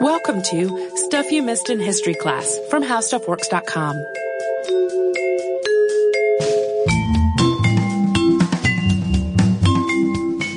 Welcome 0.00 0.42
to 0.42 0.90
Stuff 0.96 1.30
You 1.32 1.42
Missed 1.42 1.70
in 1.70 1.80
History 1.80 2.14
Class 2.14 2.58
from 2.70 2.82
HowStuffWorks.com. 2.82 3.96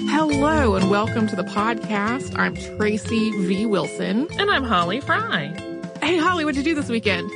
Hello 0.10 0.76
and 0.76 0.90
welcome 0.90 1.28
to 1.28 1.36
the 1.36 1.44
podcast. 1.44 2.38
I'm 2.38 2.56
Tracy 2.78 3.32
V. 3.48 3.66
Wilson. 3.66 4.28
And 4.38 4.52
I'm 4.52 4.64
Holly 4.64 5.00
Fry. 5.02 5.54
Hey, 6.02 6.18
Holly, 6.18 6.46
what'd 6.46 6.58
you 6.58 6.64
do 6.64 6.76
this 6.76 6.90
weekend? 6.90 7.30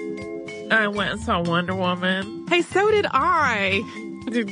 I 0.72 0.88
went 0.88 1.12
and 1.12 1.22
saw 1.22 1.42
Wonder 1.42 1.76
Woman. 1.76 2.46
Hey, 2.48 2.62
so 2.62 2.92
did 2.92 3.06
I. 3.10 3.82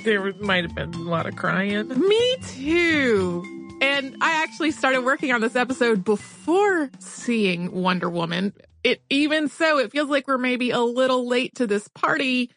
There 0.03 0.33
might 0.39 0.63
have 0.63 0.75
been 0.75 0.93
a 0.93 0.97
lot 0.97 1.25
of 1.27 1.35
crying. 1.35 1.87
Me 1.89 2.35
too. 2.41 3.58
And 3.81 4.17
I 4.21 4.43
actually 4.43 4.71
started 4.71 5.01
working 5.01 5.31
on 5.31 5.41
this 5.41 5.55
episode 5.55 6.03
before 6.03 6.89
seeing 6.99 7.71
Wonder 7.71 8.09
Woman. 8.09 8.53
It 8.83 9.01
even 9.09 9.47
so, 9.47 9.77
it 9.77 9.91
feels 9.91 10.09
like 10.09 10.27
we're 10.27 10.37
maybe 10.37 10.71
a 10.71 10.79
little 10.79 11.27
late 11.27 11.55
to 11.55 11.67
this 11.67 11.87
party. 11.87 12.49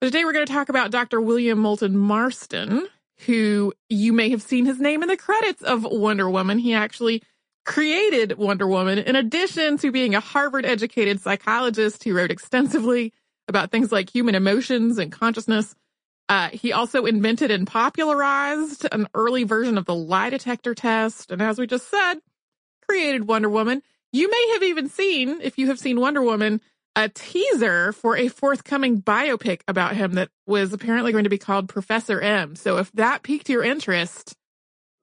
But 0.00 0.08
today 0.08 0.24
we're 0.24 0.32
going 0.32 0.46
to 0.46 0.52
talk 0.52 0.68
about 0.68 0.90
Dr. 0.90 1.20
William 1.20 1.58
Moulton 1.58 1.96
Marston, 1.96 2.86
who 3.24 3.72
you 3.88 4.12
may 4.12 4.28
have 4.30 4.42
seen 4.42 4.66
his 4.66 4.78
name 4.78 5.02
in 5.02 5.08
the 5.08 5.16
credits 5.16 5.62
of 5.62 5.84
Wonder 5.84 6.28
Woman. 6.28 6.58
He 6.58 6.74
actually 6.74 7.22
created 7.64 8.36
Wonder 8.36 8.66
Woman 8.66 8.98
in 8.98 9.16
addition 9.16 9.78
to 9.78 9.90
being 9.90 10.14
a 10.14 10.20
Harvard 10.20 10.66
educated 10.66 11.20
psychologist 11.20 12.04
who 12.04 12.14
wrote 12.14 12.30
extensively 12.30 13.12
about 13.48 13.70
things 13.70 13.90
like 13.90 14.14
human 14.14 14.34
emotions 14.34 14.98
and 14.98 15.10
consciousness. 15.10 15.74
Uh, 16.28 16.48
he 16.52 16.72
also 16.72 17.04
invented 17.04 17.50
and 17.50 17.66
popularized 17.66 18.86
an 18.90 19.06
early 19.14 19.44
version 19.44 19.78
of 19.78 19.84
the 19.84 19.94
lie 19.94 20.30
detector 20.30 20.74
test. 20.74 21.30
And 21.30 21.40
as 21.40 21.58
we 21.58 21.66
just 21.66 21.88
said, 21.88 22.14
created 22.88 23.28
Wonder 23.28 23.48
Woman. 23.48 23.82
You 24.12 24.30
may 24.30 24.50
have 24.54 24.62
even 24.62 24.88
seen, 24.88 25.40
if 25.40 25.58
you 25.58 25.68
have 25.68 25.78
seen 25.78 26.00
Wonder 26.00 26.22
Woman, 26.22 26.60
a 26.96 27.08
teaser 27.10 27.92
for 27.92 28.16
a 28.16 28.28
forthcoming 28.28 29.02
biopic 29.02 29.60
about 29.68 29.94
him 29.94 30.14
that 30.14 30.30
was 30.46 30.72
apparently 30.72 31.12
going 31.12 31.24
to 31.24 31.30
be 31.30 31.38
called 31.38 31.68
Professor 31.68 32.20
M. 32.20 32.56
So 32.56 32.78
if 32.78 32.90
that 32.92 33.22
piqued 33.22 33.48
your 33.48 33.62
interest, 33.62 34.34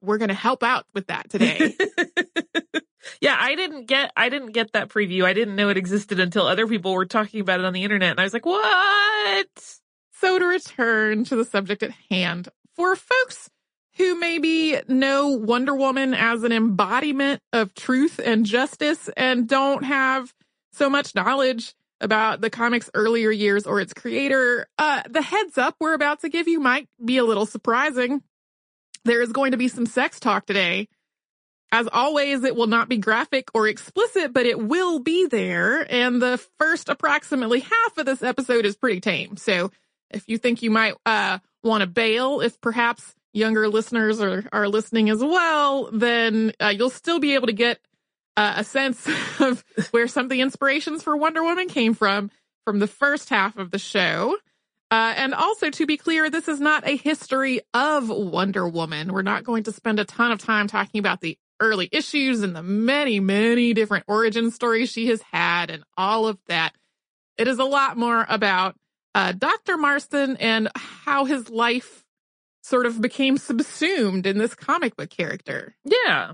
we're 0.02 0.18
going 0.18 0.30
to 0.30 0.36
help 0.36 0.64
out 0.64 0.86
with 0.94 1.08
that 1.08 1.30
today. 1.30 1.76
yeah, 3.22 3.38
I 3.40 3.56
didn't 3.56 3.86
get 3.86 4.12
I 4.18 4.30
didn't 4.30 4.52
get 4.52 4.74
that 4.74 4.90
preview. 4.90 5.24
I 5.24 5.34
didn't 5.34 5.56
know 5.56 5.70
it 5.70 5.78
existed 5.78 6.20
until 6.20 6.48
other 6.48 6.68
people 6.68 6.94
were 6.94 7.06
talking 7.06 7.40
about 7.40 7.60
it 7.60 7.66
on 7.66 7.74
the 7.74 7.84
internet 7.84 8.12
and 8.12 8.20
I 8.20 8.24
was 8.24 8.34
like, 8.34 8.46
"What?" 8.46 9.80
So 10.24 10.40
to 10.40 10.46
return 10.46 11.26
to 11.26 11.36
the 11.36 11.44
subject 11.44 11.84
at 11.84 11.92
hand, 12.10 12.48
for 12.78 12.96
folks 12.96 13.50
who 13.98 14.18
maybe 14.18 14.80
know 14.88 15.32
Wonder 15.32 15.76
Woman 15.76 16.14
as 16.14 16.44
an 16.44 16.54
embodiment 16.54 17.42
of 17.52 17.74
truth 17.74 18.22
and 18.24 18.46
justice 18.46 19.10
and 19.18 19.50
don't 19.50 19.84
have 19.84 20.34
so 20.72 20.90
much 20.90 21.14
knowledge 21.14 21.76
about 22.00 22.40
the 22.40 22.50
comic's 22.50 22.90
earlier 22.94 23.32
years 23.32 23.68
or 23.68 23.82
its 23.82 23.92
creator, 23.92 24.66
uh, 24.78 25.02
the 25.10 25.22
heads 25.22 25.58
up 25.58 25.76
we're 25.82 25.94
about 25.94 26.22
to 26.22 26.30
give 26.30 26.48
you 26.48 26.62
might 26.62 26.88
be 27.04 27.18
a 27.18 27.26
little 27.26 27.46
surprising. 27.46 28.24
There 29.04 29.22
is 29.22 29.34
going 29.34 29.52
to 29.52 29.58
be 29.58 29.68
some 29.68 29.86
sex 29.86 30.22
talk 30.22 30.46
today. 30.46 30.88
As 31.74 31.90
always, 31.92 32.46
it 32.46 32.56
will 32.56 32.68
not 32.68 32.88
be 32.88 32.98
graphic 32.98 33.50
or 33.54 33.68
explicit, 33.68 34.32
but 34.32 34.46
it 34.46 34.58
will 34.58 35.00
be 35.00 35.28
there. 35.28 35.86
And 35.92 36.22
the 36.22 36.42
first 36.60 36.88
approximately 36.88 37.60
half 37.60 37.98
of 37.98 38.06
this 38.06 38.24
episode 38.24 38.66
is 38.66 38.78
pretty 38.78 39.02
tame. 39.02 39.36
So 39.36 39.70
if 40.14 40.24
you 40.28 40.38
think 40.38 40.62
you 40.62 40.72
might 40.72 40.94
uh, 41.06 41.40
want 41.64 41.82
to 41.82 41.88
bail, 41.88 42.42
if 42.42 42.60
perhaps 42.62 43.16
younger 43.34 43.68
listeners 43.68 44.22
are, 44.22 44.46
are 44.54 44.68
listening 44.68 45.10
as 45.10 45.20
well, 45.20 45.90
then 45.92 46.54
uh, 46.62 46.70
you'll 46.70 46.90
still 46.90 47.20
be 47.20 47.34
able 47.34 47.48
to 47.48 47.54
get 47.54 47.80
uh, 48.38 48.54
a 48.58 48.64
sense 48.64 49.08
of 49.40 49.64
where 49.92 50.08
some 50.08 50.26
of 50.26 50.30
the 50.30 50.42
inspirations 50.42 51.04
for 51.04 51.18
Wonder 51.18 51.44
Woman 51.44 51.68
came 51.68 51.94
from 51.94 52.32
from 52.66 52.80
the 52.80 52.88
first 52.88 53.30
half 53.30 53.58
of 53.58 53.72
the 53.72 53.80
show. 53.80 54.38
Uh, 54.92 55.14
and 55.18 55.34
also, 55.34 55.72
to 55.72 55.88
be 55.88 55.98
clear, 55.98 56.30
this 56.30 56.48
is 56.48 56.60
not 56.60 56.88
a 56.88 56.96
history 56.96 57.62
of 57.74 58.10
Wonder 58.10 58.68
Woman. 58.68 59.12
We're 59.12 59.24
not 59.24 59.44
going 59.44 59.64
to 59.64 59.72
spend 59.72 60.00
a 60.00 60.06
ton 60.06 60.32
of 60.32 60.38
time 60.38 60.68
talking 60.68 61.00
about 61.00 61.20
the 61.20 61.38
early 61.60 61.90
issues 61.92 62.44
and 62.44 62.56
the 62.56 62.62
many, 62.62 63.20
many 63.20 63.74
different 63.74 64.06
origin 64.08 64.52
stories 64.52 64.92
she 64.92 65.08
has 65.08 65.22
had 65.32 65.72
and 65.72 65.84
all 65.98 66.28
of 66.28 66.38
that. 66.48 66.74
It 67.38 67.48
is 67.48 67.58
a 67.58 67.64
lot 67.64 67.98
more 67.98 68.24
about 68.30 68.76
uh, 69.16 69.32
Dr. 69.32 69.78
Marston 69.78 70.38
and 70.38 70.70
how 70.76 71.26
his 71.26 71.50
life 71.50 72.04
sort 72.62 72.86
of 72.86 73.02
became 73.02 73.38
subsumed 73.38 74.26
in 74.26 74.38
this 74.38 74.56
comic 74.56 74.96
book 74.96 75.10
character. 75.10 75.76
Yeah. 75.84 76.34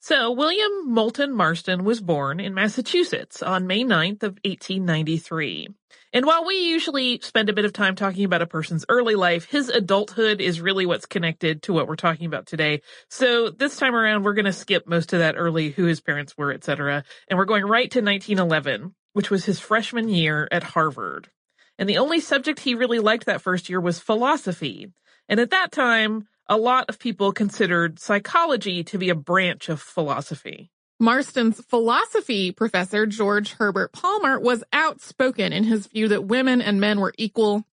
So 0.00 0.30
William 0.30 0.70
Moulton 0.86 1.34
Marston 1.34 1.84
was 1.84 2.00
born 2.00 2.38
in 2.38 2.54
Massachusetts 2.54 3.42
on 3.42 3.66
May 3.66 3.82
9th 3.82 4.22
of 4.22 4.38
1893. 4.44 5.68
And 6.12 6.24
while 6.24 6.46
we 6.46 6.54
usually 6.68 7.20
spend 7.20 7.48
a 7.48 7.52
bit 7.52 7.64
of 7.64 7.72
time 7.72 7.96
talking 7.96 8.24
about 8.24 8.40
a 8.40 8.46
person's 8.46 8.86
early 8.88 9.16
life, 9.16 9.44
his 9.44 9.68
adulthood 9.68 10.40
is 10.40 10.60
really 10.60 10.86
what's 10.86 11.04
connected 11.04 11.62
to 11.64 11.72
what 11.72 11.88
we're 11.88 11.96
talking 11.96 12.26
about 12.26 12.46
today. 12.46 12.80
So 13.10 13.50
this 13.50 13.76
time 13.76 13.94
around, 13.94 14.22
we're 14.22 14.34
going 14.34 14.44
to 14.44 14.52
skip 14.52 14.86
most 14.86 15.12
of 15.12 15.18
that 15.18 15.34
early, 15.36 15.70
who 15.70 15.84
his 15.84 16.00
parents 16.00 16.38
were, 16.38 16.52
etc. 16.52 17.04
And 17.28 17.36
we're 17.36 17.44
going 17.44 17.64
right 17.64 17.90
to 17.90 18.00
1911, 18.00 18.94
which 19.12 19.30
was 19.30 19.44
his 19.44 19.60
freshman 19.60 20.08
year 20.08 20.48
at 20.50 20.62
Harvard. 20.62 21.28
And 21.78 21.88
the 21.88 21.98
only 21.98 22.20
subject 22.20 22.60
he 22.60 22.74
really 22.74 22.98
liked 22.98 23.26
that 23.26 23.42
first 23.42 23.68
year 23.68 23.80
was 23.80 24.00
philosophy. 24.00 24.92
And 25.28 25.38
at 25.38 25.50
that 25.50 25.70
time, 25.70 26.26
a 26.48 26.56
lot 26.56 26.86
of 26.88 26.98
people 26.98 27.32
considered 27.32 28.00
psychology 28.00 28.82
to 28.84 28.98
be 28.98 29.10
a 29.10 29.14
branch 29.14 29.68
of 29.68 29.80
philosophy. 29.80 30.70
Marston's 31.00 31.60
philosophy 31.66 32.50
professor, 32.50 33.06
George 33.06 33.52
Herbert 33.52 33.92
Palmer, 33.92 34.40
was 34.40 34.64
outspoken 34.72 35.52
in 35.52 35.62
his 35.62 35.86
view 35.86 36.08
that 36.08 36.24
women 36.24 36.60
and 36.60 36.80
men 36.80 36.98
were 36.98 37.14
equal. 37.16 37.64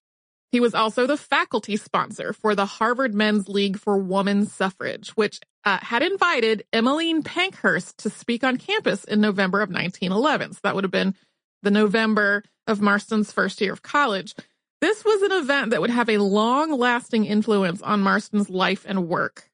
He 0.53 0.61
was 0.61 0.75
also 0.75 1.07
the 1.07 1.17
faculty 1.17 1.77
sponsor 1.77 2.33
for 2.35 2.55
the 2.55 2.67
Harvard 2.67 3.15
Men's 3.15 3.49
League 3.49 3.79
for 3.79 3.97
Woman 3.97 4.45
Suffrage, 4.45 5.11
which 5.11 5.41
uh, 5.65 5.79
had 5.81 6.03
invited 6.03 6.65
Emmeline 6.73 7.23
Pankhurst 7.23 7.99
to 7.99 8.11
speak 8.11 8.45
on 8.45 8.59
campus 8.59 9.05
in 9.05 9.21
November 9.21 9.63
of 9.63 9.71
1911. 9.71 10.53
So 10.53 10.61
that 10.63 10.75
would 10.75 10.85
have 10.85 10.91
been 10.91 11.15
the 11.65 11.71
November 11.71 12.45
of 12.67 12.81
Marston's 12.81 13.33
first 13.33 13.61
year 13.61 13.73
of 13.73 13.83
college. 13.83 14.35
This 14.81 15.05
was 15.05 15.23
an 15.23 15.33
event 15.33 15.71
that 15.71 15.81
would 15.81 15.91
have 15.91 16.11
a 16.11 16.19
long 16.19 16.71
lasting 16.71 17.25
influence 17.25 17.81
on 17.83 18.01
Marston's 18.01 18.51
life 18.51 18.85
and 18.87 19.09
work. 19.09 19.51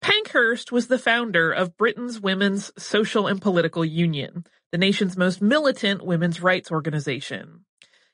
Pankhurst 0.00 0.72
was 0.72 0.86
the 0.86 0.98
founder 0.98 1.52
of 1.52 1.76
Britain's 1.76 2.20
Women's 2.20 2.72
Social 2.78 3.26
and 3.26 3.40
Political 3.40 3.84
Union, 3.84 4.46
the 4.72 4.78
nation's 4.78 5.16
most 5.16 5.42
militant 5.42 6.04
women's 6.04 6.40
rights 6.40 6.70
organization. 6.70 7.64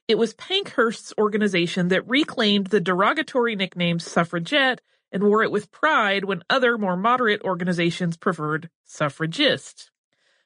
It 0.09 0.19
was 0.19 0.35
Pankhurst's 0.35 1.15
organization 1.17 1.89
that 1.89 2.09
reclaimed 2.09 2.69
the 2.69 2.81
derogatory 2.81 3.55
nickname 3.55 4.01
suffragette 4.01 4.81
and 5.13 5.23
wore 5.23 5.45
it 5.45 5.53
with 5.53 5.71
pride 5.71 6.25
when 6.25 6.43
other 6.51 6.77
more 6.77 6.97
moderate 6.97 7.43
organizations 7.43 8.17
preferred 8.17 8.69
suffragist. 8.85 9.92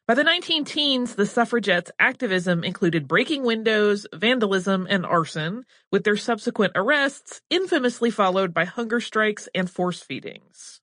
By 0.06 0.14
the 0.14 0.22
19 0.22 0.64
teens, 0.64 1.16
the 1.16 1.26
suffragettes' 1.26 1.90
activism 1.98 2.62
included 2.62 3.08
breaking 3.08 3.42
windows, 3.42 4.06
vandalism, 4.14 4.86
and 4.88 5.04
arson, 5.04 5.64
with 5.90 6.04
their 6.04 6.16
subsequent 6.16 6.74
arrests 6.76 7.42
infamously 7.50 8.12
followed 8.12 8.54
by 8.54 8.66
hunger 8.66 9.00
strikes 9.00 9.48
and 9.52 9.68
force 9.68 10.00
feedings. 10.00 10.80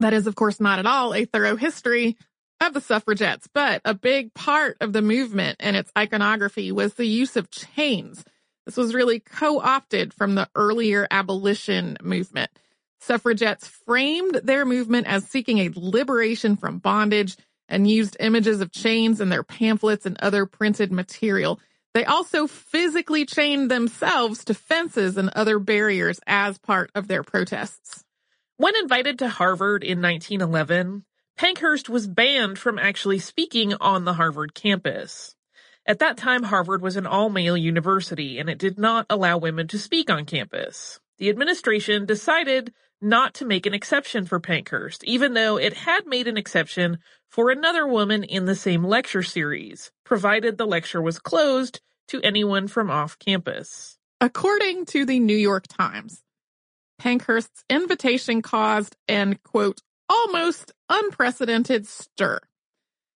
That 0.00 0.12
is, 0.12 0.26
of 0.26 0.34
course, 0.34 0.60
not 0.60 0.78
at 0.78 0.84
all 0.84 1.14
a 1.14 1.24
thorough 1.24 1.56
history 1.56 2.18
of 2.60 2.74
the 2.74 2.82
suffragettes, 2.82 3.48
but 3.54 3.80
a 3.86 3.94
big 3.94 4.34
part 4.34 4.76
of 4.82 4.92
the 4.92 5.00
movement 5.00 5.56
and 5.60 5.74
its 5.74 5.90
iconography 5.96 6.72
was 6.72 6.94
the 6.94 7.06
use 7.06 7.36
of 7.36 7.50
chains. 7.50 8.22
This 8.66 8.76
was 8.76 8.92
really 8.92 9.20
co-opted 9.20 10.12
from 10.12 10.34
the 10.34 10.48
earlier 10.54 11.06
abolition 11.10 11.96
movement. 12.02 12.50
Suffragettes 13.00 13.66
framed 13.66 14.40
their 14.44 14.66
movement 14.66 15.06
as 15.06 15.24
seeking 15.24 15.58
a 15.58 15.70
liberation 15.74 16.56
from 16.56 16.78
bondage 16.78 17.38
and 17.68 17.88
used 17.88 18.16
images 18.20 18.60
of 18.60 18.72
chains 18.72 19.20
in 19.20 19.28
their 19.28 19.42
pamphlets 19.42 20.06
and 20.06 20.16
other 20.20 20.46
printed 20.46 20.92
material. 20.92 21.60
They 21.94 22.04
also 22.04 22.46
physically 22.46 23.24
chained 23.24 23.70
themselves 23.70 24.44
to 24.44 24.54
fences 24.54 25.16
and 25.16 25.30
other 25.30 25.58
barriers 25.58 26.20
as 26.26 26.58
part 26.58 26.90
of 26.94 27.06
their 27.08 27.22
protests. 27.22 28.04
When 28.56 28.76
invited 28.76 29.18
to 29.20 29.28
Harvard 29.28 29.82
in 29.82 30.00
1911, 30.02 31.04
Pankhurst 31.36 31.88
was 31.88 32.06
banned 32.06 32.58
from 32.58 32.78
actually 32.78 33.18
speaking 33.18 33.74
on 33.80 34.04
the 34.04 34.14
Harvard 34.14 34.54
campus. 34.54 35.34
At 35.86 35.98
that 35.98 36.16
time, 36.16 36.44
Harvard 36.44 36.80
was 36.80 36.96
an 36.96 37.06
all 37.06 37.28
male 37.28 37.56
university 37.56 38.38
and 38.38 38.48
it 38.48 38.58
did 38.58 38.78
not 38.78 39.06
allow 39.10 39.38
women 39.38 39.68
to 39.68 39.78
speak 39.78 40.10
on 40.10 40.24
campus. 40.24 41.00
The 41.18 41.28
administration 41.30 42.06
decided 42.06 42.72
not 43.04 43.34
to 43.34 43.44
make 43.44 43.66
an 43.66 43.74
exception 43.74 44.24
for 44.24 44.40
Pankhurst, 44.40 45.04
even 45.04 45.34
though 45.34 45.58
it 45.58 45.74
had 45.74 46.06
made 46.06 46.26
an 46.26 46.36
exception 46.36 46.98
for 47.30 47.50
another 47.50 47.86
woman 47.86 48.24
in 48.24 48.46
the 48.46 48.54
same 48.54 48.82
lecture 48.82 49.22
series, 49.22 49.92
provided 50.04 50.56
the 50.56 50.66
lecture 50.66 51.02
was 51.02 51.18
closed 51.18 51.80
to 52.08 52.20
anyone 52.22 52.66
from 52.66 52.90
off 52.90 53.18
campus. 53.18 53.98
According 54.20 54.86
to 54.86 55.04
the 55.04 55.20
New 55.20 55.36
York 55.36 55.66
Times, 55.68 56.22
Pankhurst's 56.98 57.64
invitation 57.68 58.40
caused 58.40 58.96
an 59.08 59.38
quote, 59.44 59.80
almost 60.08 60.72
unprecedented 60.88 61.86
stir. 61.86 62.40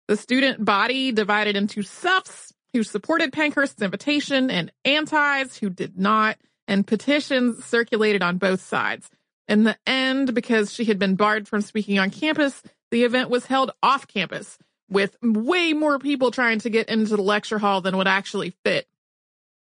The 0.09 0.17
student 0.17 0.65
body 0.65 1.13
divided 1.13 1.57
into 1.57 1.83
suffs 1.83 2.53
who 2.73 2.83
supported 2.83 3.33
Pankhurst's 3.33 3.83
invitation 3.83 4.51
and 4.51 4.73
antis 4.85 5.57
who 5.57 5.71
did 5.71 5.99
not, 5.99 6.39
and 6.69 6.87
petitions 6.87 7.65
circulated 7.65 8.23
on 8.23 8.39
both 8.39 8.61
sides. 8.61 9.09
In 9.49 9.65
the 9.65 9.77
end, 9.87 10.35
because 10.35 10.73
she 10.73 10.85
had 10.85 10.99
been 10.99 11.15
barred 11.15 11.47
from 11.47 11.61
speaking 11.61 11.99
on 11.99 12.11
campus, 12.11 12.63
the 12.91 13.05
event 13.05 13.31
was 13.31 13.47
held 13.47 13.71
off 13.83 14.09
campus 14.09 14.59
with 14.89 15.17
way 15.23 15.73
more 15.73 15.99
people 15.99 16.31
trying 16.31 16.59
to 16.61 16.71
get 16.71 16.89
into 16.89 17.17
the 17.17 17.23
lecture 17.23 17.59
hall 17.59 17.81
than 17.81 17.97
would 17.97 18.09
actually 18.09 18.55
fit. 18.65 18.89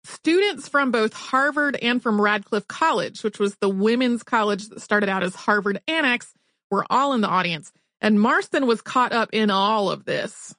Students 0.05 0.67
from 0.67 0.91
both 0.91 1.13
Harvard 1.13 1.77
and 1.81 2.03
from 2.03 2.19
Radcliffe 2.19 2.67
College, 2.67 3.23
which 3.23 3.39
was 3.39 3.55
the 3.55 3.69
women's 3.69 4.23
college 4.23 4.67
that 4.69 4.81
started 4.81 5.07
out 5.07 5.23
as 5.23 5.33
Harvard 5.33 5.79
Annex, 5.87 6.33
were 6.69 6.85
all 6.89 7.13
in 7.13 7.21
the 7.21 7.29
audience, 7.29 7.71
and 8.01 8.19
Marston 8.19 8.67
was 8.67 8.81
caught 8.81 9.13
up 9.13 9.29
in 9.31 9.49
all 9.49 9.89
of 9.89 10.03
this. 10.03 10.53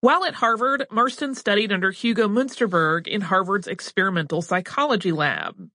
While 0.00 0.24
at 0.24 0.34
Harvard, 0.34 0.84
Marston 0.90 1.34
studied 1.34 1.72
under 1.72 1.90
Hugo 1.90 2.28
Munsterberg 2.28 3.06
in 3.06 3.22
Harvard's 3.22 3.66
experimental 3.66 4.42
psychology 4.42 5.10
lab. 5.10 5.70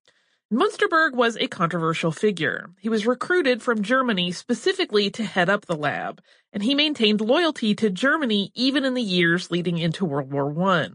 Munsterberg 0.51 1.13
was 1.13 1.37
a 1.37 1.47
controversial 1.47 2.11
figure. 2.11 2.71
He 2.77 2.89
was 2.89 3.07
recruited 3.07 3.63
from 3.63 3.81
Germany 3.81 4.33
specifically 4.33 5.09
to 5.11 5.23
head 5.23 5.49
up 5.49 5.65
the 5.65 5.77
lab, 5.77 6.21
and 6.51 6.61
he 6.61 6.75
maintained 6.75 7.21
loyalty 7.21 7.73
to 7.75 7.89
Germany 7.89 8.51
even 8.53 8.83
in 8.83 8.93
the 8.93 9.01
years 9.01 9.49
leading 9.49 9.77
into 9.77 10.03
World 10.03 10.29
War 10.29 10.53
I. 10.67 10.89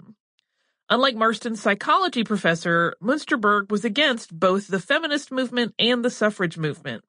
Unlike 0.91 1.17
Marston's 1.17 1.63
psychology 1.63 2.23
professor, 2.23 2.95
Munsterberg 3.03 3.71
was 3.71 3.83
against 3.83 4.39
both 4.39 4.69
the 4.69 4.79
feminist 4.79 5.33
movement 5.33 5.73
and 5.79 6.05
the 6.05 6.11
suffrage 6.11 6.59
movement. 6.59 7.03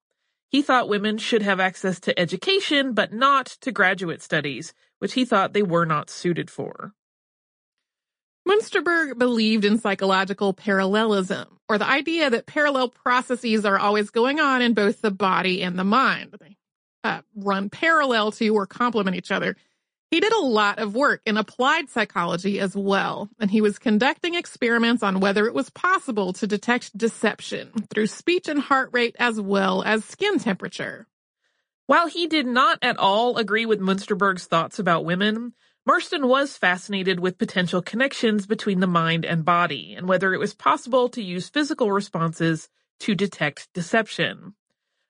He 0.47 0.61
thought 0.61 0.87
women 0.87 1.17
should 1.17 1.41
have 1.41 1.59
access 1.59 1.99
to 1.99 2.17
education, 2.17 2.93
but 2.93 3.11
not 3.11 3.47
to 3.59 3.73
graduate 3.73 4.21
studies, 4.21 4.73
which 4.99 5.15
he 5.15 5.25
thought 5.25 5.51
they 5.51 5.63
were 5.63 5.85
not 5.85 6.09
suited 6.09 6.49
for. 6.49 6.93
Munsterberg 8.47 9.17
believed 9.17 9.65
in 9.65 9.77
psychological 9.77 10.53
parallelism, 10.53 11.59
or 11.67 11.77
the 11.77 11.89
idea 11.89 12.29
that 12.29 12.45
parallel 12.45 12.87
processes 12.87 13.65
are 13.65 13.77
always 13.77 14.09
going 14.09 14.39
on 14.39 14.61
in 14.61 14.73
both 14.73 15.01
the 15.01 15.11
body 15.11 15.61
and 15.61 15.77
the 15.77 15.83
mind. 15.83 16.33
They 16.39 16.55
uh, 17.03 17.21
run 17.35 17.69
parallel 17.69 18.31
to 18.33 18.47
or 18.49 18.65
complement 18.65 19.17
each 19.17 19.31
other. 19.31 19.57
He 20.11 20.21
did 20.21 20.31
a 20.31 20.39
lot 20.39 20.79
of 20.79 20.95
work 20.95 21.21
in 21.25 21.35
applied 21.35 21.89
psychology 21.89 22.61
as 22.61 22.73
well, 22.73 23.29
and 23.39 23.51
he 23.51 23.59
was 23.59 23.77
conducting 23.77 24.35
experiments 24.35 25.03
on 25.03 25.19
whether 25.19 25.47
it 25.47 25.53
was 25.53 25.69
possible 25.69 26.31
to 26.33 26.47
detect 26.47 26.97
deception 26.97 27.71
through 27.93 28.07
speech 28.07 28.47
and 28.47 28.59
heart 28.59 28.91
rate 28.93 29.17
as 29.19 29.41
well 29.41 29.83
as 29.83 30.05
skin 30.05 30.39
temperature. 30.39 31.05
While 31.87 32.07
he 32.07 32.27
did 32.27 32.45
not 32.45 32.79
at 32.81 32.97
all 32.97 33.35
agree 33.35 33.65
with 33.65 33.81
Munsterberg's 33.81 34.45
thoughts 34.45 34.79
about 34.79 35.03
women, 35.03 35.53
Marston 35.87 36.27
was 36.27 36.57
fascinated 36.57 37.21
with 37.21 37.37
potential 37.37 37.81
connections 37.81 38.45
between 38.45 38.81
the 38.81 38.87
mind 38.87 39.23
and 39.23 39.45
body 39.45 39.95
and 39.95 40.05
whether 40.05 40.33
it 40.33 40.37
was 40.37 40.53
possible 40.53 41.07
to 41.07 41.23
use 41.23 41.47
physical 41.47 41.93
responses 41.93 42.67
to 42.99 43.15
detect 43.15 43.69
deception. 43.73 44.53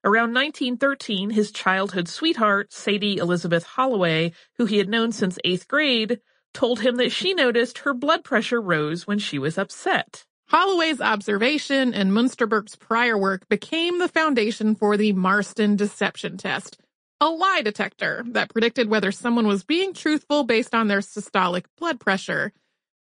Around 0.04 0.36
1913, 0.36 1.32
his 1.32 1.52
childhood 1.52 2.08
sweetheart, 2.08 2.72
Sadie 2.72 3.18
Elizabeth 3.18 3.64
Holloway, 3.64 4.34
who 4.60 4.68
he 4.68 4.78
had 4.78 4.88
known 4.88 5.12
since 5.12 5.40
eighth 5.44 5.68
grade, 5.68 6.20
told 6.54 6.82
him 6.82 6.98
that 6.98 7.12
she 7.12 7.34
noticed 7.34 7.80
her 7.80 7.96
blood 7.96 8.24
pressure 8.24 8.62
rose 8.62 9.08
when 9.08 9.18
she 9.18 9.40
was 9.40 9.58
upset. 9.58 10.26
Holloway's 10.50 11.02
observation 11.02 11.92
and 11.96 12.12
Munsterberg's 12.12 12.76
prior 12.76 13.18
work 13.18 13.50
became 13.50 13.98
the 13.98 14.08
foundation 14.08 14.76
for 14.76 14.96
the 14.96 15.14
Marston 15.14 15.76
deception 15.76 16.38
test, 16.38 16.78
a 17.19 17.30
lie 17.30 17.62
detector 17.64 18.24
that 18.30 18.50
predicted 18.50 18.90
whether 18.90 19.12
someone 19.12 19.48
was 19.48 19.64
being 19.64 19.94
truthful 19.94 20.44
based 20.44 20.75
on 20.75 20.88
their 20.88 21.00
systolic 21.00 21.66
blood 21.78 22.00
pressure. 22.00 22.54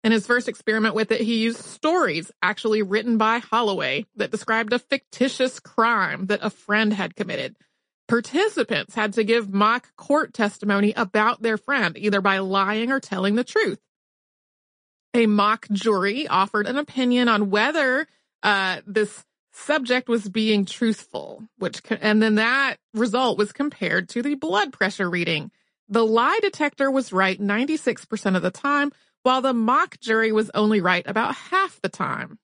In 0.03 0.11
his 0.11 0.25
first 0.25 0.47
experiment 0.47 0.95
with 0.95 1.11
it, 1.11 1.21
he 1.21 1.39
used 1.39 1.59
stories 1.59 2.31
actually 2.41 2.81
written 2.81 3.17
by 3.17 3.39
Holloway 3.39 4.05
that 4.15 4.31
described 4.31 4.73
a 4.73 4.79
fictitious 4.79 5.59
crime 5.59 6.27
that 6.27 6.39
a 6.41 6.49
friend 6.49 6.93
had 6.93 7.15
committed. 7.15 7.55
Participants 8.07 8.95
had 8.95 9.13
to 9.13 9.23
give 9.23 9.53
mock 9.53 9.95
court 9.95 10.33
testimony 10.33 10.93
about 10.95 11.41
their 11.41 11.57
friend, 11.57 11.95
either 11.97 12.21
by 12.21 12.39
lying 12.39 12.91
or 12.91 12.99
telling 12.99 13.35
the 13.35 13.43
truth. 13.43 13.79
A 15.13 15.27
mock 15.27 15.67
jury 15.71 16.27
offered 16.27 16.65
an 16.65 16.77
opinion 16.77 17.27
on 17.27 17.49
whether 17.49 18.07
uh, 18.41 18.81
this 18.87 19.25
subject 19.51 20.07
was 20.07 20.29
being 20.29 20.65
truthful, 20.65 21.43
which, 21.57 21.81
and 21.89 22.21
then 22.21 22.35
that 22.35 22.77
result 22.93 23.37
was 23.37 23.51
compared 23.51 24.09
to 24.09 24.21
the 24.21 24.35
blood 24.35 24.73
pressure 24.73 25.09
reading. 25.09 25.51
The 25.87 26.05
lie 26.05 26.39
detector 26.41 26.91
was 26.91 27.11
right 27.11 27.39
96% 27.39 28.35
of 28.35 28.41
the 28.41 28.51
time, 28.51 28.91
while 29.23 29.41
the 29.41 29.53
mock 29.53 29.99
jury 29.99 30.31
was 30.31 30.51
only 30.53 30.81
right 30.81 31.05
about 31.07 31.35
half 31.35 31.79
the 31.81 31.89
time. 31.89 32.39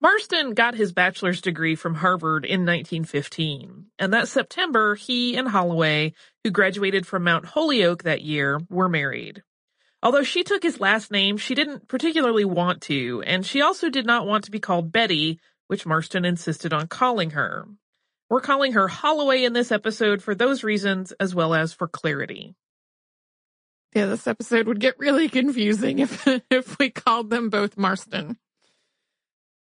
Marston 0.00 0.52
got 0.52 0.74
his 0.74 0.92
bachelor's 0.92 1.40
degree 1.40 1.74
from 1.74 1.94
Harvard 1.94 2.44
in 2.44 2.66
1915, 2.66 3.86
and 3.98 4.12
that 4.12 4.28
September, 4.28 4.96
he 4.96 5.34
and 5.36 5.48
Holloway, 5.48 6.12
who 6.42 6.50
graduated 6.50 7.06
from 7.06 7.24
Mount 7.24 7.46
Holyoke 7.46 8.02
that 8.02 8.20
year, 8.20 8.60
were 8.68 8.88
married. 8.88 9.42
Although 10.02 10.22
she 10.22 10.44
took 10.44 10.62
his 10.62 10.78
last 10.78 11.10
name, 11.10 11.38
she 11.38 11.54
didn't 11.54 11.88
particularly 11.88 12.44
want 12.44 12.82
to, 12.82 13.22
and 13.26 13.46
she 13.46 13.62
also 13.62 13.88
did 13.88 14.04
not 14.04 14.26
want 14.26 14.44
to 14.44 14.50
be 14.50 14.60
called 14.60 14.92
Betty, 14.92 15.40
which 15.74 15.84
Marston 15.84 16.24
insisted 16.24 16.72
on 16.72 16.86
calling 16.86 17.30
her. 17.30 17.66
We're 18.30 18.40
calling 18.40 18.74
her 18.74 18.86
Holloway 18.86 19.42
in 19.42 19.54
this 19.54 19.72
episode 19.72 20.22
for 20.22 20.32
those 20.32 20.62
reasons 20.62 21.10
as 21.18 21.34
well 21.34 21.52
as 21.52 21.72
for 21.72 21.88
clarity. 21.88 22.54
Yeah, 23.92 24.06
this 24.06 24.28
episode 24.28 24.68
would 24.68 24.78
get 24.78 25.00
really 25.00 25.28
confusing 25.28 25.98
if 25.98 26.28
if 26.48 26.78
we 26.78 26.90
called 26.90 27.28
them 27.28 27.50
both 27.50 27.76
Marston. 27.76 28.38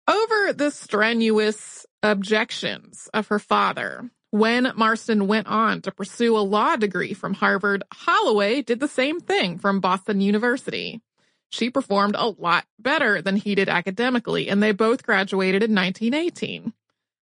Over 0.09 0.53
the 0.53 0.73
strenuous 0.73 1.87
objections 2.03 3.09
of 3.15 3.29
her 3.29 3.39
father, 3.39 4.11
when 4.31 4.73
Marston 4.75 5.29
went 5.29 5.47
on 5.47 5.81
to 5.83 5.93
pursue 5.93 6.37
a 6.37 6.39
law 6.39 6.75
degree 6.75 7.15
from 7.15 7.35
Harvard, 7.35 7.85
Holloway 7.95 8.63
did 8.63 8.81
the 8.81 8.89
same 8.89 9.21
thing 9.21 9.59
from 9.59 9.79
Boston 9.79 10.21
University. 10.21 11.03
She 11.51 11.69
performed 11.69 12.15
a 12.17 12.27
lot 12.27 12.65
better 12.79 13.21
than 13.21 13.37
he 13.37 13.55
did 13.55 13.69
academically, 13.69 14.49
and 14.49 14.63
they 14.63 14.73
both 14.73 15.05
graduated 15.05 15.63
in 15.63 15.75
1918. 15.75 16.73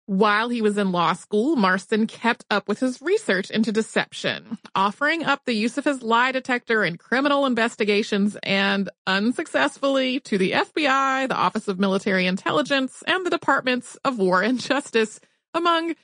While 0.06 0.50
he 0.50 0.61
was 0.61 0.76
in 0.76 0.93
law 0.93 1.15
school, 1.15 1.56
Marston 1.56 2.06
kept 2.06 2.44
up 2.50 2.69
with 2.69 2.81
his 2.81 3.00
research 3.00 3.50
into 3.50 3.73
deception, 3.73 4.59
offering 4.75 5.25
up 5.25 5.44
the 5.44 5.55
use 5.55 5.79
of 5.79 5.85
his 5.87 6.03
lie 6.03 6.31
detector 6.32 6.85
in 6.85 6.99
criminal 6.99 7.47
investigations 7.47 8.37
and 8.43 8.91
unsuccessfully 9.06 10.20
to 10.20 10.37
the 10.37 10.53
FBI, 10.53 11.29
the 11.29 11.37
Office 11.37 11.69
of 11.69 11.79
Military 11.79 12.27
Intelligence, 12.27 13.03
and 13.06 13.25
the 13.25 13.31
Departments 13.31 13.96
of 14.05 14.19
War 14.19 14.43
and 14.43 14.60
Justice, 14.60 15.20
among 15.55 15.94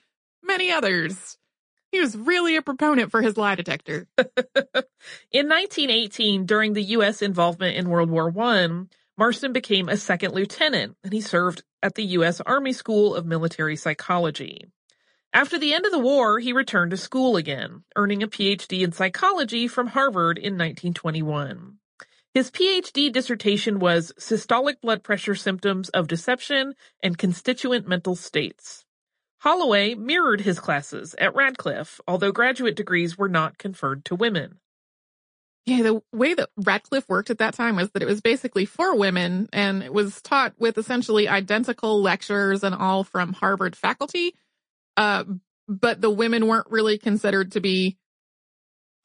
many 0.42 0.72
others. 0.72 1.36
He 1.92 2.00
was 2.00 2.16
really 2.16 2.56
a 2.56 2.62
proponent 2.62 3.10
for 3.10 3.20
his 3.20 3.36
lie 3.36 3.56
detector. 3.56 4.06
in 4.18 5.48
1918, 5.48 6.46
during 6.46 6.72
the 6.72 6.82
U.S. 6.82 7.20
involvement 7.20 7.76
in 7.76 7.88
World 7.88 8.10
War 8.10 8.32
I, 8.38 8.84
Marston 9.16 9.52
became 9.52 9.88
a 9.88 9.96
second 9.96 10.34
lieutenant 10.34 10.96
and 11.02 11.12
he 11.12 11.20
served 11.20 11.62
at 11.82 11.94
the 11.94 12.04
U.S. 12.04 12.40
Army 12.40 12.72
School 12.72 13.14
of 13.14 13.26
Military 13.26 13.76
Psychology. 13.76 14.66
After 15.32 15.58
the 15.58 15.74
end 15.74 15.86
of 15.86 15.92
the 15.92 15.98
war, 15.98 16.40
he 16.40 16.52
returned 16.52 16.90
to 16.90 16.96
school 16.96 17.36
again, 17.36 17.84
earning 17.96 18.22
a 18.22 18.28
PhD 18.28 18.82
in 18.82 18.92
psychology 18.92 19.68
from 19.68 19.88
Harvard 19.88 20.38
in 20.38 20.54
1921. 20.54 21.78
His 22.34 22.50
PhD 22.50 23.12
dissertation 23.12 23.78
was 23.80 24.12
Systolic 24.18 24.80
Blood 24.80 25.02
Pressure 25.02 25.34
Symptoms 25.34 25.88
of 25.90 26.08
Deception 26.08 26.74
and 27.02 27.18
Constituent 27.18 27.86
Mental 27.86 28.14
States. 28.14 28.84
Holloway 29.40 29.94
mirrored 29.94 30.42
his 30.42 30.60
classes 30.60 31.14
at 31.16 31.34
Radcliffe, 31.34 32.00
although 32.06 32.30
graduate 32.30 32.76
degrees 32.76 33.16
were 33.16 33.28
not 33.28 33.56
conferred 33.56 34.04
to 34.06 34.14
women. 34.14 34.58
Yeah, 35.64 35.82
the 35.82 36.02
way 36.12 36.34
that 36.34 36.50
Radcliffe 36.56 37.08
worked 37.08 37.30
at 37.30 37.38
that 37.38 37.54
time 37.54 37.76
was 37.76 37.90
that 37.92 38.02
it 38.02 38.08
was 38.08 38.20
basically 38.20 38.66
for 38.66 38.94
women 38.96 39.48
and 39.52 39.82
it 39.82 39.92
was 39.92 40.20
taught 40.20 40.54
with 40.58 40.76
essentially 40.76 41.28
identical 41.28 42.02
lecturers 42.02 42.64
and 42.64 42.74
all 42.74 43.02
from 43.02 43.32
Harvard 43.32 43.76
faculty. 43.76 44.34
Uh, 44.96 45.24
but 45.68 46.00
the 46.00 46.10
women 46.10 46.46
weren't 46.46 46.70
really 46.70 46.98
considered 46.98 47.52
to 47.52 47.60
be 47.60 47.96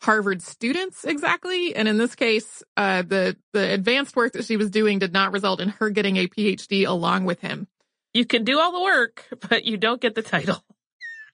Harvard 0.01 0.41
students 0.41 1.05
exactly. 1.05 1.75
And 1.75 1.87
in 1.87 1.97
this 1.97 2.15
case, 2.15 2.61
uh, 2.75 3.03
the, 3.03 3.37
the 3.53 3.73
advanced 3.73 4.15
work 4.15 4.33
that 4.33 4.45
she 4.45 4.57
was 4.57 4.69
doing 4.69 4.99
did 4.99 5.13
not 5.13 5.31
result 5.31 5.61
in 5.61 5.69
her 5.69 5.89
getting 5.89 6.17
a 6.17 6.27
PhD 6.27 6.87
along 6.87 7.25
with 7.25 7.39
him. 7.39 7.67
You 8.15 8.25
can 8.25 8.45
do 8.45 8.59
all 8.59 8.71
the 8.71 8.81
work, 8.81 9.25
but 9.49 9.65
you 9.65 9.75
don't 9.75 9.99
get 9.99 10.15
the 10.15 10.21
title. 10.21 10.63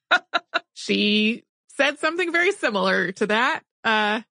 she 0.74 1.44
said 1.68 2.00
something 2.00 2.32
very 2.32 2.52
similar 2.52 3.12
to 3.14 3.28
that. 3.28 3.62
Uh, 3.84 4.22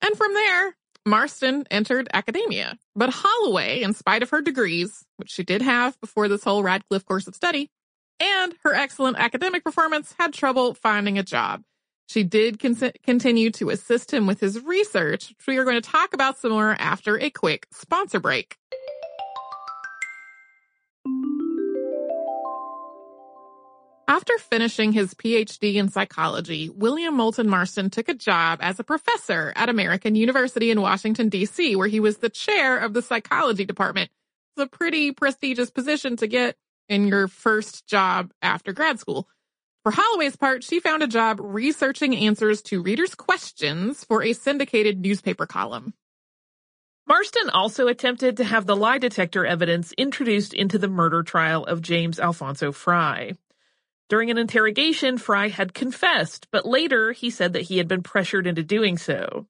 and 0.00 0.16
from 0.16 0.32
there, 0.32 0.74
Marston 1.04 1.66
entered 1.70 2.08
academia. 2.14 2.78
But 2.96 3.10
Holloway, 3.12 3.82
in 3.82 3.92
spite 3.92 4.22
of 4.22 4.30
her 4.30 4.40
degrees, 4.40 5.04
which 5.18 5.30
she 5.30 5.42
did 5.42 5.60
have 5.60 6.00
before 6.00 6.28
this 6.28 6.44
whole 6.44 6.62
Radcliffe 6.62 7.04
course 7.04 7.26
of 7.26 7.34
study, 7.34 7.68
and 8.18 8.54
her 8.64 8.74
excellent 8.74 9.18
academic 9.18 9.62
performance, 9.62 10.14
had 10.18 10.32
trouble 10.32 10.72
finding 10.72 11.18
a 11.18 11.22
job. 11.22 11.62
She 12.08 12.24
did 12.24 12.58
con- 12.58 12.92
continue 13.04 13.50
to 13.50 13.68
assist 13.68 14.14
him 14.14 14.26
with 14.26 14.40
his 14.40 14.64
research, 14.64 15.28
which 15.28 15.46
we 15.46 15.58
are 15.58 15.64
going 15.64 15.80
to 15.80 15.90
talk 15.90 16.14
about 16.14 16.38
some 16.38 16.52
more 16.52 16.74
after 16.78 17.20
a 17.20 17.28
quick 17.28 17.66
sponsor 17.70 18.18
break. 18.18 18.56
After 24.08 24.38
finishing 24.38 24.92
his 24.92 25.12
PhD 25.12 25.74
in 25.74 25.90
psychology, 25.90 26.70
William 26.70 27.14
Moulton 27.14 27.46
Marston 27.46 27.90
took 27.90 28.08
a 28.08 28.14
job 28.14 28.58
as 28.62 28.80
a 28.80 28.84
professor 28.84 29.52
at 29.54 29.68
American 29.68 30.14
University 30.14 30.70
in 30.70 30.80
Washington, 30.80 31.28
D.C., 31.28 31.76
where 31.76 31.88
he 31.88 32.00
was 32.00 32.16
the 32.16 32.30
chair 32.30 32.78
of 32.78 32.94
the 32.94 33.02
psychology 33.02 33.66
department. 33.66 34.10
It's 34.56 34.64
a 34.64 34.66
pretty 34.66 35.12
prestigious 35.12 35.68
position 35.68 36.16
to 36.16 36.26
get 36.26 36.56
in 36.88 37.06
your 37.06 37.28
first 37.28 37.86
job 37.86 38.32
after 38.40 38.72
grad 38.72 38.98
school. 38.98 39.28
For 39.82 39.92
Holloway's 39.92 40.36
part, 40.36 40.64
she 40.64 40.80
found 40.80 41.02
a 41.02 41.06
job 41.06 41.38
researching 41.38 42.16
answers 42.16 42.62
to 42.62 42.80
readers' 42.80 43.14
questions 43.14 44.04
for 44.04 44.22
a 44.22 44.32
syndicated 44.32 45.02
newspaper 45.02 45.44
column. 45.44 45.92
Marston 47.06 47.50
also 47.50 47.88
attempted 47.88 48.38
to 48.38 48.44
have 48.44 48.64
the 48.64 48.74
lie 48.74 48.96
detector 48.96 49.44
evidence 49.44 49.92
introduced 49.98 50.54
into 50.54 50.78
the 50.78 50.88
murder 50.88 51.22
trial 51.22 51.66
of 51.66 51.82
James 51.82 52.18
Alphonso 52.18 52.72
Frye. 52.72 53.34
During 54.08 54.30
an 54.30 54.38
interrogation, 54.38 55.18
Frye 55.18 55.48
had 55.48 55.74
confessed, 55.74 56.48
but 56.50 56.64
later 56.64 57.12
he 57.12 57.28
said 57.28 57.52
that 57.52 57.62
he 57.62 57.76
had 57.76 57.88
been 57.88 58.02
pressured 58.02 58.46
into 58.46 58.62
doing 58.62 58.96
so. 58.96 59.46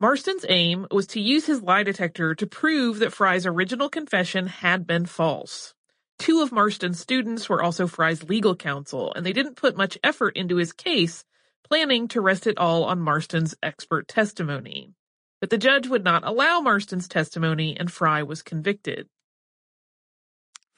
Marston's 0.00 0.44
aim 0.48 0.88
was 0.90 1.06
to 1.08 1.20
use 1.20 1.46
his 1.46 1.62
lie 1.62 1.84
detector 1.84 2.34
to 2.34 2.46
prove 2.46 2.98
that 2.98 3.12
Frye's 3.12 3.46
original 3.46 3.88
confession 3.88 4.48
had 4.48 4.84
been 4.84 5.06
false. 5.06 5.74
Two 6.18 6.42
of 6.42 6.50
Marston's 6.50 6.98
students 6.98 7.48
were 7.48 7.62
also 7.62 7.86
Frye's 7.86 8.24
legal 8.24 8.56
counsel, 8.56 9.12
and 9.14 9.24
they 9.24 9.32
didn't 9.32 9.54
put 9.54 9.76
much 9.76 9.96
effort 10.02 10.36
into 10.36 10.56
his 10.56 10.72
case, 10.72 11.24
planning 11.62 12.08
to 12.08 12.20
rest 12.20 12.48
it 12.48 12.58
all 12.58 12.84
on 12.84 13.00
Marston's 13.00 13.54
expert 13.62 14.08
testimony. 14.08 14.92
But 15.40 15.50
the 15.50 15.58
judge 15.58 15.86
would 15.86 16.02
not 16.02 16.26
allow 16.26 16.60
Marston's 16.60 17.06
testimony, 17.06 17.76
and 17.78 17.90
Frye 17.90 18.24
was 18.24 18.42
convicted. 18.42 19.08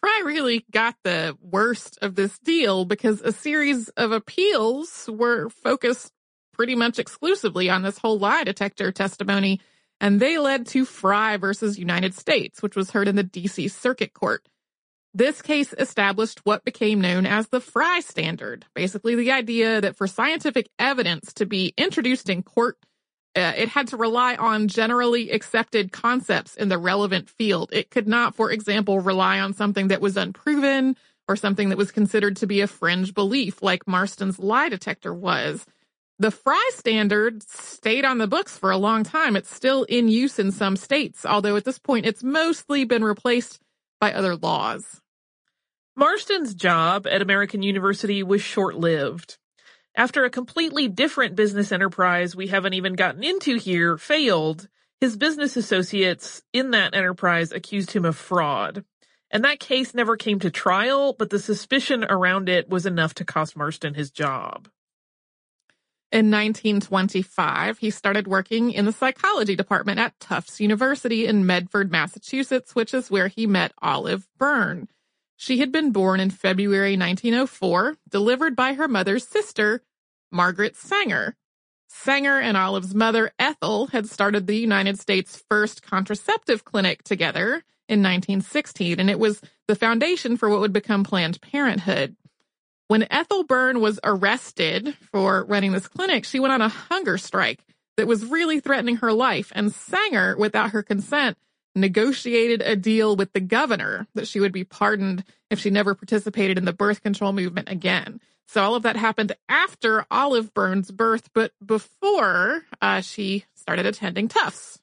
Frye 0.05 0.23
really 0.27 0.67
got 0.71 0.97
the 1.03 1.35
worst 1.41 1.99
of 2.03 2.15
this 2.15 2.39
deal 2.41 2.85
because 2.85 3.23
a 3.23 3.33
series 3.33 3.89
of 3.89 4.13
appeals 4.13 5.09
were 5.11 5.49
focused 5.49 6.13
pretty 6.53 6.75
much 6.75 6.99
exclusively 6.99 7.71
on 7.71 7.81
this 7.81 7.97
whole 7.97 8.19
lie 8.19 8.45
detector 8.45 8.93
testimony, 8.93 9.63
and 10.03 10.21
they 10.21 10.37
led 10.37 10.67
to 10.67 10.85
Frye 10.85 11.39
versus 11.39 11.79
United 11.79 12.13
States, 12.13 12.63
which 12.63 12.77
was 12.77 12.91
heard 12.91 13.09
in 13.09 13.17
the 13.17 13.25
DC 13.25 13.71
Circuit 13.71 14.13
Court. 14.13 14.47
This 15.15 15.41
case 15.41 15.73
established 15.79 16.41
what 16.45 16.67
became 16.67 17.01
known 17.01 17.25
as 17.25 17.49
the 17.49 17.61
Frye 17.61 18.01
Standard, 18.01 18.67
basically 18.75 19.15
the 19.15 19.33
idea 19.33 19.81
that 19.81 19.97
for 19.97 20.07
scientific 20.07 20.69
evidence 20.79 21.33
to 21.33 21.47
be 21.47 21.73
introduced 21.79 22.29
in 22.29 22.43
court 22.43 22.77
uh, 23.37 23.53
it 23.57 23.69
had 23.69 23.89
to 23.89 23.97
rely 23.97 24.37
on 24.37 24.69
generally 24.69 25.31
accepted 25.31 25.93
concepts 25.93 26.55
in 26.55 26.69
the 26.69 26.79
relevant 26.79 27.29
field. 27.29 27.71
It 27.73 27.91
could 27.91 28.07
not, 28.07 28.35
for 28.35 28.51
example, 28.51 29.01
rely 29.01 29.41
on 29.41 29.55
something 29.55 29.89
that 29.89 30.01
was 30.01 30.17
unproven 30.17 30.97
or 31.27 31.37
something 31.37 31.71
that 31.71 31.79
was 31.79 31.91
considered 31.91 32.37
to 32.37 32.47
be 32.47 32.61
a 32.61 32.67
fringe 32.67 33.13
belief, 33.15 33.63
like 33.63 33.89
Marston's 33.89 34.39
lie 34.39 34.69
detector 34.69 35.13
was. 35.13 35.67
The 36.19 36.31
Frye 36.31 36.71
standard 36.75 37.43
stayed 37.43 38.05
on 38.05 38.19
the 38.19 38.29
books 38.29 38.57
for 38.57 38.71
a 38.71 38.79
long 38.79 39.03
time. 39.03 39.35
It's 39.35 39.53
still 39.53 39.83
in 39.85 40.09
use 40.09 40.39
in 40.39 40.53
some 40.53 40.77
states, 40.77 41.27
although 41.27 41.57
at 41.57 41.65
this 41.65 41.79
point 41.79 42.07
it's 42.07 42.23
mostly 42.23 42.85
been 42.85 43.03
replaced 43.03 43.59
by 44.01 44.13
other 44.13 44.37
laws. 44.37 45.01
Marston's 45.97 46.55
job 46.55 47.07
at 47.09 47.23
American 47.23 47.63
University 47.63 48.23
was 48.23 48.43
short 48.43 48.77
lived 48.77 49.39
after 49.95 50.25
a 50.25 50.31
completely 50.31 50.89
different 50.89 51.37
business 51.37 51.73
enterprise 51.73 52.35
we 52.35 52.49
haven't 52.49 52.75
even 52.75 52.95
gotten 52.95 53.23
into 53.23 53.57
here 53.57 53.97
failed, 53.97 54.69
his 55.01 55.17
business 55.17 55.57
associates 55.57 56.43
in 56.53 56.71
that 56.73 56.95
enterprise 56.95 57.53
accused 57.53 57.93
him 57.93 58.05
of 58.05 58.17
fraud. 58.17 58.85
And 59.31 59.45
that 59.45 59.61
case 59.61 59.95
never 59.95 60.17
came 60.17 60.39
to 60.41 60.51
trial, 60.51 61.15
but 61.19 61.31
the 61.31 61.39
suspicion 61.39 62.05
around 62.05 62.49
it 62.49 62.69
was 62.69 62.87
enough 62.87 63.15
to 63.15 63.25
cost 63.25 63.57
Marston 63.57 63.95
his 63.95 64.11
job. 64.11 64.69
In 66.13 66.31
1925, 66.31 67.79
he 67.79 67.91
started 67.91 68.29
working 68.29 68.71
in 68.71 68.85
the 68.85 68.93
psychology 68.93 69.57
department 69.57 69.99
at 69.99 70.19
Tufts 70.21 70.61
University 70.61 71.27
in 71.27 71.45
Medford, 71.45 71.91
Massachusetts, 71.91 72.75
which 72.75 72.95
is 72.95 73.11
where 73.11 73.27
he 73.27 73.49
met 73.49 73.73
Olive 73.83 74.29
Byrne. 74.39 74.87
She 75.37 75.59
had 75.59 75.73
been 75.73 75.93
born 75.93 76.21
in 76.21 76.31
February 76.31 76.97
1904, 76.97 77.97
delivered 78.09 78.55
by 78.57 78.75
her 78.75 78.89
mother's 78.89 79.27
sister, 79.27 79.83
Margaret 80.31 80.77
Sanger. 80.77 81.37
Sanger 81.89 82.41
and 82.41 82.57
Olive's 82.57 82.95
mother, 82.95 83.33
Ethel, 83.39 83.89
had 83.89 84.09
started 84.09 84.47
the 84.47 84.57
United 84.57 84.99
States' 84.99 85.43
first 85.49 85.83
contraceptive 85.83 86.65
clinic 86.65 87.03
together 87.05 87.63
in 87.89 88.03
1916, 88.03 88.99
and 88.99 89.11
it 89.11 89.19
was 89.19 89.41
the 89.69 89.77
foundation 89.77 90.37
for 90.37 90.49
what 90.49 90.61
would 90.61 90.73
become 90.73 91.05
Planned 91.05 91.41
Parenthood. 91.41 92.17
When 92.89 93.07
Ethel 93.11 93.45
Byrne 93.45 93.81
was 93.81 94.01
arrested 94.05 94.97
for 95.13 95.45
running 95.45 95.73
this 95.73 95.89
clinic, 95.89 96.25
she 96.25 96.41
went 96.41 96.53
on 96.53 96.61
a 96.61 96.69
hunger 96.69 97.17
strike 97.17 97.65
that 97.97 98.07
was 98.07 98.27
really 98.27 98.61
threatening 98.61 98.97
her 98.97 99.13
life, 99.13 99.53
and 99.55 99.73
Sanger, 99.73 100.37
without 100.37 100.71
her 100.71 100.83
consent, 100.83 101.39
negotiated 101.75 102.63
a 102.63 102.77
deal 102.77 103.17
with 103.17 103.33
the 103.33 103.41
governor 103.41 104.07
that 104.15 104.29
she 104.29 104.41
would 104.41 104.53
be 104.53 104.65
pardoned 104.65 105.25
if 105.51 105.59
she 105.59 105.71
never 105.71 105.95
participated 105.95 106.59
in 106.59 106.65
the 106.65 106.73
birth 106.73 107.03
control 107.03 107.33
movement 107.33 107.69
again. 107.69 108.21
So 108.47 108.63
all 108.63 108.75
of 108.75 108.83
that 108.83 108.97
happened 108.97 109.33
after 109.49 110.07
Olive 110.11 110.53
Byrne's 110.53 110.91
birth, 110.91 111.31
but 111.35 111.53
before 111.65 112.63
uh, 112.81 113.01
she 113.01 113.45
started 113.55 113.87
attending 113.87 114.29
Tufts. 114.29 114.81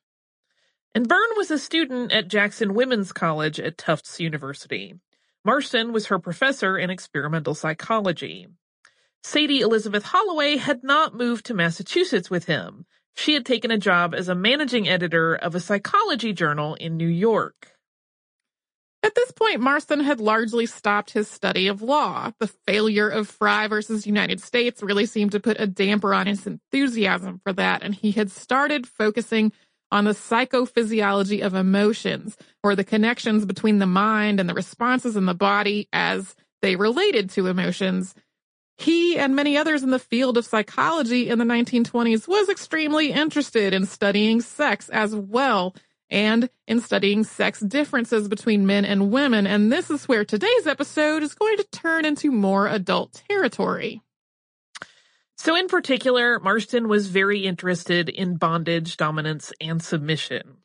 And 0.94 1.08
Byrne 1.08 1.38
was 1.38 1.52
a 1.52 1.60
student 1.60 2.12
at 2.12 2.28
Jackson 2.28 2.74
Women's 2.74 3.14
College 3.14 3.60
at 3.60 3.78
Tufts 3.78 4.20
University. 4.20 4.96
Marston 5.46 5.94
was 5.94 6.08
her 6.08 6.20
professor 6.20 6.78
in 6.78 6.90
experimental 6.90 7.56
psychology. 7.56 8.48
Sadie 9.24 9.62
Elizabeth 9.62 10.04
Holloway 10.04 10.58
had 10.58 10.84
not 10.84 11.16
moved 11.16 11.46
to 11.46 11.54
Massachusetts 11.54 12.30
with 12.30 12.46
him, 12.46 12.86
she 13.16 13.34
had 13.34 13.46
taken 13.46 13.72
a 13.72 13.78
job 13.78 14.14
as 14.14 14.30
a 14.30 14.36
managing 14.36 14.88
editor 14.88 15.36
of 15.36 15.56
a 15.56 15.60
psychology 15.60 16.34
journal 16.34 16.76
in 16.76 16.98
New 16.98 17.08
York. 17.08 17.74
At 19.04 19.16
this 19.16 19.32
point, 19.32 19.60
Marston 19.60 20.02
had 20.02 20.20
largely 20.20 20.68
stopped 20.68 21.12
his 21.12 21.28
study 21.28 21.68
of 21.68 21.82
law. 21.82 22.32
The 22.40 22.52
failure 22.68 23.10
of 23.10 23.28
Frye 23.28 23.68
versus 23.68 24.06
United 24.06 24.42
States 24.42 24.84
really 24.84 25.08
seemed 25.08 25.32
to 25.32 25.40
put 25.40 25.60
a 25.60 25.66
damper 25.66 26.14
on 26.14 26.28
his 26.28 26.46
enthusiasm 26.46 27.42
for 27.44 27.52
that, 27.54 27.82
and 27.82 27.96
he 27.96 28.12
had 28.12 28.30
started 28.30 28.88
focusing 28.88 29.52
on 29.92 30.06
the 30.06 30.12
psychophysiology 30.12 31.42
of 31.42 31.54
emotions, 31.54 32.38
or 32.64 32.76
the 32.76 32.84
connections 32.84 33.44
between 33.44 33.80
the 33.80 33.88
mind 33.88 34.40
and 34.40 34.48
the 34.48 34.54
responses 34.54 35.18
in 35.18 35.26
the 35.26 35.34
body 35.34 35.90
as 35.92 36.36
they 36.62 36.76
related 36.76 37.30
to 37.32 37.48
emotions. 37.48 38.14
He 38.82 39.16
and 39.20 39.36
many 39.36 39.58
others 39.58 39.84
in 39.84 39.92
the 39.92 40.00
field 40.00 40.38
of 40.38 40.46
psychology 40.46 41.30
in 41.30 41.38
the 41.38 41.46
1920s 41.46 42.28
was 42.28 42.50
extremely 42.50 43.12
interested 43.12 43.74
in 43.74 43.86
studying 43.86 44.42
sex 44.42 44.90
as 44.90 45.16
well 45.16 45.76
and 46.10 46.50
in 46.68 46.80
studying 46.80 47.24
sex 47.24 47.60
differences 47.60 48.28
between 48.28 48.66
men 48.66 48.84
and 48.84 49.12
women. 49.12 49.46
And 49.46 49.72
this 49.72 49.92
is 49.92 50.08
where 50.08 50.26
today's 50.26 50.66
episode 50.66 51.22
is 51.22 51.36
going 51.36 51.58
to 51.58 51.68
turn 51.72 52.06
into 52.06 52.32
more 52.32 52.68
adult 52.68 53.22
territory. 53.30 54.02
So, 55.38 55.56
in 55.56 55.68
particular, 55.68 56.40
Marston 56.40 56.88
was 56.88 57.08
very 57.08 57.46
interested 57.46 58.10
in 58.10 58.38
bondage, 58.38 58.98
dominance, 58.98 59.54
and 59.62 59.82
submission. 59.82 60.61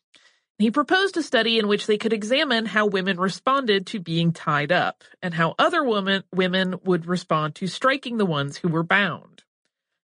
He 0.58 0.70
proposed 0.70 1.18
a 1.18 1.22
study 1.22 1.58
in 1.58 1.68
which 1.68 1.86
they 1.86 1.98
could 1.98 2.14
examine 2.14 2.64
how 2.64 2.86
women 2.86 3.20
responded 3.20 3.86
to 3.88 4.00
being 4.00 4.32
tied 4.32 4.72
up 4.72 5.04
and 5.20 5.34
how 5.34 5.54
other 5.58 5.84
women, 5.84 6.24
women 6.34 6.76
would 6.82 7.04
respond 7.04 7.54
to 7.56 7.66
striking 7.66 8.16
the 8.16 8.24
ones 8.24 8.56
who 8.56 8.68
were 8.68 8.82
bound. 8.82 9.42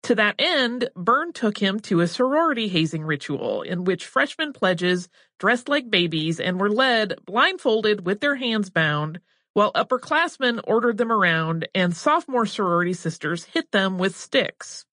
To 0.04 0.16
that 0.16 0.36
end, 0.40 0.90
Byrne 0.96 1.34
took 1.34 1.58
him 1.58 1.82
to 1.82 2.00
a 2.00 2.08
sorority 2.08 2.70
hazing 2.70 3.04
ritual 3.04 3.62
in 3.62 3.84
which 3.84 4.06
freshman 4.06 4.54
pledges 4.54 5.10
dressed 5.38 5.68
like 5.68 5.92
babies 5.92 6.40
and 6.40 6.62
were 6.62 6.72
led 6.72 7.16
blindfolded 7.26 8.06
with 8.06 8.22
their 8.22 8.36
hands 8.36 8.70
bound, 8.70 9.20
while 9.52 9.74
upperclassmen 9.74 10.62
ordered 10.64 10.98
them 10.98 11.12
around 11.12 11.68
and 11.76 11.94
sophomore 11.94 12.46
sorority 12.46 12.94
sisters 12.94 13.44
hit 13.44 13.70
them 13.74 13.98
with 13.98 14.16
sticks. 14.16 14.86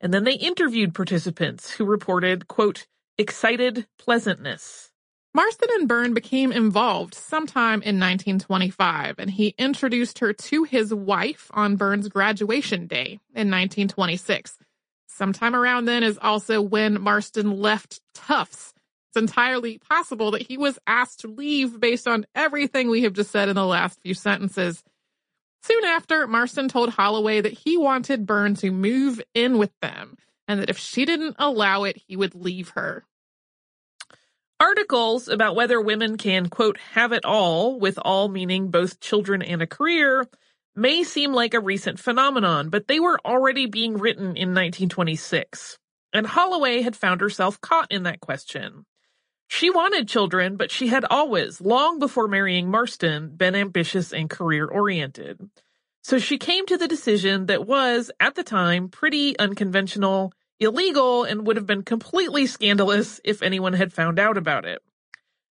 And 0.00 0.14
then 0.14 0.22
they 0.22 0.34
interviewed 0.34 0.94
participants 0.94 1.68
who 1.72 1.84
reported, 1.84 2.46
quote, 2.46 2.86
excited 3.18 3.88
pleasantness. 3.98 4.89
Marston 5.32 5.68
and 5.74 5.86
Byrne 5.86 6.12
became 6.12 6.50
involved 6.50 7.14
sometime 7.14 7.82
in 7.82 8.00
1925, 8.00 9.16
and 9.18 9.30
he 9.30 9.54
introduced 9.58 10.18
her 10.18 10.32
to 10.32 10.64
his 10.64 10.92
wife 10.92 11.50
on 11.54 11.76
Byrne's 11.76 12.08
graduation 12.08 12.88
day 12.88 13.20
in 13.34 13.48
1926. 13.48 14.58
Sometime 15.06 15.54
around 15.54 15.84
then 15.84 16.02
is 16.02 16.18
also 16.20 16.60
when 16.60 17.00
Marston 17.00 17.50
left 17.60 18.00
Tufts. 18.12 18.74
It's 19.08 19.16
entirely 19.16 19.78
possible 19.78 20.32
that 20.32 20.46
he 20.46 20.56
was 20.56 20.78
asked 20.86 21.20
to 21.20 21.28
leave 21.28 21.78
based 21.78 22.08
on 22.08 22.26
everything 22.34 22.88
we 22.88 23.02
have 23.02 23.12
just 23.12 23.30
said 23.30 23.48
in 23.48 23.56
the 23.56 23.66
last 23.66 24.00
few 24.00 24.14
sentences. 24.14 24.82
Soon 25.62 25.84
after, 25.84 26.26
Marston 26.26 26.68
told 26.68 26.90
Holloway 26.90 27.40
that 27.40 27.52
he 27.52 27.76
wanted 27.76 28.26
Byrne 28.26 28.54
to 28.56 28.70
move 28.70 29.20
in 29.34 29.58
with 29.58 29.72
them 29.80 30.16
and 30.48 30.60
that 30.60 30.70
if 30.70 30.78
she 30.78 31.04
didn't 31.04 31.36
allow 31.38 31.84
it, 31.84 31.96
he 32.08 32.16
would 32.16 32.34
leave 32.34 32.70
her. 32.70 33.04
Articles 34.60 35.26
about 35.26 35.56
whether 35.56 35.80
women 35.80 36.18
can, 36.18 36.50
quote, 36.50 36.76
have 36.92 37.12
it 37.12 37.24
all, 37.24 37.80
with 37.80 37.98
all 38.02 38.28
meaning 38.28 38.70
both 38.70 39.00
children 39.00 39.40
and 39.40 39.62
a 39.62 39.66
career, 39.66 40.26
may 40.76 41.02
seem 41.02 41.32
like 41.32 41.54
a 41.54 41.60
recent 41.60 41.98
phenomenon, 41.98 42.68
but 42.68 42.86
they 42.86 43.00
were 43.00 43.18
already 43.24 43.64
being 43.64 43.96
written 43.96 44.36
in 44.36 44.50
1926. 44.50 45.78
And 46.12 46.26
Holloway 46.26 46.82
had 46.82 46.94
found 46.94 47.22
herself 47.22 47.58
caught 47.62 47.90
in 47.90 48.02
that 48.02 48.20
question. 48.20 48.84
She 49.48 49.70
wanted 49.70 50.08
children, 50.08 50.56
but 50.56 50.70
she 50.70 50.88
had 50.88 51.06
always, 51.06 51.60
long 51.62 51.98
before 51.98 52.28
marrying 52.28 52.70
Marston, 52.70 53.30
been 53.36 53.54
ambitious 53.54 54.12
and 54.12 54.28
career 54.28 54.66
oriented. 54.66 55.40
So 56.02 56.18
she 56.18 56.38
came 56.38 56.66
to 56.66 56.76
the 56.76 56.86
decision 56.86 57.46
that 57.46 57.66
was, 57.66 58.10
at 58.20 58.34
the 58.34 58.44
time, 58.44 58.90
pretty 58.90 59.38
unconventional, 59.38 60.32
illegal, 60.60 61.24
and 61.24 61.46
would 61.46 61.56
have 61.56 61.66
been 61.66 61.82
completely 61.82 62.46
scandalous 62.46 63.20
if 63.24 63.42
anyone 63.42 63.72
had 63.72 63.92
found 63.92 64.18
out 64.18 64.36
about 64.36 64.64
it. 64.64 64.82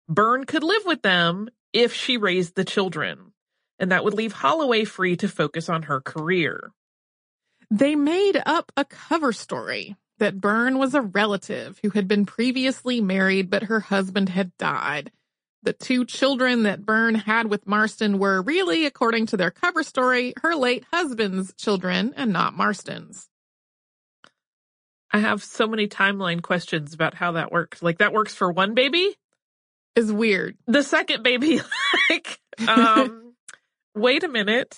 Byrne 0.10 0.46
could 0.46 0.64
live 0.64 0.84
with 0.86 1.02
them 1.02 1.50
if 1.74 1.94
she 1.94 2.18
raised 2.18 2.56
the 2.56 2.66
children, 2.66 3.34
and 3.80 3.92
that 3.92 4.04
would 4.04 4.14
leave 4.14 4.34
Holloway 4.34 4.84
free 4.84 5.16
to 5.18 5.28
focus 5.28 5.70
on 5.70 5.84
her 5.84 6.02
career. 6.02 6.72
They 7.70 7.96
made 7.96 8.42
up 8.46 8.72
a 8.78 8.86
cover 8.86 9.34
story 9.34 9.96
that 10.20 10.40
Byrne 10.40 10.78
was 10.78 10.94
a 10.94 11.02
relative 11.02 11.80
who 11.84 11.90
had 11.92 12.08
been 12.08 12.26
previously 12.26 13.02
married, 13.02 13.50
but 13.50 13.64
her 13.64 13.82
husband 13.82 14.30
had 14.30 14.56
died. 14.58 15.12
The 15.64 15.74
two 15.74 16.06
children 16.06 16.64
that 16.64 16.86
Byrne 16.86 17.16
had 17.16 17.50
with 17.50 17.68
Marston 17.68 18.20
were 18.20 18.42
really, 18.42 18.86
according 18.86 19.26
to 19.28 19.38
their 19.38 19.52
cover 19.52 19.84
story, 19.84 20.34
her 20.42 20.56
late 20.56 20.86
husband's 20.94 21.54
children 21.54 22.14
and 22.16 22.32
not 22.32 22.56
Marston's. 22.56 23.30
I 25.18 25.22
have 25.22 25.44
so 25.44 25.68
many 25.68 25.88
timeline 25.88 26.44
questions 26.44 26.94
about 26.94 27.16
how 27.16 27.32
that 27.34 27.52
works. 27.52 27.82
Like 27.82 27.98
that 27.98 28.14
works 28.14 28.36
for 28.36 28.52
one 28.52 28.76
baby? 28.76 29.16
Is 29.96 30.12
weird. 30.12 30.58
The 30.68 30.84
second 30.84 31.24
baby, 31.24 31.60
like, 32.10 32.40
um, 32.68 33.34
wait 33.96 34.24
a 34.24 34.28
minute 34.28 34.78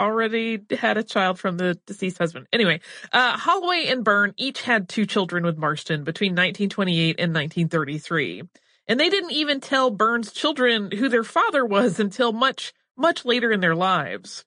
already 0.00 0.58
had 0.70 0.96
a 0.96 1.04
child 1.04 1.38
from 1.38 1.58
the 1.58 1.78
deceased 1.86 2.18
husband. 2.18 2.46
Anyway, 2.52 2.80
uh, 3.12 3.36
Holloway 3.36 3.86
and 3.88 4.02
Byrne 4.02 4.32
each 4.38 4.62
had 4.62 4.88
two 4.88 5.04
children 5.04 5.44
with 5.44 5.58
Marston 5.58 6.02
between 6.04 6.32
1928 6.32 7.20
and 7.20 7.34
1933. 7.34 8.44
And 8.88 8.98
they 8.98 9.10
didn't 9.10 9.32
even 9.32 9.60
tell 9.60 9.90
Byrne's 9.90 10.32
children 10.32 10.90
who 10.90 11.10
their 11.10 11.22
father 11.22 11.64
was 11.64 12.00
until 12.00 12.32
much, 12.32 12.72
much 12.96 13.26
later 13.26 13.52
in 13.52 13.60
their 13.60 13.76
lives. 13.76 14.44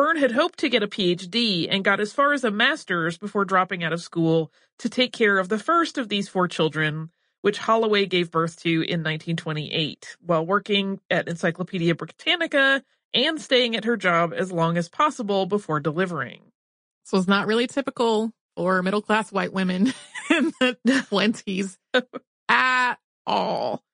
Byrne 0.00 0.16
had 0.16 0.32
hoped 0.32 0.60
to 0.60 0.70
get 0.70 0.82
a 0.82 0.88
PhD 0.88 1.66
and 1.70 1.84
got 1.84 2.00
as 2.00 2.10
far 2.10 2.32
as 2.32 2.42
a 2.42 2.50
master's 2.50 3.18
before 3.18 3.44
dropping 3.44 3.84
out 3.84 3.92
of 3.92 4.00
school 4.00 4.50
to 4.78 4.88
take 4.88 5.12
care 5.12 5.38
of 5.38 5.50
the 5.50 5.58
first 5.58 5.98
of 5.98 6.08
these 6.08 6.26
four 6.26 6.48
children, 6.48 7.10
which 7.42 7.58
Holloway 7.58 8.06
gave 8.06 8.30
birth 8.30 8.58
to 8.62 8.70
in 8.70 9.02
1928 9.02 10.16
while 10.24 10.46
working 10.46 11.00
at 11.10 11.28
Encyclopedia 11.28 11.94
Britannica 11.94 12.82
and 13.12 13.38
staying 13.38 13.76
at 13.76 13.84
her 13.84 13.98
job 13.98 14.32
as 14.34 14.50
long 14.50 14.78
as 14.78 14.88
possible 14.88 15.44
before 15.44 15.80
delivering. 15.80 16.40
So 17.04 17.18
it's 17.18 17.28
not 17.28 17.46
really 17.46 17.66
typical 17.66 18.32
for 18.56 18.82
middle 18.82 19.02
class 19.02 19.30
white 19.30 19.52
women 19.52 19.92
in 20.30 20.50
the 20.60 20.78
20s 20.86 21.76
at 22.48 22.94
all. 23.26 23.84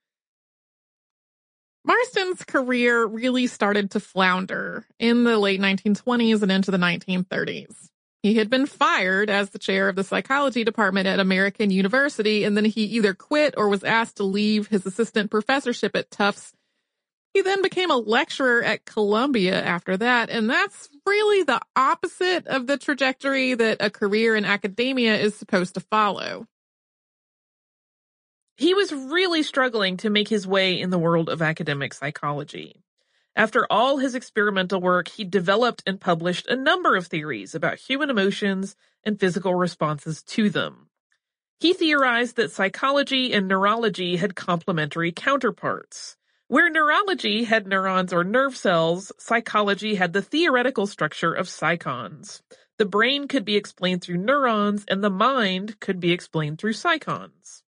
Marston's 1.86 2.44
career 2.44 3.06
really 3.06 3.46
started 3.46 3.92
to 3.92 4.00
flounder 4.00 4.84
in 4.98 5.24
the 5.24 5.38
late 5.38 5.60
1920s 5.60 6.42
and 6.42 6.50
into 6.50 6.70
the 6.70 6.78
1930s. 6.78 7.88
He 8.22 8.34
had 8.34 8.50
been 8.50 8.66
fired 8.66 9.30
as 9.30 9.50
the 9.50 9.58
chair 9.58 9.88
of 9.88 9.94
the 9.94 10.02
psychology 10.02 10.64
department 10.64 11.06
at 11.06 11.20
American 11.20 11.70
University, 11.70 12.42
and 12.42 12.56
then 12.56 12.64
he 12.64 12.82
either 12.84 13.14
quit 13.14 13.54
or 13.56 13.68
was 13.68 13.84
asked 13.84 14.16
to 14.16 14.24
leave 14.24 14.66
his 14.66 14.84
assistant 14.84 15.30
professorship 15.30 15.94
at 15.94 16.10
Tufts 16.10 16.52
he 17.36 17.42
then 17.42 17.60
became 17.60 17.90
a 17.90 17.98
lecturer 17.98 18.62
at 18.62 18.86
Columbia 18.86 19.62
after 19.62 19.94
that, 19.98 20.30
and 20.30 20.48
that's 20.48 20.88
really 21.04 21.42
the 21.42 21.60
opposite 21.76 22.46
of 22.46 22.66
the 22.66 22.78
trajectory 22.78 23.52
that 23.52 23.76
a 23.80 23.90
career 23.90 24.36
in 24.36 24.46
academia 24.46 25.16
is 25.16 25.34
supposed 25.34 25.74
to 25.74 25.80
follow. 25.80 26.46
He 28.58 28.72
was 28.72 28.90
really 28.90 29.42
struggling 29.42 29.98
to 29.98 30.08
make 30.08 30.28
his 30.28 30.46
way 30.46 30.80
in 30.80 30.88
the 30.88 30.98
world 30.98 31.28
of 31.28 31.42
academic 31.42 31.92
psychology. 31.92 32.82
After 33.36 33.66
all 33.68 33.98
his 33.98 34.14
experimental 34.14 34.80
work, 34.80 35.08
he 35.08 35.24
developed 35.24 35.82
and 35.86 36.00
published 36.00 36.46
a 36.46 36.56
number 36.56 36.96
of 36.96 37.06
theories 37.06 37.54
about 37.54 37.78
human 37.78 38.08
emotions 38.08 38.74
and 39.04 39.20
physical 39.20 39.54
responses 39.54 40.22
to 40.22 40.48
them. 40.48 40.88
He 41.60 41.74
theorized 41.74 42.36
that 42.36 42.50
psychology 42.50 43.34
and 43.34 43.46
neurology 43.46 44.16
had 44.16 44.34
complementary 44.34 45.12
counterparts. 45.12 46.16
Where 46.48 46.70
neurology 46.70 47.44
had 47.44 47.66
neurons 47.66 48.10
or 48.10 48.24
nerve 48.24 48.56
cells, 48.56 49.12
psychology 49.18 49.96
had 49.96 50.14
the 50.14 50.22
theoretical 50.22 50.86
structure 50.86 51.34
of 51.34 51.48
psychons. 51.48 52.40
The 52.78 52.86
brain 52.86 53.28
could 53.28 53.44
be 53.44 53.56
explained 53.56 54.00
through 54.00 54.18
neurons, 54.18 54.86
and 54.88 55.04
the 55.04 55.10
mind 55.10 55.78
could 55.78 56.00
be 56.00 56.12
explained 56.12 56.58
through 56.58 56.72
psychons. 56.72 57.62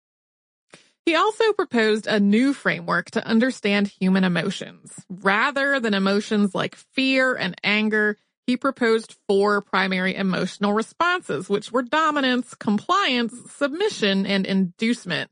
He 1.07 1.15
also 1.15 1.53
proposed 1.53 2.07
a 2.07 2.19
new 2.19 2.55
framework 2.55 3.11
to 3.11 3.27
understand 3.27 3.89
human 3.89 4.25
emotions. 4.25 5.05
Rather 5.11 5.79
than 5.79 5.93
emotions 5.93 6.55
like 6.55 6.75
fear 6.75 7.35
and 7.35 7.55
anger, 7.63 8.17
he 8.47 8.57
proposed 8.57 9.17
four 9.29 9.61
primary 9.61 10.15
emotional 10.15 10.73
responses, 10.73 11.49
which 11.49 11.71
were 11.71 11.83
dominance, 11.83 12.55
compliance, 12.55 13.35
submission, 13.53 14.25
and 14.27 14.47
inducement. 14.47 15.31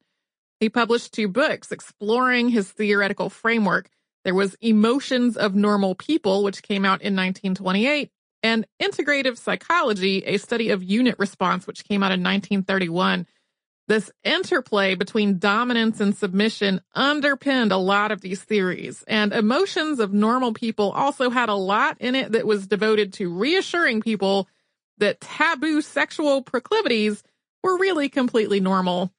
He 0.60 0.68
published 0.68 1.12
two 1.12 1.28
books 1.28 1.72
exploring 1.72 2.50
his 2.50 2.70
theoretical 2.70 3.30
framework. 3.30 3.88
There 4.24 4.34
was 4.34 4.56
Emotions 4.60 5.36
of 5.36 5.54
Normal 5.54 5.94
People, 5.94 6.44
which 6.44 6.62
came 6.62 6.84
out 6.84 7.02
in 7.02 7.16
1928, 7.16 8.10
and 8.42 8.66
Integrative 8.80 9.38
Psychology, 9.38 10.18
a 10.24 10.36
study 10.36 10.70
of 10.70 10.82
unit 10.82 11.16
response, 11.18 11.66
which 11.66 11.84
came 11.84 12.02
out 12.02 12.12
in 12.12 12.22
1931. 12.22 13.26
This 13.92 14.10
interplay 14.24 14.94
between 14.94 15.38
dominance 15.38 16.00
and 16.00 16.16
submission 16.16 16.80
underpinned 16.94 17.72
a 17.72 17.76
lot 17.76 18.10
of 18.10 18.22
these 18.22 18.42
theories, 18.42 19.04
and 19.06 19.34
Emotions 19.34 20.00
of 20.00 20.14
Normal 20.14 20.54
People 20.54 20.92
also 20.92 21.28
had 21.28 21.50
a 21.50 21.54
lot 21.54 21.98
in 22.00 22.14
it 22.14 22.32
that 22.32 22.46
was 22.46 22.66
devoted 22.66 23.12
to 23.12 23.28
reassuring 23.28 24.00
people 24.00 24.48
that 24.96 25.20
taboo 25.20 25.82
sexual 25.82 26.40
proclivities 26.40 27.22
were 27.62 27.76
really 27.76 28.08
completely 28.08 28.60
normal 28.60 29.12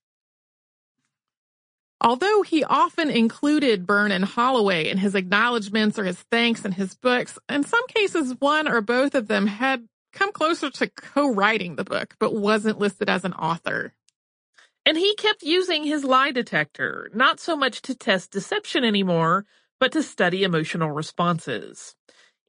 Although 2.01 2.41
he 2.41 2.63
often 2.63 3.12
included 3.12 3.86
Byrne 3.86 4.12
and 4.12 4.25
Holloway 4.25 4.89
in 4.89 4.97
his 4.97 5.13
acknowledgments 5.13 5.99
or 5.99 6.03
his 6.03 6.19
thanks 6.31 6.65
in 6.65 6.71
his 6.71 6.95
books, 6.95 7.38
in 7.47 7.63
some 7.63 7.88
cases 7.89 8.36
one 8.39 8.67
or 8.67 8.81
both 8.81 9.13
of 9.13 9.27
them 9.27 9.45
had 9.45 9.88
come 10.13 10.31
closer 10.31 10.71
to 10.71 10.88
co-writing 10.88 11.75
the 11.75 11.83
book, 11.83 12.15
but 12.19 12.33
wasn't 12.33 12.79
listed 12.79 13.07
as 13.07 13.23
an 13.23 13.33
author. 13.33 13.93
And 14.86 14.98
he 14.98 15.15
kept 15.15 15.43
using 15.43 15.84
his 15.84 16.04
lie 16.04 16.32
detector, 16.32 17.10
not 17.13 17.39
so 17.39 17.56
much 17.56 17.82
to 17.84 17.96
test 17.96 18.32
deception 18.32 18.84
anymore, 18.84 19.46
but 19.80 19.93
to 19.93 20.04
study 20.04 20.43
emotional 20.43 20.91
responses. 20.91 21.96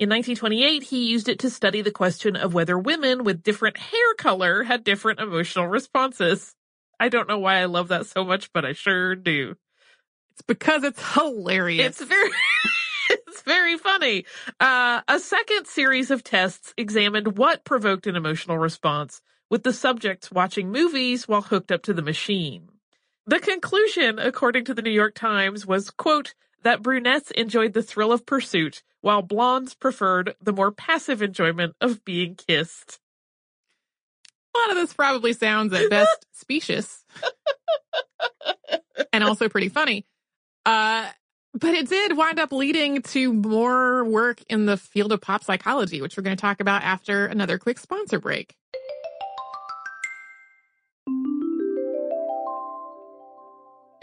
In 0.00 0.08
1928, 0.08 0.82
he 0.82 1.08
used 1.08 1.28
it 1.28 1.38
to 1.40 1.50
study 1.50 1.80
the 1.80 1.92
question 1.92 2.34
of 2.34 2.52
whether 2.52 2.76
women 2.76 3.22
with 3.22 3.44
different 3.44 3.76
hair 3.76 4.14
color 4.18 4.64
had 4.64 4.82
different 4.82 5.20
emotional 5.20 5.68
responses. 5.68 6.54
I 6.98 7.08
don't 7.08 7.28
know 7.28 7.38
why 7.38 7.58
I 7.58 7.66
love 7.66 7.88
that 7.88 8.06
so 8.06 8.24
much, 8.24 8.52
but 8.52 8.64
I 8.64 8.72
sure 8.72 9.14
do. 9.14 9.54
It's 10.32 10.42
because 10.42 10.82
it's 10.82 11.14
hilarious. 11.14 12.00
It's 12.00 12.08
very 12.08 12.30
it's 13.10 13.42
very 13.42 13.78
funny. 13.78 14.24
Uh, 14.58 15.02
a 15.06 15.20
second 15.20 15.66
series 15.68 16.10
of 16.10 16.24
tests 16.24 16.74
examined 16.76 17.38
what 17.38 17.64
provoked 17.64 18.08
an 18.08 18.16
emotional 18.16 18.58
response 18.58 19.20
with 19.50 19.62
the 19.62 19.72
subjects 19.72 20.30
watching 20.30 20.70
movies 20.70 21.28
while 21.28 21.42
hooked 21.42 21.72
up 21.72 21.82
to 21.82 21.94
the 21.94 22.02
machine. 22.02 22.68
The 23.26 23.40
conclusion, 23.40 24.18
according 24.18 24.66
to 24.66 24.74
the 24.74 24.82
New 24.82 24.90
York 24.90 25.14
Times, 25.14 25.66
was, 25.66 25.90
quote, 25.90 26.34
that 26.62 26.82
brunettes 26.82 27.30
enjoyed 27.30 27.72
the 27.72 27.82
thrill 27.82 28.12
of 28.12 28.26
pursuit, 28.26 28.82
while 29.00 29.22
blondes 29.22 29.74
preferred 29.74 30.34
the 30.42 30.52
more 30.52 30.72
passive 30.72 31.22
enjoyment 31.22 31.74
of 31.80 32.04
being 32.04 32.34
kissed. 32.34 32.98
A 34.54 34.58
lot 34.58 34.70
of 34.70 34.76
this 34.76 34.94
probably 34.94 35.32
sounds 35.32 35.72
at 35.72 35.90
best 35.90 36.26
specious 36.32 37.04
and 39.12 39.24
also 39.24 39.48
pretty 39.48 39.68
funny. 39.68 40.06
Uh, 40.66 41.08
but 41.54 41.74
it 41.74 41.88
did 41.88 42.16
wind 42.16 42.38
up 42.38 42.52
leading 42.52 43.02
to 43.02 43.32
more 43.32 44.04
work 44.04 44.42
in 44.48 44.66
the 44.66 44.76
field 44.76 45.12
of 45.12 45.20
pop 45.20 45.44
psychology, 45.44 46.00
which 46.02 46.16
we're 46.16 46.22
going 46.22 46.36
to 46.36 46.40
talk 46.40 46.60
about 46.60 46.82
after 46.82 47.26
another 47.26 47.58
quick 47.58 47.78
sponsor 47.78 48.18
break. 48.18 48.56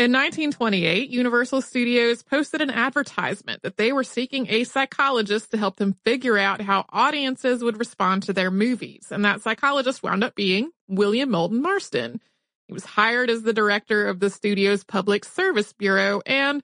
In 0.01 0.11
1928, 0.13 1.11
Universal 1.11 1.61
Studios 1.61 2.23
posted 2.23 2.59
an 2.59 2.71
advertisement 2.71 3.61
that 3.61 3.77
they 3.77 3.91
were 3.91 4.03
seeking 4.03 4.47
a 4.49 4.63
psychologist 4.63 5.51
to 5.51 5.57
help 5.57 5.75
them 5.75 5.95
figure 6.03 6.39
out 6.39 6.59
how 6.59 6.85
audiences 6.89 7.63
would 7.63 7.77
respond 7.77 8.23
to 8.23 8.33
their 8.33 8.49
movies. 8.49 9.09
And 9.11 9.23
that 9.25 9.43
psychologist 9.43 10.01
wound 10.01 10.23
up 10.23 10.33
being 10.33 10.71
William 10.87 11.29
Moulton 11.29 11.61
Marston. 11.61 12.19
He 12.65 12.73
was 12.73 12.83
hired 12.83 13.29
as 13.29 13.43
the 13.43 13.53
director 13.53 14.07
of 14.07 14.19
the 14.19 14.31
studio's 14.31 14.83
public 14.83 15.23
service 15.23 15.71
bureau. 15.71 16.23
And 16.25 16.63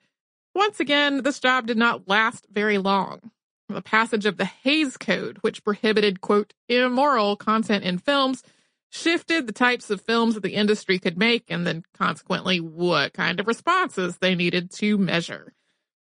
once 0.56 0.80
again, 0.80 1.22
this 1.22 1.40
job 1.40 1.68
did 1.68 1.78
not 1.78 2.08
last 2.08 2.48
very 2.50 2.80
long. 2.80 3.30
The 3.70 3.84
passage 3.84 4.26
of 4.26 4.38
the 4.38 4.46
Hays 4.46 4.98
Code, 4.98 5.38
which 5.42 5.64
prohibited, 5.64 6.22
quote, 6.22 6.56
immoral 6.68 7.36
content 7.36 7.84
in 7.84 8.00
films, 8.00 8.42
shifted 8.90 9.48
the 9.48 9.54
types 9.54 9.90
of 9.90 10.02
films 10.02 10.34
that 10.34 10.44
the 10.44 10.56
industry 10.56 11.00
could 11.00 11.18
make 11.18 11.46
and 11.50 11.68
then 11.68 11.84
consequently 11.94 12.60
what 12.60 13.14
kind 13.14 13.40
of 13.40 13.48
responses 13.48 14.18
they 14.18 14.36
needed 14.36 14.72
to 14.72 14.98
measure. 14.98 15.54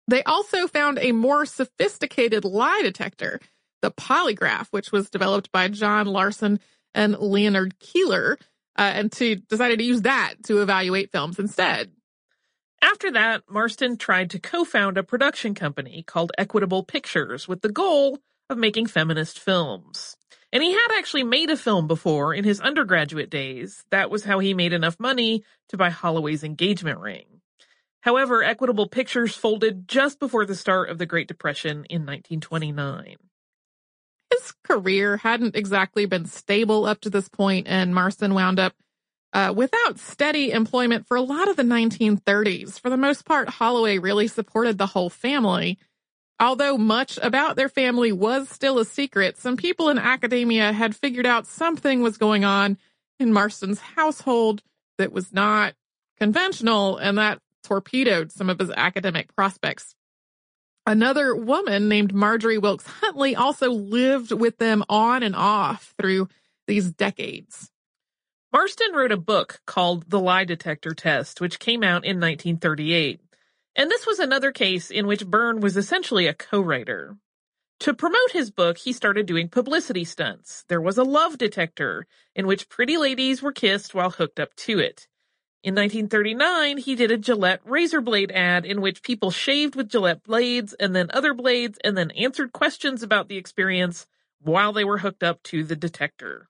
They 0.09 0.23
also 0.25 0.67
found 0.67 0.99
a 0.99 1.13
more 1.13 1.47
sophisticated 1.47 2.45
lie 2.45 2.81
detector, 2.83 3.41
the 3.83 3.91
polygraph, 3.91 4.69
which 4.71 4.91
was 4.91 5.11
developed 5.11 5.53
by 5.53 5.69
John 5.69 6.07
Larson 6.07 6.59
and 6.95 7.17
Leonard 7.19 7.79
Keeler, 7.79 8.39
uh, 8.77 8.83
and 8.83 9.13
to 9.13 9.37
decided 9.37 9.79
to 9.79 9.85
use 9.85 10.03
that 10.03 10.35
to 10.45 10.63
evaluate 10.63 11.13
films 11.13 11.39
instead. 11.39 11.93
After 12.83 13.13
that, 13.13 13.43
Marston 13.49 13.99
tried 13.99 14.31
to 14.31 14.41
co-found 14.41 14.97
a 14.97 15.03
production 15.03 15.55
company 15.55 16.03
called 16.03 16.33
Equitable 16.39 16.83
Pictures 16.83 17.47
with 17.47 17.61
the 17.61 17.71
goal 17.71 18.19
of 18.49 18.57
making 18.59 18.87
feminist 18.87 19.39
films. 19.39 20.17
And 20.53 20.63
he 20.63 20.73
had 20.73 20.89
actually 20.99 21.23
made 21.23 21.51
a 21.51 21.57
film 21.57 21.87
before 21.87 22.35
in 22.35 22.45
his 22.45 22.61
undergraduate 22.61 23.31
days. 23.31 23.85
That 23.91 24.11
was 24.11 24.25
how 24.25 24.41
he 24.41 24.53
made 24.53 24.73
enough 24.73 24.99
money 24.99 25.45
to 25.69 25.77
buy 25.77 25.91
Holloway's 25.91 26.43
engagement 26.43 26.99
ring. 26.99 27.41
However, 28.01 28.43
Equitable 28.43 28.89
Pictures 28.89 29.37
folded 29.37 29.87
just 29.87 30.19
before 30.19 30.47
the 30.47 30.55
start 30.55 30.91
of 30.91 30.99
the 30.99 31.07
Great 31.07 31.29
Depression 31.29 31.85
in 31.91 32.03
1929. 32.07 33.17
His 34.31 34.53
career 34.65 35.19
hadn't 35.19 35.57
exactly 35.57 36.07
been 36.07 36.25
stable 36.25 36.87
up 36.87 37.01
to 37.03 37.11
this 37.11 37.29
point, 37.29 37.67
and 37.69 37.95
Marston 37.95 38.33
wound 38.35 38.59
up 38.59 38.75
uh, 39.33 39.53
without 39.55 39.99
steady 39.99 40.51
employment 40.51 41.07
for 41.07 41.17
a 41.17 41.23
lot 41.23 41.49
of 41.49 41.57
the 41.57 41.63
1930s. 41.63 42.81
For 42.81 42.91
the 42.91 42.97
most 42.97 43.25
part, 43.25 43.49
Holloway 43.49 43.99
really 43.99 44.29
supported 44.29 44.79
the 44.79 44.87
whole 44.87 45.11
family. 45.11 45.79
Although 46.41 46.79
much 46.79 47.19
about 47.23 47.57
their 47.57 47.69
family 47.69 48.13
was 48.13 48.49
still 48.49 48.79
a 48.79 48.87
secret, 48.87 49.37
some 49.37 49.59
people 49.59 49.91
in 49.91 49.99
academia 49.99 50.73
had 50.73 50.97
figured 50.97 51.27
out 51.27 51.47
something 51.47 52.01
was 52.01 52.17
going 52.17 52.45
on 52.45 52.79
in 53.19 53.31
Marston's 53.31 53.79
household 53.79 54.63
that 54.97 55.13
was 55.13 55.35
not 55.35 55.75
conventional, 56.19 56.97
and 56.97 57.19
that 57.19 57.41
torpedoed 57.63 58.33
some 58.33 58.49
of 58.49 58.59
his 58.59 58.71
academic 58.71 59.35
prospects. 59.37 59.95
Another 60.87 61.37
woman 61.37 61.89
named 61.89 62.15
Marjorie 62.15 62.59
Wilkes 62.59 62.87
Huntley 62.87 63.37
also 63.37 63.71
lived 63.71 64.33
with 64.33 64.57
them 64.57 64.83
on 64.89 65.23
and 65.23 65.37
off 65.37 65.95
through 66.01 66.29
these 66.67 66.91
decades. 66.91 67.71
Marston 68.53 68.93
wrote 68.95 69.13
a 69.13 69.19
book 69.19 69.61
called 69.67 70.09
The 70.09 70.19
Lie 70.19 70.45
Detector 70.45 70.95
Test, 70.95 71.41
which 71.41 71.59
came 71.59 71.83
out 71.83 72.05
in 72.05 72.19
1938. 72.19 73.21
And 73.77 73.91
this 73.91 74.07
was 74.07 74.19
another 74.19 74.53
case 74.53 74.91
in 74.91 75.07
which 75.07 75.27
Byrne 75.27 75.61
was 75.61 75.77
essentially 75.77 76.27
a 76.27 76.35
co-writer. 76.35 77.17
To 77.81 77.95
promote 77.95 78.33
his 78.33 78.51
book, 78.51 78.77
he 78.77 78.93
started 78.93 79.25
doing 79.25 79.49
publicity 79.49 80.05
stunts. 80.05 80.65
There 80.69 80.83
was 80.83 80.99
a 80.99 81.05
love 81.05 81.39
detector 81.39 82.07
in 82.35 82.47
which 82.47 82.69
pretty 82.69 82.99
ladies 82.99 83.41
were 83.41 83.53
kissed 83.53 83.95
while 83.95 84.11
hooked 84.11 84.39
up 84.39 84.55
to 84.57 84.79
it. 84.79 85.09
In 85.63 85.75
1939, 85.75 86.79
he 86.79 86.95
did 86.95 87.11
a 87.11 87.19
Gillette 87.19 87.61
razor 87.65 88.01
blade 88.01 88.33
ad 88.33 88.65
in 88.67 88.81
which 88.81 89.03
people 89.03 89.31
shaved 89.31 89.77
with 89.77 89.91
Gillette 89.91 90.23
blades 90.23 90.75
and 90.75 90.95
then 90.95 91.11
other 91.11 91.35
blades 91.35 91.79
and 91.85 91.97
then 91.97 92.11
answered 92.13 92.53
questions 92.53 93.03
about 93.03 93.29
the 93.29 93.37
experience 93.37 94.07
while 94.41 94.73
they 94.73 94.85
were 94.85 94.99
hooked 94.99 95.23
up 95.23 95.43
to 95.45 95.65
the 95.65 95.77
detector. 95.77 96.49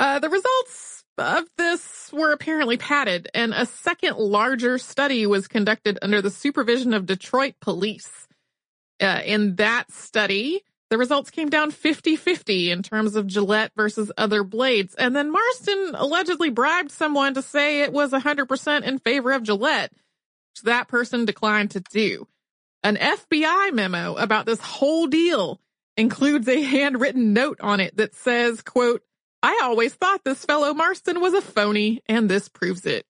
Uh, 0.00 0.18
the 0.18 0.28
results 0.28 1.03
of 1.18 1.44
this 1.56 2.10
were 2.12 2.32
apparently 2.32 2.76
padded, 2.76 3.28
and 3.34 3.52
a 3.52 3.66
second 3.66 4.16
larger 4.16 4.78
study 4.78 5.26
was 5.26 5.48
conducted 5.48 5.98
under 6.02 6.20
the 6.20 6.30
supervision 6.30 6.94
of 6.94 7.06
Detroit 7.06 7.54
police. 7.60 8.28
Uh, 9.00 9.20
in 9.24 9.56
that 9.56 9.90
study, 9.90 10.62
the 10.90 10.98
results 10.98 11.30
came 11.30 11.50
down 11.50 11.70
50 11.70 12.16
50 12.16 12.70
in 12.70 12.82
terms 12.82 13.16
of 13.16 13.26
Gillette 13.26 13.72
versus 13.76 14.12
other 14.16 14.44
blades. 14.44 14.94
And 14.94 15.16
then 15.16 15.32
Marston 15.32 15.92
allegedly 15.94 16.50
bribed 16.50 16.90
someone 16.90 17.34
to 17.34 17.42
say 17.42 17.80
it 17.80 17.92
was 17.92 18.12
100% 18.12 18.82
in 18.82 18.98
favor 18.98 19.32
of 19.32 19.42
Gillette, 19.42 19.92
which 19.92 20.62
that 20.62 20.88
person 20.88 21.24
declined 21.24 21.72
to 21.72 21.80
do. 21.80 22.28
An 22.82 22.96
FBI 22.96 23.72
memo 23.72 24.14
about 24.14 24.46
this 24.46 24.60
whole 24.60 25.06
deal 25.06 25.60
includes 25.96 26.46
a 26.48 26.62
handwritten 26.62 27.32
note 27.32 27.58
on 27.60 27.80
it 27.80 27.96
that 27.96 28.14
says, 28.14 28.62
quote, 28.62 29.02
I 29.44 29.60
always 29.62 29.92
thought 29.92 30.24
this 30.24 30.42
fellow 30.46 30.72
Marston 30.72 31.20
was 31.20 31.34
a 31.34 31.42
phony, 31.42 32.00
and 32.06 32.30
this 32.30 32.48
proves 32.48 32.86
it. 32.86 33.04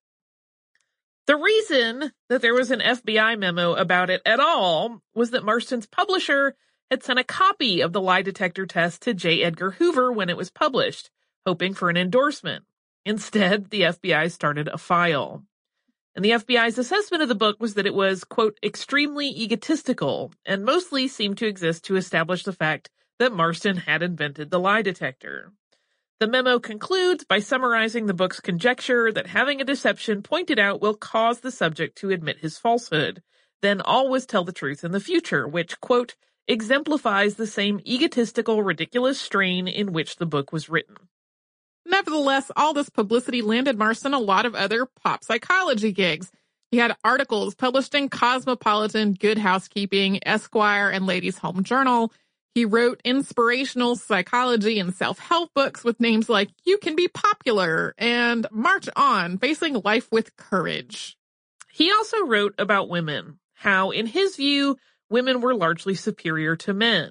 The 1.29 1.37
reason 1.37 2.11
that 2.29 2.43
there 2.43 2.55
was 2.55 2.73
an 2.73 2.81
FBI 2.81 3.39
memo 3.39 3.75
about 3.75 4.11
it 4.11 4.21
at 4.27 4.41
all 4.41 5.01
was 5.15 5.31
that 5.31 5.45
Marston's 5.45 5.87
publisher 5.87 6.57
had 6.91 7.05
sent 7.05 7.21
a 7.21 7.25
copy 7.25 7.81
of 7.81 7.93
the 7.93 8.01
lie 8.01 8.23
detector 8.23 8.67
test 8.67 9.03
to 9.03 9.15
J. 9.15 9.45
Edgar 9.45 9.71
Hoover 9.71 10.13
when 10.13 10.29
it 10.29 10.37
was 10.37 10.51
published, 10.51 11.09
hoping 11.47 11.73
for 11.73 11.89
an 11.89 11.97
endorsement. 11.97 12.65
Instead, 13.07 13.71
the 13.71 13.83
FBI 13.83 14.29
started 14.33 14.67
a 14.67 14.77
file. 14.77 15.45
And 16.17 16.25
the 16.25 16.33
FBI's 16.33 16.79
assessment 16.79 17.23
of 17.23 17.29
the 17.29 17.37
book 17.37 17.59
was 17.61 17.75
that 17.75 17.87
it 17.87 17.95
was, 17.95 18.25
quote, 18.25 18.59
extremely 18.61 19.29
egotistical 19.29 20.33
and 20.45 20.65
mostly 20.65 21.07
seemed 21.07 21.39
to 21.39 21.47
exist 21.47 21.85
to 21.85 21.95
establish 21.95 22.43
the 22.43 22.53
fact 22.53 22.91
that 23.21 23.33
Marston 23.33 23.77
had 23.77 24.03
invented 24.03 24.51
the 24.51 24.59
lie 24.59 24.83
detector. 24.83 25.53
The 26.21 26.29
memo 26.29 26.61
concludes 26.61 27.25
by 27.25 27.41
summarizing 27.41 28.07
the 28.07 28.15
book's 28.15 28.41
conjecture 28.41 29.11
that 29.13 29.27
having 29.27 29.61
a 29.61 29.65
deception 29.65 30.23
pointed 30.23 30.59
out 30.59 30.81
will 30.81 30.95
cause 30.95 31.41
the 31.41 31.51
subject 31.51 31.99
to 31.99 32.11
admit 32.11 32.39
his 32.39 32.57
falsehood, 32.57 33.21
then 33.63 33.81
always 33.81 34.25
tell 34.25 34.45
the 34.45 34.53
truth 34.53 34.85
in 34.85 34.93
the 34.93 35.01
future, 35.01 35.49
which, 35.49 35.81
quote, 35.81 36.15
exemplifies 36.47 37.35
the 37.35 37.47
same 37.47 37.81
egotistical, 37.87 38.63
ridiculous 38.63 39.21
strain 39.21 39.67
in 39.67 39.93
which 39.93 40.17
the 40.17 40.27
book 40.27 40.53
was 40.53 40.69
written. 40.69 40.97
Nevertheless, 41.85 42.51
all 42.57 42.73
this 42.73 42.91
publicity 42.91 43.43
landed 43.43 43.77
Marston 43.77 44.15
a 44.15 44.19
lot 44.19 44.47
of 44.47 44.55
other 44.55 44.87
pop 44.87 45.25
psychology 45.25 45.93
gigs. 45.93 46.31
He 46.71 46.79
had 46.79 46.97
articles 47.05 47.55
published 47.55 47.95
in 47.95 48.09
Cosmopolitan, 48.09 49.15
Good 49.15 49.39
Housekeeping, 49.39 50.21
Esquire, 50.27 50.91
and 50.91 51.07
Ladies' 51.07 51.39
Home 51.39 51.65
Journal. 51.65 52.13
He 52.55 52.65
wrote 52.65 53.01
inspirational 53.05 53.97
psychology 53.97 54.79
and 54.79 54.95
self-help 54.95 55.53
books 55.55 55.83
with 55.83 55.99
names 55.99 56.29
like 56.29 56.51
You 56.65 56.79
Can 56.79 56.95
Be 56.95 57.09
Popular 57.09 57.95
and 57.99 58.47
March 58.53 58.89
On, 58.95 59.39
Facing 59.39 59.81
Life 59.85 60.09
with 60.13 60.37
Courage. 60.37 61.17
He 61.73 61.91
also 61.91 62.25
wrote 62.25 62.55
about 62.57 62.89
women, 62.89 63.41
how 63.55 63.91
in 63.91 64.07
his 64.07 64.37
view, 64.37 64.77
women 65.11 65.41
were 65.41 65.57
largely 65.57 65.97
superior 65.97 66.55
to 66.57 66.73
men. 66.73 67.11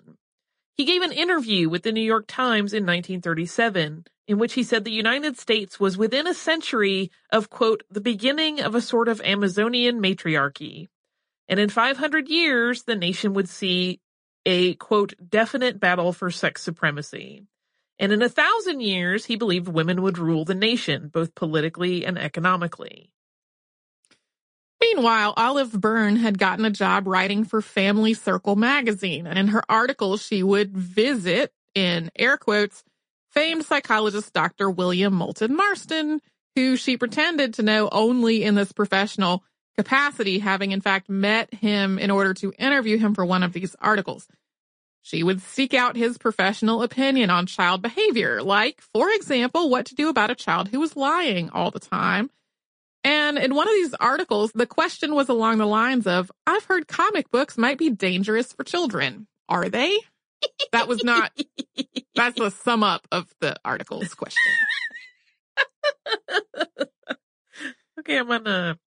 He 0.75 0.85
gave 0.85 1.01
an 1.01 1.11
interview 1.11 1.67
with 1.67 1.83
the 1.83 1.91
New 1.91 2.01
York 2.01 2.25
Times 2.25 2.71
in 2.71 2.85
1937 2.85 4.05
in 4.27 4.39
which 4.39 4.53
he 4.53 4.63
said 4.63 4.85
the 4.85 4.91
United 4.91 5.37
States 5.37 5.79
was 5.79 5.97
within 5.97 6.27
a 6.27 6.33
century 6.33 7.11
of, 7.31 7.49
quote, 7.49 7.83
the 7.91 8.01
beginning 8.01 8.61
of 8.61 8.73
a 8.73 8.81
sort 8.81 9.09
of 9.09 9.19
Amazonian 9.21 9.99
matriarchy. 9.99 10.89
And 11.49 11.59
in 11.59 11.69
500 11.69 12.29
years, 12.29 12.83
the 12.83 12.95
nation 12.95 13.33
would 13.33 13.49
see 13.49 13.99
a 14.45 14.75
quote, 14.75 15.13
definite 15.29 15.79
battle 15.79 16.13
for 16.13 16.31
sex 16.31 16.63
supremacy. 16.63 17.43
And 17.99 18.11
in 18.11 18.21
a 18.21 18.29
thousand 18.29 18.81
years, 18.81 19.25
he 19.25 19.35
believed 19.35 19.67
women 19.67 20.01
would 20.01 20.17
rule 20.17 20.45
the 20.45 20.55
nation, 20.55 21.09
both 21.09 21.35
politically 21.35 22.05
and 22.05 22.17
economically. 22.17 23.11
Meanwhile, 24.81 25.33
Olive 25.37 25.71
Byrne 25.71 26.17
had 26.17 26.37
gotten 26.37 26.65
a 26.65 26.69
job 26.69 27.07
writing 27.07 27.45
for 27.45 27.61
Family 27.61 28.13
Circle 28.13 28.57
magazine, 28.57 29.25
and 29.27 29.39
in 29.39 29.47
her 29.49 29.63
articles, 29.69 30.25
she 30.25 30.43
would 30.43 30.75
visit, 30.75 31.53
in 31.73 32.11
air 32.17 32.35
quotes, 32.35 32.83
famed 33.31 33.63
psychologist 33.63 34.33
Dr. 34.33 34.69
William 34.69 35.13
Moulton 35.13 35.55
Marston, 35.55 36.19
who 36.55 36.75
she 36.75 36.97
pretended 36.97 37.53
to 37.53 37.63
know 37.63 37.87
only 37.91 38.43
in 38.43 38.55
this 38.55 38.73
professional 38.73 39.43
capacity, 39.75 40.39
having 40.39 40.71
in 40.71 40.81
fact 40.81 41.09
met 41.09 41.53
him 41.53 41.99
in 41.99 42.11
order 42.11 42.33
to 42.35 42.53
interview 42.57 42.97
him 42.97 43.13
for 43.13 43.25
one 43.25 43.43
of 43.43 43.53
these 43.53 43.75
articles. 43.79 44.27
She 45.01 45.21
would 45.21 45.41
seek 45.41 45.73
out 45.73 45.97
his 45.97 46.17
professional 46.17 46.81
opinion 46.81 47.29
on 47.29 47.45
child 47.45 47.81
behavior, 47.81 48.41
like, 48.41 48.81
for 48.93 49.09
example, 49.09 49.69
what 49.69 49.87
to 49.87 49.95
do 49.95 50.07
about 50.07 50.31
a 50.31 50.35
child 50.35 50.69
who 50.69 50.79
was 50.79 50.95
lying 50.95 51.49
all 51.49 51.71
the 51.71 51.79
time. 51.79 52.29
And 53.03 53.37
in 53.37 53.53
one 53.53 53.67
of 53.67 53.73
these 53.73 53.93
articles, 53.95 54.53
the 54.53 54.65
question 54.65 55.13
was 55.13 55.27
along 55.27 55.57
the 55.57 55.65
lines 55.65 56.07
of, 56.07 56.31
I've 56.47 56.63
heard 56.63 56.87
comic 56.87 57.29
books 57.31 57.57
might 57.57 57.77
be 57.77 57.89
dangerous 57.89 58.53
for 58.53 58.63
children. 58.63 59.27
Are 59.49 59.67
they? 59.67 59.99
That 60.71 60.87
was 60.87 61.03
not, 61.03 61.37
that's 62.15 62.39
the 62.39 62.49
sum 62.49 62.81
up 62.81 63.05
of 63.11 63.27
the 63.41 63.57
article's 63.65 64.13
question. 64.13 64.53
okay, 67.99 68.17
I'm 68.19 68.27
gonna 68.29 68.79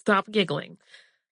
Stop 0.00 0.30
giggling. 0.30 0.78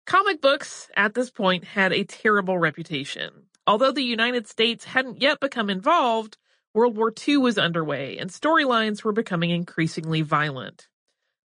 Comic 0.05 0.43
books 0.43 0.91
at 0.95 1.15
this 1.15 1.31
point 1.31 1.65
had 1.65 1.91
a 1.91 2.05
terrible 2.05 2.59
reputation. 2.59 3.45
Although 3.67 3.93
the 3.93 4.03
United 4.03 4.47
States 4.47 4.85
hadn't 4.85 5.23
yet 5.23 5.41
become 5.41 5.71
involved, 5.71 6.37
World 6.75 6.95
War 6.95 7.11
II 7.27 7.39
was 7.39 7.57
underway 7.57 8.19
and 8.19 8.29
storylines 8.29 9.03
were 9.03 9.13
becoming 9.13 9.49
increasingly 9.49 10.21
violent. 10.21 10.87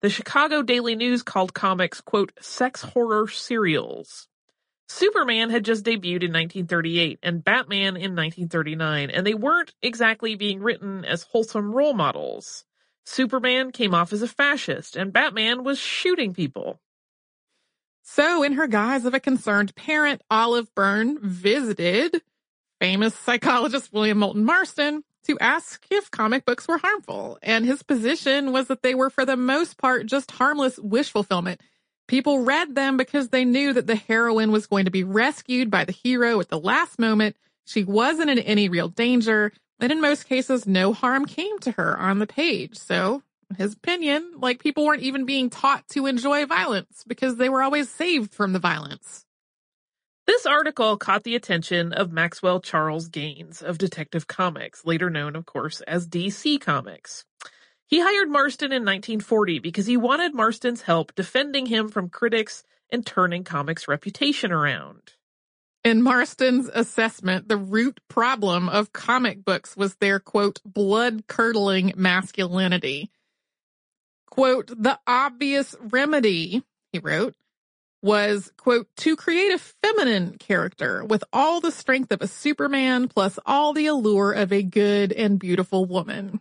The 0.01 0.11
Chicago 0.11 0.63
Daily 0.63 0.97
News 0.97 1.23
called 1.23 1.55
comics, 1.55 2.01
quote, 2.01 2.33
sex 2.41 2.83
horror 2.83 3.29
serials. 3.29 4.27
Superman 4.89 5.51
had 5.51 5.65
just 5.65 5.85
debuted 5.85 6.25
in 6.25 6.33
1938 6.33 7.21
and 7.23 7.45
Batman 7.45 7.95
in 7.97 8.17
1939, 8.17 9.11
and 9.11 9.25
they 9.25 9.35
weren't 9.35 9.75
exactly 9.81 10.35
being 10.35 10.59
written 10.59 11.05
as 11.05 11.23
wholesome 11.23 11.73
role 11.73 11.95
models. 11.95 12.65
Superman 13.07 13.71
came 13.71 13.95
off 13.95 14.13
as 14.13 14.23
a 14.23 14.29
fascist, 14.29 14.97
and 14.97 15.13
Batman 15.13 15.63
was 15.63 15.79
shooting 15.79 16.35
people. 16.35 16.81
So, 18.03 18.43
in 18.43 18.55
her 18.55 18.67
guise 18.67 19.05
of 19.05 19.15
a 19.15 19.21
concerned 19.21 19.75
parent, 19.75 20.23
Olive 20.31 20.75
Byrne 20.75 21.19
visited 21.23 22.21
famous 22.81 23.15
psychologist 23.15 23.93
William 23.93 24.19
Moulton 24.19 24.45
Marston 24.45 25.05
to 25.25 25.39
ask 25.39 25.87
if 25.91 26.11
comic 26.11 26.45
books 26.45 26.67
were 26.67 26.79
harmful. 26.79 27.39
And 27.43 27.65
his 27.65 27.83
position 27.83 28.53
was 28.53 28.67
that 28.67 28.83
they 28.83 28.95
were, 28.95 29.09
for 29.09 29.25
the 29.25 29.37
most 29.37 29.79
part, 29.79 30.07
just 30.07 30.33
harmless 30.33 30.79
wish 30.79 31.11
fulfillment. 31.11 31.61
People 32.09 32.41
read 32.41 32.75
them 32.75 32.97
because 32.97 33.29
they 33.29 33.45
knew 33.45 33.73
that 33.73 33.87
the 33.87 33.95
heroine 33.95 34.51
was 34.51 34.67
going 34.67 34.85
to 34.85 34.91
be 34.91 35.05
rescued 35.05 35.71
by 35.71 35.85
the 35.85 35.93
hero 35.93 36.41
at 36.41 36.49
the 36.49 36.59
last 36.59 36.99
moment. 36.99 37.37
She 37.65 37.85
wasn't 37.85 38.31
in 38.31 38.41
any 38.41 38.69
real 38.69 38.89
danger. 38.89 39.53
And 39.79 39.93
in 39.93 40.01
most 40.01 40.29
cases, 40.29 40.67
no 40.67 40.93
harm 40.93 41.25
came 41.25 41.59
to 41.61 41.73
her 41.73 41.99
on 41.99 42.19
the 42.19 42.27
page. 42.27 42.77
So, 42.77 43.23
his 43.55 43.75
opinion, 43.75 44.33
like 44.37 44.63
people 44.63 44.85
weren't 44.85 45.03
even 45.03 45.25
being 45.25 45.51
taught 45.51 45.87
to 45.89 46.07
enjoy 46.07 46.47
violence 46.47 47.05
because 47.07 47.37
they 47.37 47.49
were 47.49 47.63
always 47.63 47.89
saved 47.89 48.35
from 48.35 48.53
the 48.53 48.59
violence. 48.59 49.25
This 50.27 50.47
article 50.47 50.97
caught 50.97 51.25
the 51.25 51.35
attention 51.35 51.93
of 51.93 52.13
Maxwell 52.13 52.61
Charles 52.61 53.09
Gaines 53.09 53.61
of 53.61 53.79
Detective 53.79 54.29
Comics, 54.29 54.85
later 54.85 55.11
known, 55.11 55.35
of 55.35 55.47
course, 55.47 55.81
as 55.83 56.07
DC 56.07 56.61
Comics. 56.61 57.25
He 57.87 58.01
hired 58.01 58.31
Marston 58.31 58.73
in 58.73 58.85
1940 58.85 59.59
because 59.59 59.87
he 59.87 59.97
wanted 59.97 60.35
Marston's 60.35 60.83
help 60.83 61.15
defending 61.15 61.67
him 61.67 61.89
from 61.89 62.09
critics 62.09 62.65
and 62.89 63.05
turning 63.05 63.43
comics' 63.43 63.89
reputation 63.89 64.53
around. 64.53 65.13
In 65.85 66.01
Marston's 66.01 66.71
assessment, 66.73 67.49
the 67.49 67.57
root 67.57 68.01
problem 68.09 68.69
of 68.69 68.93
comic 68.93 69.45
books 69.45 69.77
was 69.77 69.97
their 69.97 70.21
quote, 70.21 70.61
blood 70.65 71.27
curdling 71.27 71.93
masculinity. 71.97 73.11
Quote, 74.33 74.69
the 74.69 74.99
obvious 75.07 75.77
remedy, 75.79 76.63
he 76.91 76.99
wrote, 77.01 77.35
was, 78.01 78.51
quote, 78.57 78.89
to 78.97 79.15
create 79.15 79.53
a 79.53 79.59
feminine 79.59 80.39
character 80.39 81.05
with 81.05 81.23
all 81.35 81.61
the 81.61 81.71
strength 81.71 82.11
of 82.11 82.23
a 82.23 82.27
Superman 82.27 83.09
plus 83.09 83.39
all 83.45 83.75
the 83.75 83.89
allure 83.89 84.33
of 84.33 84.51
a 84.51 84.63
good 84.63 85.13
and 85.13 85.39
beautiful 85.39 85.85
woman. 85.85 86.41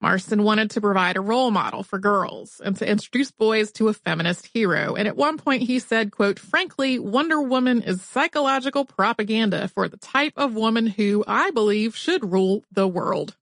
Marston 0.00 0.42
wanted 0.42 0.70
to 0.70 0.80
provide 0.80 1.16
a 1.16 1.20
role 1.20 1.52
model 1.52 1.84
for 1.84 2.00
girls 2.00 2.60
and 2.64 2.74
to 2.78 2.90
introduce 2.90 3.30
boys 3.30 3.70
to 3.70 3.86
a 3.86 3.94
feminist 3.94 4.48
hero. 4.52 4.96
And 4.96 5.06
at 5.06 5.16
one 5.16 5.38
point 5.38 5.62
he 5.62 5.78
said, 5.78 6.10
quote, 6.10 6.40
frankly, 6.40 6.98
Wonder 6.98 7.40
Woman 7.40 7.82
is 7.82 8.02
psychological 8.02 8.84
propaganda 8.84 9.68
for 9.68 9.86
the 9.86 9.96
type 9.96 10.32
of 10.36 10.56
woman 10.56 10.88
who 10.88 11.22
I 11.28 11.52
believe 11.52 11.94
should 11.94 12.32
rule 12.32 12.64
the 12.72 12.88
world. 12.88 13.36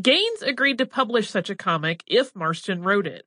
Gaines 0.00 0.42
agreed 0.42 0.78
to 0.78 0.86
publish 0.86 1.28
such 1.28 1.50
a 1.50 1.54
comic 1.54 2.02
if 2.06 2.34
Marston 2.34 2.82
wrote 2.82 3.06
it. 3.06 3.26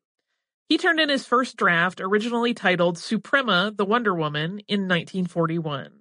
He 0.68 0.80
turned 0.80 1.00
in 1.00 1.10
his 1.10 1.26
first 1.26 1.58
draft, 1.58 2.02
originally 2.02 2.56
titled 2.56 2.98
Suprema, 2.98 3.72
the 3.76 3.86
Wonder 3.86 4.16
Woman, 4.16 4.62
in 4.68 4.88
1941. 4.88 5.92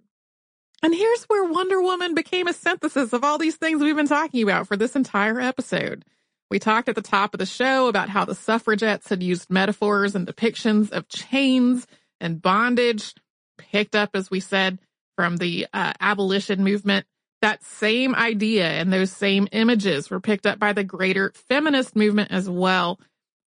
And 0.83 0.95
here's 0.95 1.25
where 1.25 1.45
Wonder 1.45 1.83
Woman 1.83 2.15
became 2.15 2.47
a 2.47 2.55
synthesis 2.55 3.13
of 3.13 3.25
all 3.25 3.37
these 3.37 3.57
things 3.57 3.83
we've 3.83 3.97
been 3.97 4.09
talking 4.09 4.43
about 4.43 4.67
for 4.67 4.77
this 4.77 4.97
entire 4.97 5.39
episode. 5.39 6.05
We 6.51 6.59
talked 6.59 6.89
at 6.89 6.95
the 6.95 7.03
top 7.03 7.35
of 7.35 7.39
the 7.39 7.47
show 7.47 7.89
about 7.89 8.09
how 8.09 8.25
the 8.25 8.35
suffragettes 8.35 9.09
had 9.09 9.23
used 9.23 9.51
metaphors 9.51 10.15
and 10.15 10.27
depictions 10.27 10.91
of 10.93 11.09
chains 11.09 11.87
and 12.21 12.41
bondage, 12.41 13.15
picked 13.59 13.95
up, 13.95 14.11
as 14.15 14.31
we 14.31 14.41
said, 14.41 14.79
from 15.17 15.37
the 15.37 15.67
uh, 15.75 15.93
abolition 16.01 16.65
movement. 16.65 17.07
That 17.45 17.63
same 17.63 18.15
idea 18.15 18.67
and 18.67 18.91
those 18.91 19.13
same 19.13 19.49
images 19.53 20.09
were 20.09 20.19
picked 20.19 20.47
up 20.47 20.59
by 20.59 20.73
the 20.73 20.83
greater 20.83 21.31
feminist 21.47 21.95
movement 21.95 22.33
as 22.33 22.49
well. 22.49 22.99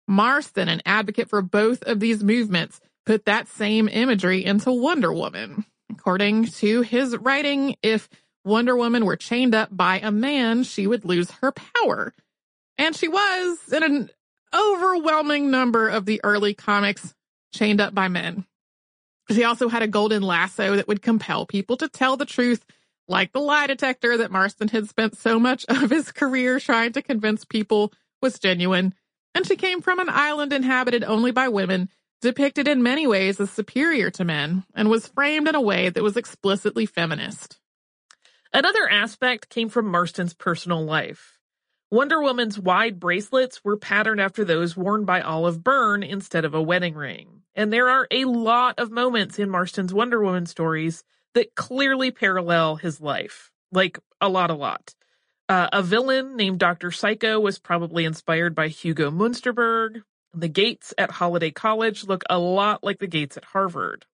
Marston, 0.06 0.68
an 0.68 0.82
advocate 0.86 1.28
for 1.28 1.42
both 1.42 1.82
of 1.82 1.98
these 1.98 2.22
movements, 2.22 2.80
put 3.06 3.24
that 3.24 3.48
same 3.48 3.88
imagery 3.88 4.44
into 4.44 4.70
Wonder 4.70 5.12
Woman. 5.12 5.64
According 5.90 6.44
to 6.44 6.82
his 6.82 7.16
writing, 7.16 7.74
if 7.82 8.08
Wonder 8.44 8.76
Woman 8.76 9.04
were 9.04 9.16
chained 9.16 9.52
up 9.52 9.76
by 9.76 9.98
a 9.98 10.12
man, 10.12 10.62
she 10.62 10.86
would 10.86 11.04
lose 11.04 11.32
her 11.42 11.50
power. 11.50 12.14
And 12.78 12.94
she 12.94 13.08
was 13.08 13.58
in 13.72 13.82
an 13.82 14.10
overwhelming 14.56 15.50
number 15.50 15.88
of 15.88 16.06
the 16.06 16.20
early 16.22 16.54
comics 16.54 17.16
chained 17.52 17.80
up 17.80 17.96
by 17.96 18.06
men. 18.06 18.46
She 19.32 19.42
also 19.42 19.68
had 19.68 19.82
a 19.82 19.88
golden 19.88 20.22
lasso 20.22 20.76
that 20.76 20.86
would 20.86 21.02
compel 21.02 21.46
people 21.46 21.76
to 21.78 21.88
tell 21.88 22.16
the 22.16 22.24
truth, 22.24 22.64
like 23.08 23.32
the 23.32 23.40
lie 23.40 23.66
detector 23.66 24.18
that 24.18 24.30
Marston 24.30 24.68
had 24.68 24.88
spent 24.88 25.16
so 25.16 25.38
much 25.38 25.64
of 25.68 25.90
his 25.90 26.12
career 26.12 26.60
trying 26.60 26.92
to 26.92 27.02
convince 27.02 27.44
people 27.44 27.92
was 28.20 28.38
genuine 28.38 28.94
and 29.34 29.46
she 29.46 29.54
came 29.56 29.80
from 29.80 30.00
an 30.00 30.08
island 30.08 30.52
inhabited 30.52 31.04
only 31.04 31.30
by 31.30 31.48
women, 31.48 31.88
depicted 32.20 32.66
in 32.66 32.82
many 32.82 33.06
ways 33.06 33.38
as 33.40 33.50
superior 33.50 34.10
to 34.10 34.24
men, 34.24 34.64
and 34.74 34.88
was 34.88 35.06
framed 35.06 35.46
in 35.46 35.54
a 35.54 35.60
way 35.60 35.88
that 35.88 36.02
was 36.02 36.16
explicitly 36.16 36.86
feminist. 36.86 37.60
Another 38.52 38.90
aspect 38.90 39.48
came 39.48 39.68
from 39.68 39.86
Marston's 39.86 40.34
personal 40.34 40.84
life. 40.84 41.38
Wonder 41.90 42.20
Woman's 42.20 42.58
wide 42.58 42.98
bracelets 42.98 43.64
were 43.64 43.76
patterned 43.76 44.20
after 44.20 44.44
those 44.44 44.76
worn 44.76 45.04
by 45.04 45.20
Olive 45.20 45.62
Byrne 45.62 46.02
instead 46.02 46.44
of 46.44 46.54
a 46.54 46.60
wedding 46.60 46.94
ring. 46.94 47.42
And 47.54 47.72
there 47.72 47.88
are 47.88 48.08
a 48.10 48.24
lot 48.24 48.78
of 48.78 48.90
moments 48.90 49.38
in 49.38 49.48
Marston's 49.48 49.94
Wonder 49.94 50.20
Woman 50.20 50.46
stories 50.46 51.04
that 51.38 51.54
clearly 51.54 52.10
parallel 52.10 52.74
his 52.74 53.00
life. 53.00 53.52
Like, 53.70 54.00
a 54.20 54.28
lot, 54.28 54.50
a 54.50 54.54
lot. 54.54 54.92
Uh, 55.48 55.68
a 55.72 55.84
villain 55.84 56.36
named 56.36 56.58
Dr. 56.58 56.90
Psycho 56.90 57.38
was 57.38 57.60
probably 57.60 58.04
inspired 58.04 58.56
by 58.56 58.66
Hugo 58.66 59.12
Munsterberg. 59.12 60.02
The 60.34 60.48
gates 60.48 60.92
at 60.98 61.12
Holliday 61.12 61.52
College 61.52 62.04
look 62.04 62.24
a 62.28 62.40
lot 62.40 62.82
like 62.82 62.98
the 62.98 63.06
gates 63.06 63.36
at 63.36 63.44
Harvard. 63.44 64.04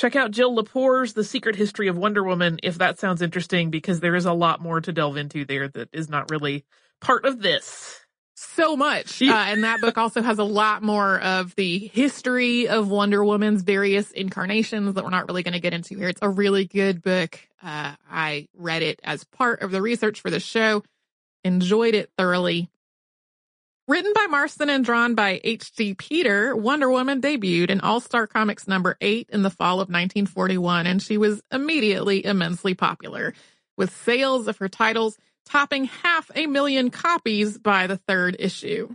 Check 0.00 0.16
out 0.16 0.32
Jill 0.32 0.52
Lepore's 0.52 1.12
The 1.12 1.22
Secret 1.22 1.54
History 1.54 1.86
of 1.86 1.96
Wonder 1.96 2.24
Woman 2.24 2.58
if 2.64 2.78
that 2.78 2.98
sounds 2.98 3.22
interesting, 3.22 3.70
because 3.70 4.00
there 4.00 4.16
is 4.16 4.26
a 4.26 4.32
lot 4.32 4.60
more 4.60 4.80
to 4.80 4.92
delve 4.92 5.16
into 5.16 5.44
there 5.44 5.68
that 5.68 5.90
is 5.92 6.08
not 6.08 6.28
really 6.28 6.64
part 7.00 7.24
of 7.24 7.40
this 7.40 8.00
so 8.38 8.76
much. 8.76 9.20
Uh, 9.20 9.34
and 9.34 9.64
that 9.64 9.80
book 9.80 9.98
also 9.98 10.22
has 10.22 10.38
a 10.38 10.44
lot 10.44 10.82
more 10.82 11.20
of 11.20 11.54
the 11.56 11.78
history 11.78 12.68
of 12.68 12.88
Wonder 12.88 13.24
Woman's 13.24 13.62
various 13.62 14.10
incarnations 14.12 14.94
that 14.94 15.04
we're 15.04 15.10
not 15.10 15.26
really 15.26 15.42
going 15.42 15.54
to 15.54 15.60
get 15.60 15.74
into 15.74 15.96
here. 15.96 16.08
It's 16.08 16.22
a 16.22 16.28
really 16.28 16.64
good 16.64 17.02
book. 17.02 17.38
Uh, 17.62 17.94
I 18.10 18.48
read 18.56 18.82
it 18.82 19.00
as 19.02 19.24
part 19.24 19.62
of 19.62 19.70
the 19.70 19.82
research 19.82 20.20
for 20.20 20.30
the 20.30 20.40
show, 20.40 20.84
enjoyed 21.44 21.94
it 21.94 22.10
thoroughly. 22.16 22.68
Written 23.88 24.12
by 24.14 24.26
Marston 24.28 24.68
and 24.68 24.84
drawn 24.84 25.14
by 25.14 25.40
H.G. 25.42 25.94
Peter, 25.94 26.54
Wonder 26.54 26.90
Woman 26.90 27.22
debuted 27.22 27.70
in 27.70 27.80
All 27.80 28.00
Star 28.00 28.26
Comics 28.26 28.68
number 28.68 28.96
8 29.00 29.30
in 29.32 29.42
the 29.42 29.50
fall 29.50 29.76
of 29.80 29.88
1941, 29.88 30.86
and 30.86 31.02
she 31.02 31.16
was 31.16 31.42
immediately 31.50 32.24
immensely 32.24 32.74
popular, 32.74 33.32
with 33.78 33.90
sales 33.90 34.46
of 34.46 34.58
her 34.58 34.68
titles 34.68 35.16
topping 35.48 35.84
half 35.84 36.30
a 36.34 36.46
million 36.46 36.90
copies 36.90 37.58
by 37.58 37.86
the 37.86 37.96
third 37.96 38.36
issue. 38.38 38.94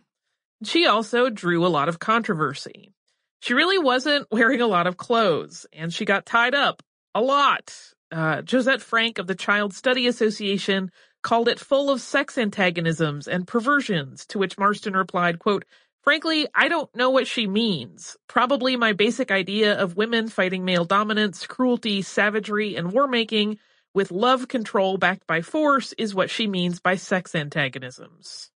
She 0.63 0.85
also 0.85 1.29
drew 1.29 1.65
a 1.65 1.67
lot 1.67 1.89
of 1.89 1.99
controversy. 1.99 2.93
She 3.39 3.53
really 3.53 3.77
wasn't 3.77 4.27
wearing 4.31 4.61
a 4.61 4.67
lot 4.67 4.87
of 4.87 4.97
clothes, 4.97 5.65
and 5.73 5.93
she 5.93 6.05
got 6.05 6.25
tied 6.25 6.55
up 6.55 6.81
a 7.13 7.21
lot. 7.21 7.75
Uh, 8.11 8.41
Josette 8.41 8.81
Frank 8.81 9.17
of 9.17 9.27
the 9.27 9.35
Child 9.35 9.73
Study 9.73 10.07
Association 10.07 10.91
called 11.23 11.47
it 11.47 11.59
full 11.59 11.89
of 11.89 12.01
sex 12.01 12.37
antagonisms 12.37 13.27
and 13.27 13.47
perversions, 13.47 14.25
to 14.27 14.37
which 14.37 14.57
Marston 14.57 14.93
replied, 14.93 15.39
quote, 15.39 15.65
Frankly, 16.03 16.47
I 16.53 16.67
don't 16.67 16.93
know 16.93 17.09
what 17.09 17.27
she 17.27 17.47
means. 17.47 18.17
Probably 18.27 18.75
my 18.75 18.91
basic 18.91 19.31
idea 19.31 19.79
of 19.79 19.95
women 19.95 20.27
fighting 20.27 20.65
male 20.65 20.83
dominance, 20.83 21.47
cruelty, 21.47 22.01
savagery, 22.01 22.75
and 22.75 22.91
war 22.91 23.07
making 23.07 23.57
with 23.93 24.11
love 24.11 24.47
control 24.47 24.97
backed 24.97 25.27
by 25.27 25.41
force 25.41 25.93
is 25.97 26.15
what 26.15 26.29
she 26.29 26.47
means 26.47 26.79
by 26.79 26.95
sex 26.95 27.35
antagonisms. 27.35 28.49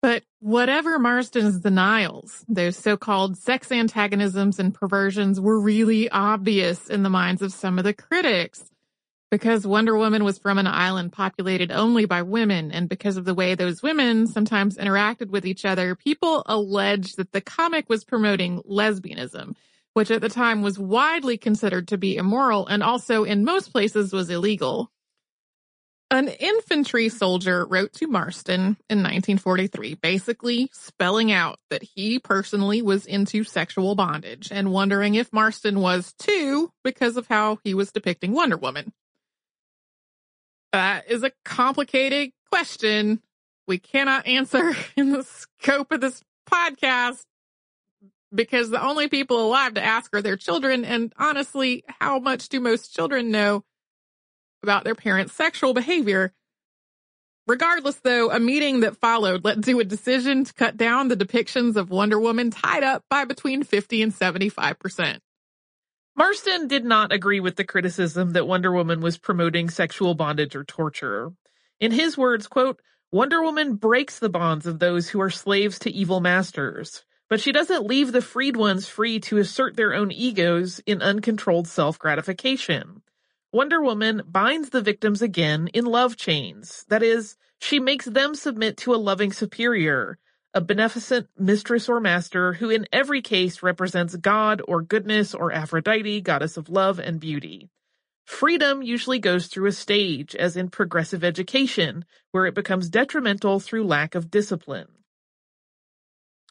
But 0.00 0.22
whatever 0.38 0.98
Marston's 0.98 1.58
denials, 1.58 2.44
those 2.48 2.76
so-called 2.76 3.36
sex 3.36 3.72
antagonisms 3.72 4.60
and 4.60 4.72
perversions 4.72 5.40
were 5.40 5.58
really 5.58 6.08
obvious 6.08 6.86
in 6.86 7.02
the 7.02 7.10
minds 7.10 7.42
of 7.42 7.52
some 7.52 7.78
of 7.78 7.84
the 7.84 7.94
critics. 7.94 8.70
Because 9.30 9.66
Wonder 9.66 9.94
Woman 9.94 10.24
was 10.24 10.38
from 10.38 10.56
an 10.56 10.66
island 10.66 11.12
populated 11.12 11.70
only 11.70 12.06
by 12.06 12.22
women, 12.22 12.72
and 12.72 12.88
because 12.88 13.18
of 13.18 13.26
the 13.26 13.34
way 13.34 13.54
those 13.54 13.82
women 13.82 14.26
sometimes 14.26 14.78
interacted 14.78 15.28
with 15.28 15.44
each 15.44 15.66
other, 15.66 15.94
people 15.94 16.44
alleged 16.46 17.18
that 17.18 17.32
the 17.32 17.42
comic 17.42 17.90
was 17.90 18.04
promoting 18.04 18.62
lesbianism, 18.62 19.54
which 19.98 20.12
at 20.12 20.20
the 20.20 20.28
time 20.28 20.62
was 20.62 20.78
widely 20.78 21.36
considered 21.36 21.88
to 21.88 21.98
be 21.98 22.16
immoral 22.16 22.68
and 22.68 22.84
also 22.84 23.24
in 23.24 23.44
most 23.44 23.72
places 23.72 24.12
was 24.12 24.30
illegal. 24.30 24.92
An 26.08 26.28
infantry 26.28 27.08
soldier 27.08 27.66
wrote 27.66 27.94
to 27.94 28.06
Marston 28.06 28.76
in 28.88 28.98
1943, 28.98 29.94
basically 29.94 30.70
spelling 30.72 31.32
out 31.32 31.58
that 31.70 31.82
he 31.82 32.20
personally 32.20 32.80
was 32.80 33.06
into 33.06 33.42
sexual 33.42 33.96
bondage 33.96 34.52
and 34.52 34.70
wondering 34.70 35.16
if 35.16 35.32
Marston 35.32 35.80
was 35.80 36.12
too 36.12 36.70
because 36.84 37.16
of 37.16 37.26
how 37.26 37.58
he 37.64 37.74
was 37.74 37.90
depicting 37.90 38.30
Wonder 38.30 38.56
Woman. 38.56 38.92
That 40.72 41.10
is 41.10 41.24
a 41.24 41.32
complicated 41.44 42.30
question 42.52 43.20
we 43.66 43.80
cannot 43.80 44.28
answer 44.28 44.76
in 44.96 45.10
the 45.10 45.24
scope 45.24 45.90
of 45.90 46.00
this 46.00 46.22
podcast 46.48 47.24
because 48.34 48.70
the 48.70 48.82
only 48.82 49.08
people 49.08 49.40
alive 49.40 49.74
to 49.74 49.84
ask 49.84 50.14
are 50.14 50.22
their 50.22 50.36
children. 50.36 50.84
And 50.84 51.12
honestly, 51.18 51.84
how 52.00 52.18
much 52.18 52.48
do 52.48 52.60
most 52.60 52.94
children 52.94 53.30
know 53.30 53.64
about 54.62 54.84
their 54.84 54.94
parents' 54.94 55.32
sexual 55.32 55.74
behavior? 55.74 56.32
Regardless, 57.46 57.96
though, 58.00 58.30
a 58.30 58.38
meeting 58.38 58.80
that 58.80 58.98
followed 58.98 59.42
led 59.42 59.64
to 59.64 59.80
a 59.80 59.84
decision 59.84 60.44
to 60.44 60.52
cut 60.52 60.76
down 60.76 61.08
the 61.08 61.16
depictions 61.16 61.76
of 61.76 61.88
Wonder 61.88 62.20
Woman 62.20 62.50
tied 62.50 62.82
up 62.82 63.04
by 63.08 63.24
between 63.24 63.62
50 63.62 64.02
and 64.02 64.12
75%. 64.12 65.20
Marston 66.14 66.68
did 66.68 66.84
not 66.84 67.12
agree 67.12 67.40
with 67.40 67.56
the 67.56 67.64
criticism 67.64 68.32
that 68.32 68.46
Wonder 68.46 68.70
Woman 68.70 69.00
was 69.00 69.16
promoting 69.16 69.70
sexual 69.70 70.14
bondage 70.14 70.54
or 70.54 70.64
torture. 70.64 71.32
In 71.80 71.92
his 71.92 72.18
words, 72.18 72.46
quote, 72.46 72.80
Wonder 73.10 73.40
Woman 73.40 73.76
breaks 73.76 74.18
the 74.18 74.28
bonds 74.28 74.66
of 74.66 74.78
those 74.78 75.08
who 75.08 75.20
are 75.20 75.30
slaves 75.30 75.78
to 75.78 75.90
evil 75.90 76.20
masters, 76.20 77.04
but 77.28 77.40
she 77.40 77.52
doesn't 77.52 77.86
leave 77.86 78.12
the 78.12 78.22
freed 78.22 78.56
ones 78.56 78.88
free 78.88 79.20
to 79.20 79.38
assert 79.38 79.76
their 79.76 79.94
own 79.94 80.10
egos 80.10 80.80
in 80.86 81.02
uncontrolled 81.02 81.68
self-gratification. 81.68 83.02
Wonder 83.52 83.80
Woman 83.80 84.22
binds 84.26 84.70
the 84.70 84.82
victims 84.82 85.22
again 85.22 85.68
in 85.68 85.84
love 85.84 86.16
chains. 86.16 86.84
That 86.88 87.02
is, 87.02 87.36
she 87.60 87.80
makes 87.80 88.04
them 88.04 88.34
submit 88.34 88.76
to 88.78 88.94
a 88.94 88.96
loving 88.96 89.32
superior, 89.32 90.18
a 90.54 90.60
beneficent 90.60 91.28
mistress 91.38 91.88
or 91.88 92.00
master 92.00 92.54
who 92.54 92.70
in 92.70 92.86
every 92.92 93.22
case 93.22 93.62
represents 93.62 94.16
God 94.16 94.62
or 94.66 94.82
goodness 94.82 95.34
or 95.34 95.52
Aphrodite, 95.52 96.20
goddess 96.20 96.56
of 96.56 96.68
love 96.68 96.98
and 96.98 97.20
beauty. 97.20 97.70
Freedom 98.24 98.82
usually 98.82 99.18
goes 99.18 99.46
through 99.46 99.68
a 99.68 99.72
stage, 99.72 100.34
as 100.36 100.56
in 100.56 100.68
progressive 100.68 101.24
education, 101.24 102.04
where 102.30 102.44
it 102.44 102.54
becomes 102.54 102.90
detrimental 102.90 103.60
through 103.60 103.86
lack 103.86 104.14
of 104.14 104.30
discipline. 104.30 104.88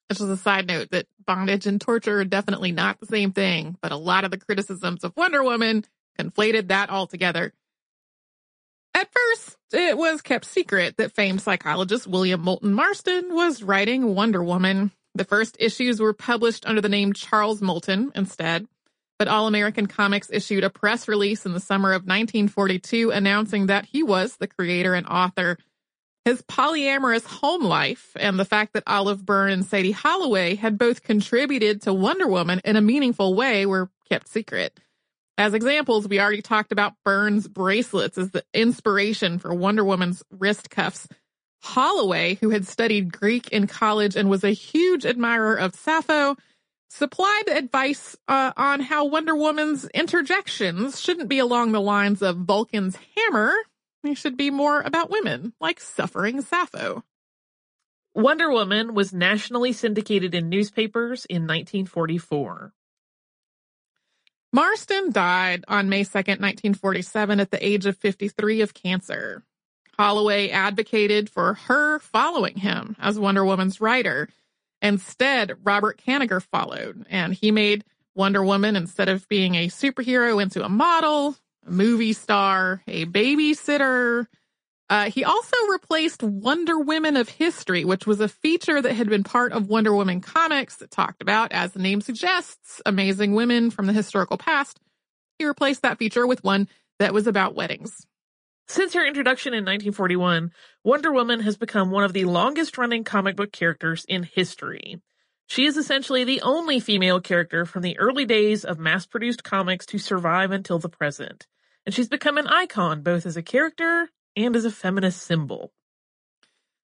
This 0.10 0.22
is 0.22 0.30
a 0.30 0.38
side 0.38 0.68
note 0.68 0.92
that 0.92 1.08
bondage 1.26 1.66
and 1.66 1.82
torture 1.82 2.20
are 2.20 2.26
definitely 2.26 2.72
not 2.72 3.00
the 3.00 3.06
same 3.06 3.32
thing, 3.32 3.78
but 3.82 3.92
a 3.92 3.98
lot 3.98 4.24
of 4.24 4.32
the 4.32 4.38
criticisms 4.38 5.04
of 5.04 5.14
Wonder 5.18 5.44
Woman 5.44 5.84
conflated 6.18 6.70
that 6.70 6.90
altogether. 6.90 7.54
At 8.94 9.10
first, 9.12 9.58
it 9.74 9.98
was 9.98 10.22
kept 10.22 10.46
secret 10.46 10.98
that 10.98 11.14
famed 11.14 11.42
psychologist 11.42 12.08
William 12.08 12.42
Moulton 12.42 12.74
Marston 12.74 13.34
was 13.34 13.62
writing 13.62 14.16
Wonder 14.16 14.44
Woman. 14.44 14.92
The 15.14 15.26
first 15.26 15.58
issues 15.60 16.00
were 16.00 16.14
published 16.14 16.66
under 16.66 16.82
the 16.82 16.90
name 16.90 17.14
Charles 17.14 17.62
Moulton 17.62 18.12
instead 18.16 18.68
but 19.18 19.28
All 19.28 19.48
American 19.48 19.88
Comics 19.88 20.30
issued 20.32 20.64
a 20.64 20.70
press 20.70 21.08
release 21.08 21.46
in 21.46 21.54
the 21.54 21.60
summer 21.60 21.90
of 21.90 22.04
1942 22.04 23.12
announcing 23.12 23.68
that 23.68 23.86
he 23.86 24.04
was 24.04 24.38
the 24.38 24.48
creator 24.48 24.94
and 24.94 25.08
author. 25.08 25.58
His 26.28 26.42
polyamorous 26.42 27.24
home 27.24 27.64
life 27.64 28.12
and 28.20 28.38
the 28.38 28.44
fact 28.44 28.74
that 28.74 28.84
Olive 28.86 29.26
Byrne 29.26 29.50
and 29.50 29.66
Sadie 29.66 29.92
Holloway 29.94 30.56
had 30.56 30.78
both 30.78 31.02
contributed 31.02 31.84
to 31.84 31.94
Wonder 31.94 32.28
Woman 32.28 32.60
in 32.66 32.76
a 32.76 32.82
meaningful 32.82 33.34
way 33.34 33.66
were 33.66 33.90
kept 34.10 34.28
secret. 34.28 34.78
As 35.38 35.54
examples, 35.54 36.06
we 36.06 36.20
already 36.20 36.42
talked 36.42 36.74
about 36.74 36.96
Byrne's 37.06 37.48
bracelets 37.48 38.18
as 38.18 38.32
the 38.32 38.44
inspiration 38.54 39.40
for 39.40 39.54
Wonder 39.54 39.86
Woman's 39.86 40.22
wrist 40.30 40.70
cuffs. 40.70 41.08
Holloway, 41.62 42.36
who 42.42 42.50
had 42.50 42.68
studied 42.68 43.18
Greek 43.18 43.48
in 43.54 43.66
college 43.66 44.18
and 44.18 44.30
was 44.30 44.44
a 44.44 44.50
huge 44.50 45.06
admirer 45.06 45.56
of 45.56 45.76
Sappho, 45.76 46.36
supplied 46.90 47.48
advice 47.48 48.18
uh, 48.28 48.52
on 48.58 48.82
how 48.82 49.06
Wonder 49.06 49.34
Woman's 49.34 49.86
interjections 49.94 51.00
shouldn't 51.00 51.30
be 51.30 51.40
along 51.40 51.72
the 51.72 51.80
lines 51.80 52.22
of 52.22 52.36
Vulcan's 52.36 52.98
hammer. 53.16 53.56
Should 54.16 54.38
be 54.38 54.50
more 54.50 54.82
about 54.82 55.10
women, 55.10 55.54
like 55.60 55.80
suffering 55.80 56.42
Sappho. 56.42 57.04
Wonder 58.14 58.50
Woman 58.50 58.94
was 58.94 59.14
nationally 59.14 59.74
syndicated 59.74 60.34
in 60.34 60.50
newspapers 60.50 61.26
in 61.26 61.44
1944. 61.44 62.74
Marston 64.52 65.12
died 65.12 65.66
on 65.68 65.90
May 65.90 66.04
2nd, 66.04 66.40
1947 66.40 67.40
at 67.40 67.52
the 67.52 67.66
age 67.66 67.86
of 67.86 67.98
53 67.98 68.62
of 68.62 68.74
cancer. 68.74 69.44
Holloway 70.00 70.50
advocated 70.50 71.30
for 71.30 71.54
her 71.54 72.00
following 72.00 72.58
him 72.58 72.96
as 73.00 73.20
Wonder 73.20 73.46
Woman's 73.46 73.82
writer 73.82 74.30
Instead, 74.82 75.58
Robert 75.64 76.02
Kanigher 76.06 76.42
followed, 76.42 77.06
and 77.10 77.34
he 77.34 77.52
made 77.52 77.84
Wonder 78.16 78.44
Woman, 78.44 78.76
instead 78.76 79.10
of 79.10 79.28
being 79.28 79.56
a 79.56 79.68
superhero, 79.68 80.42
into 80.42 80.64
a 80.64 80.70
model, 80.70 81.36
movie 81.68 82.14
star, 82.14 82.82
a 82.88 83.06
babysitter. 83.06 84.28
Uh, 84.90 85.10
he 85.10 85.24
also 85.24 85.56
replaced 85.70 86.24
Wonder 86.24 86.80
Women 86.80 87.18
of 87.18 87.28
History, 87.28 87.84
which 87.84 88.08
was 88.08 88.22
a 88.22 88.30
feature 88.30 88.82
that 88.82 88.94
had 88.94 89.10
been 89.10 89.24
part 89.24 89.52
of 89.52 89.68
Wonder 89.68 89.94
Woman 89.94 90.22
comics 90.22 90.78
that 90.78 90.92
talked 90.92 91.22
about, 91.22 91.52
as 91.52 91.74
the 91.74 91.82
name 91.82 92.00
suggests, 92.00 92.82
amazing 92.86 93.36
women 93.36 93.70
from 93.70 93.86
the 93.86 93.94
historical 93.94 94.38
past. 94.38 94.80
He 95.38 95.46
replaced 95.46 95.82
that 95.82 95.98
feature 95.98 96.26
with 96.26 96.44
one 96.44 96.70
that 97.00 97.14
was 97.14 97.28
about 97.28 97.56
weddings. 97.56 98.06
Since 98.70 98.94
her 98.94 99.06
introduction 99.06 99.54
in 99.54 99.64
1941, 99.64 100.52
Wonder 100.84 101.12
Woman 101.12 101.40
has 101.42 101.58
become 101.58 101.90
one 101.90 102.04
of 102.04 102.14
the 102.14 102.26
longest 102.26 102.78
running 102.78 103.04
comic 103.04 103.36
book 103.36 103.52
characters 103.52 104.06
in 104.10 104.24
history. 104.24 105.02
She 105.48 105.66
is 105.66 105.78
essentially 105.78 106.26
the 106.26 106.42
only 106.42 106.82
female 106.82 107.22
character 107.22 107.66
from 107.66 107.82
the 107.82 107.98
early 107.98 108.26
days 108.26 108.66
of 108.66 108.80
mass 108.80 109.06
produced 109.06 109.44
comics 109.44 109.86
to 109.88 109.98
survive 109.98 110.52
until 110.52 110.80
the 110.80 110.90
present. 110.90 111.48
And 111.88 111.96
she's 111.96 112.10
become 112.10 112.38
an 112.38 112.48
icon 112.48 113.02
both 113.02 113.26
as 113.26 113.38
a 113.38 113.42
character 113.42 114.10
and 114.36 114.58
as 114.58 114.66
a 114.66 114.72
feminist 114.72 115.22
symbol. 115.22 115.72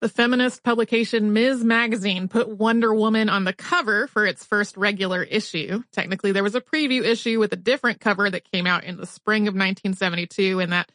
The 0.01 0.09
feminist 0.09 0.63
publication 0.63 1.33
Ms. 1.33 1.65
Magazine 1.65 2.29
put 2.29 2.49
Wonder 2.49 2.95
Woman 2.95 3.29
on 3.29 3.43
the 3.43 3.53
cover 3.53 4.07
for 4.07 4.25
its 4.25 4.45
first 4.45 4.77
regular 4.77 5.25
issue. 5.25 5.83
Technically, 5.91 6.31
there 6.31 6.45
was 6.45 6.55
a 6.55 6.61
preview 6.61 7.03
issue 7.03 7.41
with 7.41 7.53
a 7.53 7.57
different 7.57 7.99
cover 7.99 8.31
that 8.31 8.49
came 8.53 8.69
out 8.69 8.85
in 8.85 8.97
the 8.97 9.05
spring 9.05 9.49
of 9.49 9.55
1972, 9.55 10.61
and 10.61 10.71
that 10.71 10.93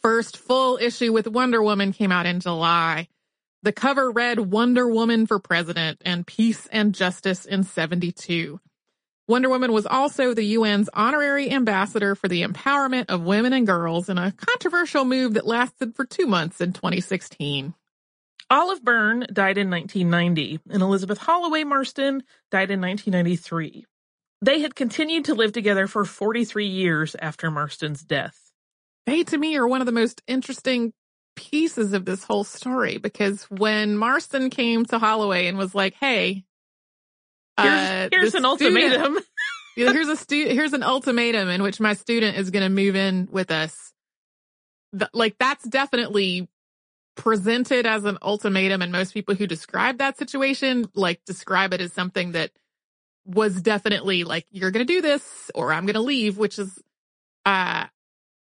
first 0.00 0.38
full 0.38 0.78
issue 0.78 1.12
with 1.12 1.26
Wonder 1.26 1.62
Woman 1.62 1.92
came 1.92 2.10
out 2.10 2.24
in 2.24 2.40
July. 2.40 3.06
The 3.62 3.72
cover 3.72 4.10
read 4.10 4.40
Wonder 4.40 4.88
Woman 4.88 5.26
for 5.26 5.38
President 5.38 6.00
and 6.06 6.26
Peace 6.26 6.68
and 6.72 6.94
Justice 6.94 7.44
in 7.44 7.64
72. 7.64 8.60
Wonder 9.28 9.48
Woman 9.48 9.72
was 9.72 9.86
also 9.86 10.34
the 10.34 10.54
UN's 10.56 10.90
honorary 10.92 11.50
ambassador 11.50 12.14
for 12.14 12.28
the 12.28 12.42
empowerment 12.42 13.06
of 13.08 13.22
women 13.22 13.52
and 13.52 13.66
girls 13.66 14.08
in 14.08 14.18
a 14.18 14.32
controversial 14.32 15.04
move 15.04 15.34
that 15.34 15.46
lasted 15.46 15.94
for 15.94 16.04
two 16.04 16.26
months 16.26 16.60
in 16.60 16.72
2016. 16.72 17.74
Olive 18.50 18.82
Byrne 18.84 19.26
died 19.32 19.58
in 19.58 19.70
1990 19.70 20.60
and 20.70 20.82
Elizabeth 20.82 21.18
Holloway 21.18 21.64
Marston 21.64 22.22
died 22.50 22.70
in 22.70 22.80
1993. 22.80 23.86
They 24.44 24.60
had 24.60 24.74
continued 24.74 25.26
to 25.26 25.34
live 25.34 25.52
together 25.52 25.86
for 25.86 26.04
43 26.04 26.66
years 26.66 27.16
after 27.20 27.50
Marston's 27.50 28.02
death 28.02 28.52
they 29.06 29.24
to 29.24 29.38
me 29.38 29.56
are 29.56 29.66
one 29.66 29.80
of 29.80 29.86
the 29.86 29.92
most 29.92 30.22
interesting 30.26 30.92
pieces 31.34 31.92
of 31.92 32.04
this 32.04 32.24
whole 32.24 32.44
story 32.44 32.98
because 32.98 33.44
when 33.44 33.96
Marston 33.96 34.50
came 34.50 34.84
to 34.86 34.98
Holloway 34.98 35.46
and 35.46 35.58
was 35.58 35.74
like, 35.74 35.94
"Hey, 35.94 36.44
uh, 37.58 38.08
here's 38.10 38.34
an 38.34 38.44
student, 38.44 38.46
ultimatum. 38.46 39.18
here's 39.76 40.08
a 40.08 40.16
stu- 40.16 40.48
here's 40.48 40.72
an 40.72 40.82
ultimatum 40.82 41.48
in 41.48 41.62
which 41.62 41.80
my 41.80 41.94
student 41.94 42.36
is 42.36 42.50
going 42.50 42.62
to 42.62 42.68
move 42.68 42.96
in 42.96 43.28
with 43.30 43.50
us." 43.50 43.92
The, 44.92 45.08
like 45.12 45.36
that's 45.38 45.64
definitely 45.64 46.48
presented 47.16 47.86
as 47.86 48.04
an 48.04 48.18
ultimatum, 48.22 48.82
and 48.82 48.92
most 48.92 49.14
people 49.14 49.34
who 49.34 49.46
describe 49.46 49.98
that 49.98 50.18
situation 50.18 50.88
like 50.94 51.24
describe 51.24 51.72
it 51.72 51.80
as 51.80 51.92
something 51.92 52.32
that 52.32 52.50
was 53.24 53.60
definitely 53.60 54.24
like, 54.24 54.46
"You're 54.50 54.70
going 54.70 54.86
to 54.86 54.92
do 54.92 55.00
this, 55.00 55.50
or 55.54 55.72
I'm 55.72 55.86
going 55.86 55.94
to 55.94 56.00
leave," 56.00 56.38
which 56.38 56.58
is 56.58 56.78
uh 57.44 57.86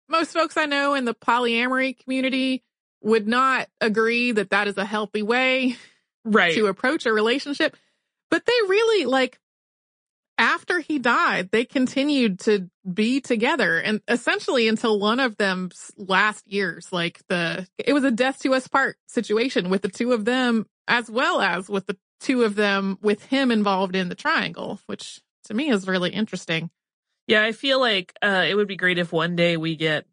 most 0.09 0.33
folks 0.33 0.57
I 0.57 0.67
know 0.67 0.95
in 0.95 1.05
the 1.05 1.15
polyamory 1.15 1.99
community 1.99 2.63
would 3.03 3.27
not 3.27 3.69
agree 3.81 4.33
that 4.33 4.51
that 4.51 4.69
is 4.69 4.77
a 4.77 4.85
healthy 4.85 5.23
way 5.23 5.77
right. 6.25 6.55
to 6.55 6.67
approach 6.67 7.07
a 7.07 7.13
relationship. 7.13 7.77
But 8.31 8.45
they 8.47 8.69
really 8.69 9.07
like 9.07 9.39
after 10.39 10.81
he 10.81 10.99
died, 10.99 11.51
they 11.51 11.65
continued 11.65 12.41
to 12.41 12.69
be 12.93 13.21
together 13.21 13.79
and 13.79 14.01
essentially 14.07 14.69
until 14.69 14.99
one 14.99 15.19
of 15.21 15.37
them's 15.37 15.91
last 15.97 16.47
years, 16.47 16.89
like 16.93 17.21
the, 17.29 17.67
it 17.79 17.93
was 17.93 18.05
a 18.05 18.11
death 18.11 18.41
to 18.41 18.55
us 18.55 18.69
part 18.69 18.97
situation 19.07 19.71
with 19.71 19.83
the 19.83 19.89
two 19.89 20.13
of 20.13 20.25
them 20.25 20.67
as 20.89 21.11
well 21.11 21.41
as 21.41 21.69
with 21.69 21.87
the 21.87 21.97
two 22.21 22.45
of 22.45 22.55
them 22.55 22.99
with 23.03 23.25
him 23.25 23.51
involved 23.51 23.97
in 23.97 24.09
the 24.09 24.15
triangle, 24.15 24.79
which 24.87 25.21
to 25.45 25.55
me 25.55 25.71
is 25.71 25.89
really 25.89 26.11
interesting. 26.11 26.71
Yeah, 27.27 27.43
I 27.43 27.53
feel 27.53 27.81
like 27.81 28.13
uh, 28.23 28.45
it 28.47 28.55
would 28.55 28.69
be 28.69 28.77
great 28.77 28.99
if 28.99 29.13
one 29.13 29.37
day 29.37 29.57
we 29.57 29.75
get 29.75 30.07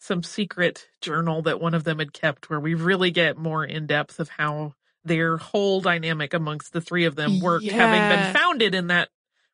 some 0.00 0.22
secret 0.22 0.86
journal 1.00 1.42
that 1.42 1.60
one 1.60 1.74
of 1.74 1.84
them 1.84 1.98
had 1.98 2.12
kept 2.12 2.50
where 2.50 2.60
we 2.60 2.74
really 2.74 3.10
get 3.10 3.38
more 3.38 3.64
in 3.64 3.86
depth 3.86 4.20
of 4.20 4.28
how 4.28 4.74
their 5.04 5.36
whole 5.36 5.80
dynamic 5.80 6.34
amongst 6.34 6.72
the 6.72 6.80
three 6.80 7.04
of 7.04 7.14
them 7.16 7.40
worked, 7.40 7.64
Yeah. 7.64 7.74
having 7.74 8.16
been 8.16 8.34
founded 8.34 8.74
in 8.74 8.86
that 8.88 9.08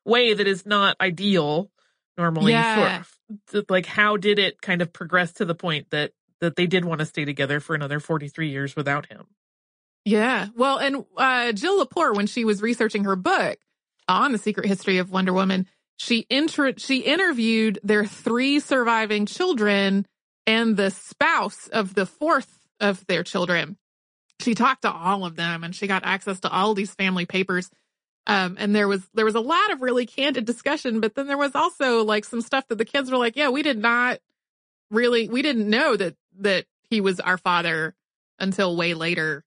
way 0.05 0.33
that 0.33 0.47
is 0.47 0.65
not 0.65 0.95
ideal 1.01 1.69
normally. 2.17 2.53
Yeah. 2.53 3.03
For, 3.47 3.63
like, 3.69 3.85
how 3.85 4.17
did 4.17 4.39
it 4.39 4.61
kind 4.61 4.81
of 4.81 4.91
progress 4.93 5.33
to 5.33 5.45
the 5.45 5.55
point 5.55 5.87
that 5.91 6.11
that 6.39 6.55
they 6.55 6.65
did 6.65 6.83
want 6.85 6.99
to 6.99 7.05
stay 7.05 7.23
together 7.23 7.59
for 7.59 7.75
another 7.75 7.99
43 7.99 8.49
years 8.49 8.75
without 8.75 9.05
him? 9.05 9.27
Yeah. 10.05 10.47
Well, 10.55 10.77
and 10.79 11.05
uh, 11.15 11.51
Jill 11.51 11.85
Lepore, 11.85 12.15
when 12.15 12.25
she 12.27 12.45
was 12.45 12.61
researching 12.61 13.03
her 13.03 13.15
book 13.15 13.59
on 14.07 14.31
the 14.31 14.39
secret 14.39 14.65
history 14.65 14.97
of 14.97 15.11
Wonder 15.11 15.33
Woman, 15.33 15.67
she 15.97 16.25
intro- 16.29 16.73
she 16.77 17.01
interviewed 17.01 17.79
their 17.83 18.05
three 18.05 18.59
surviving 18.59 19.27
children 19.27 20.07
and 20.47 20.75
the 20.75 20.89
spouse 20.89 21.67
of 21.67 21.93
the 21.93 22.07
fourth 22.07 22.57
of 22.79 23.05
their 23.05 23.21
children. 23.23 23.77
She 24.41 24.55
talked 24.55 24.81
to 24.83 24.91
all 24.91 25.25
of 25.25 25.35
them 25.35 25.63
and 25.63 25.75
she 25.75 25.87
got 25.87 26.05
access 26.05 26.39
to 26.41 26.49
all 26.51 26.73
these 26.73 26.93
family 26.93 27.25
papers. 27.25 27.69
Um, 28.27 28.55
and 28.59 28.75
there 28.75 28.87
was 28.87 29.01
there 29.13 29.25
was 29.25 29.35
a 29.35 29.39
lot 29.41 29.71
of 29.71 29.81
really 29.81 30.05
candid 30.05 30.45
discussion, 30.45 30.99
but 30.99 31.15
then 31.15 31.27
there 31.27 31.37
was 31.37 31.55
also 31.55 32.03
like 32.03 32.23
some 32.25 32.41
stuff 32.41 32.67
that 32.67 32.77
the 32.77 32.85
kids 32.85 33.09
were 33.09 33.17
like, 33.17 33.35
"Yeah, 33.35 33.49
we 33.49 33.63
did 33.63 33.79
not 33.79 34.19
really, 34.91 35.27
we 35.27 35.41
didn't 35.41 35.69
know 35.69 35.95
that 35.95 36.15
that 36.39 36.65
he 36.89 37.01
was 37.01 37.19
our 37.19 37.37
father 37.37 37.95
until 38.39 38.75
way 38.77 38.93
later." 38.93 39.43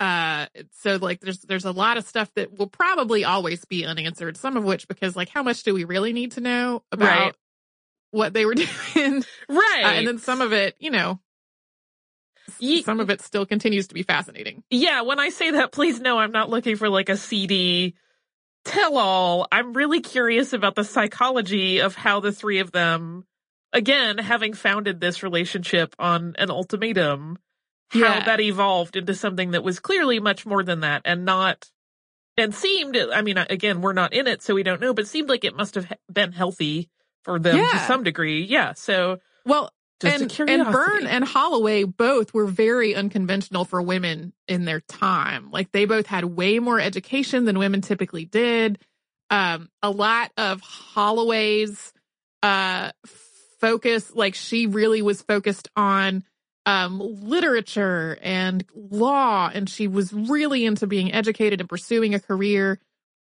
Uh, 0.00 0.46
so 0.82 0.96
like 0.96 1.20
there's 1.20 1.38
there's 1.42 1.64
a 1.64 1.70
lot 1.72 1.96
of 1.98 2.04
stuff 2.06 2.30
that 2.34 2.58
will 2.58 2.66
probably 2.66 3.24
always 3.24 3.64
be 3.64 3.86
unanswered. 3.86 4.36
Some 4.36 4.56
of 4.56 4.64
which 4.64 4.88
because 4.88 5.14
like 5.14 5.28
how 5.28 5.42
much 5.44 5.62
do 5.62 5.72
we 5.72 5.84
really 5.84 6.12
need 6.12 6.32
to 6.32 6.40
know 6.40 6.82
about 6.90 7.08
Right. 7.26 7.34
what 8.10 8.32
they 8.34 8.44
were 8.44 8.54
doing? 8.94 9.24
Right. 9.48 9.82
Uh, 9.84 9.88
and 9.88 10.06
then 10.06 10.18
some 10.18 10.40
of 10.40 10.52
it, 10.52 10.74
you 10.80 10.90
know, 10.90 11.20
Ye- 12.58 12.82
some 12.82 13.00
of 13.00 13.10
it 13.10 13.20
still 13.20 13.46
continues 13.46 13.88
to 13.88 13.94
be 13.94 14.02
fascinating. 14.02 14.62
Yeah, 14.70 15.02
when 15.02 15.18
I 15.18 15.28
say 15.30 15.52
that, 15.52 15.72
please 15.72 16.00
know 16.00 16.18
I'm 16.18 16.32
not 16.32 16.48
looking 16.50 16.76
for 16.76 16.88
like 16.88 17.08
a 17.08 17.16
CD 17.16 17.94
tell 18.64 18.98
all. 18.98 19.46
I'm 19.52 19.72
really 19.72 20.00
curious 20.00 20.52
about 20.52 20.74
the 20.74 20.84
psychology 20.84 21.78
of 21.80 21.94
how 21.94 22.20
the 22.20 22.32
three 22.32 22.58
of 22.58 22.72
them, 22.72 23.24
again, 23.72 24.18
having 24.18 24.54
founded 24.54 25.00
this 25.00 25.22
relationship 25.22 25.94
on 25.98 26.34
an 26.38 26.50
ultimatum, 26.50 27.38
how 27.90 27.98
Yeah. 28.00 28.24
that 28.24 28.40
evolved 28.40 28.96
into 28.96 29.14
something 29.14 29.52
that 29.52 29.62
was 29.62 29.78
clearly 29.78 30.18
much 30.18 30.44
more 30.46 30.62
than 30.64 30.80
that 30.80 31.02
and 31.04 31.24
not, 31.24 31.70
and 32.36 32.54
seemed, 32.54 32.96
I 32.96 33.22
mean, 33.22 33.38
again, 33.38 33.80
we're 33.80 33.92
not 33.92 34.12
in 34.12 34.26
it, 34.26 34.42
so 34.42 34.54
we 34.54 34.62
don't 34.64 34.80
know, 34.80 34.92
but 34.92 35.06
seemed 35.06 35.28
like 35.28 35.44
it 35.44 35.56
must 35.56 35.74
have 35.76 35.92
been 36.12 36.32
healthy 36.32 36.90
for 37.22 37.38
them 37.38 37.56
to 37.58 37.78
some 37.86 38.02
degree. 38.02 38.42
Yeah. 38.44 38.72
So 38.74 39.18
Well, 39.44 39.70
and, 40.04 40.40
and. 40.48 40.72
Byrne 40.72 41.06
and 41.06 41.24
Holloway 41.24 41.84
both 41.84 42.34
were 42.34 42.46
very 42.46 42.94
unconventional 42.94 43.64
for 43.64 43.80
women 43.80 44.32
in 44.46 44.64
their 44.64 44.80
time. 44.80 45.50
Like 45.50 45.72
they 45.72 45.86
both 45.86 46.06
had 46.06 46.24
way 46.24 46.58
more 46.58 46.78
education 46.78 47.44
than 47.44 47.58
women 47.58 47.80
typically 47.80 48.24
did. 48.24 48.78
Um, 49.30 49.68
a 49.82 49.90
lot 49.90 50.32
of 50.36 50.60
Holloway's 50.60 51.92
uh, 52.42 52.92
focus, 53.60 54.12
like 54.14 54.34
she 54.34 54.66
really 54.66 55.02
was 55.02 55.22
focused 55.22 55.68
on 55.76 56.24
um, 56.66 57.00
literature 57.00 58.18
and 58.22 58.64
law, 58.74 59.50
and 59.52 59.68
she 59.68 59.88
was 59.88 60.12
really 60.12 60.64
into 60.64 60.86
being 60.86 61.12
educated 61.12 61.60
and 61.60 61.68
pursuing 61.68 62.14
a 62.14 62.20
career. 62.20 62.78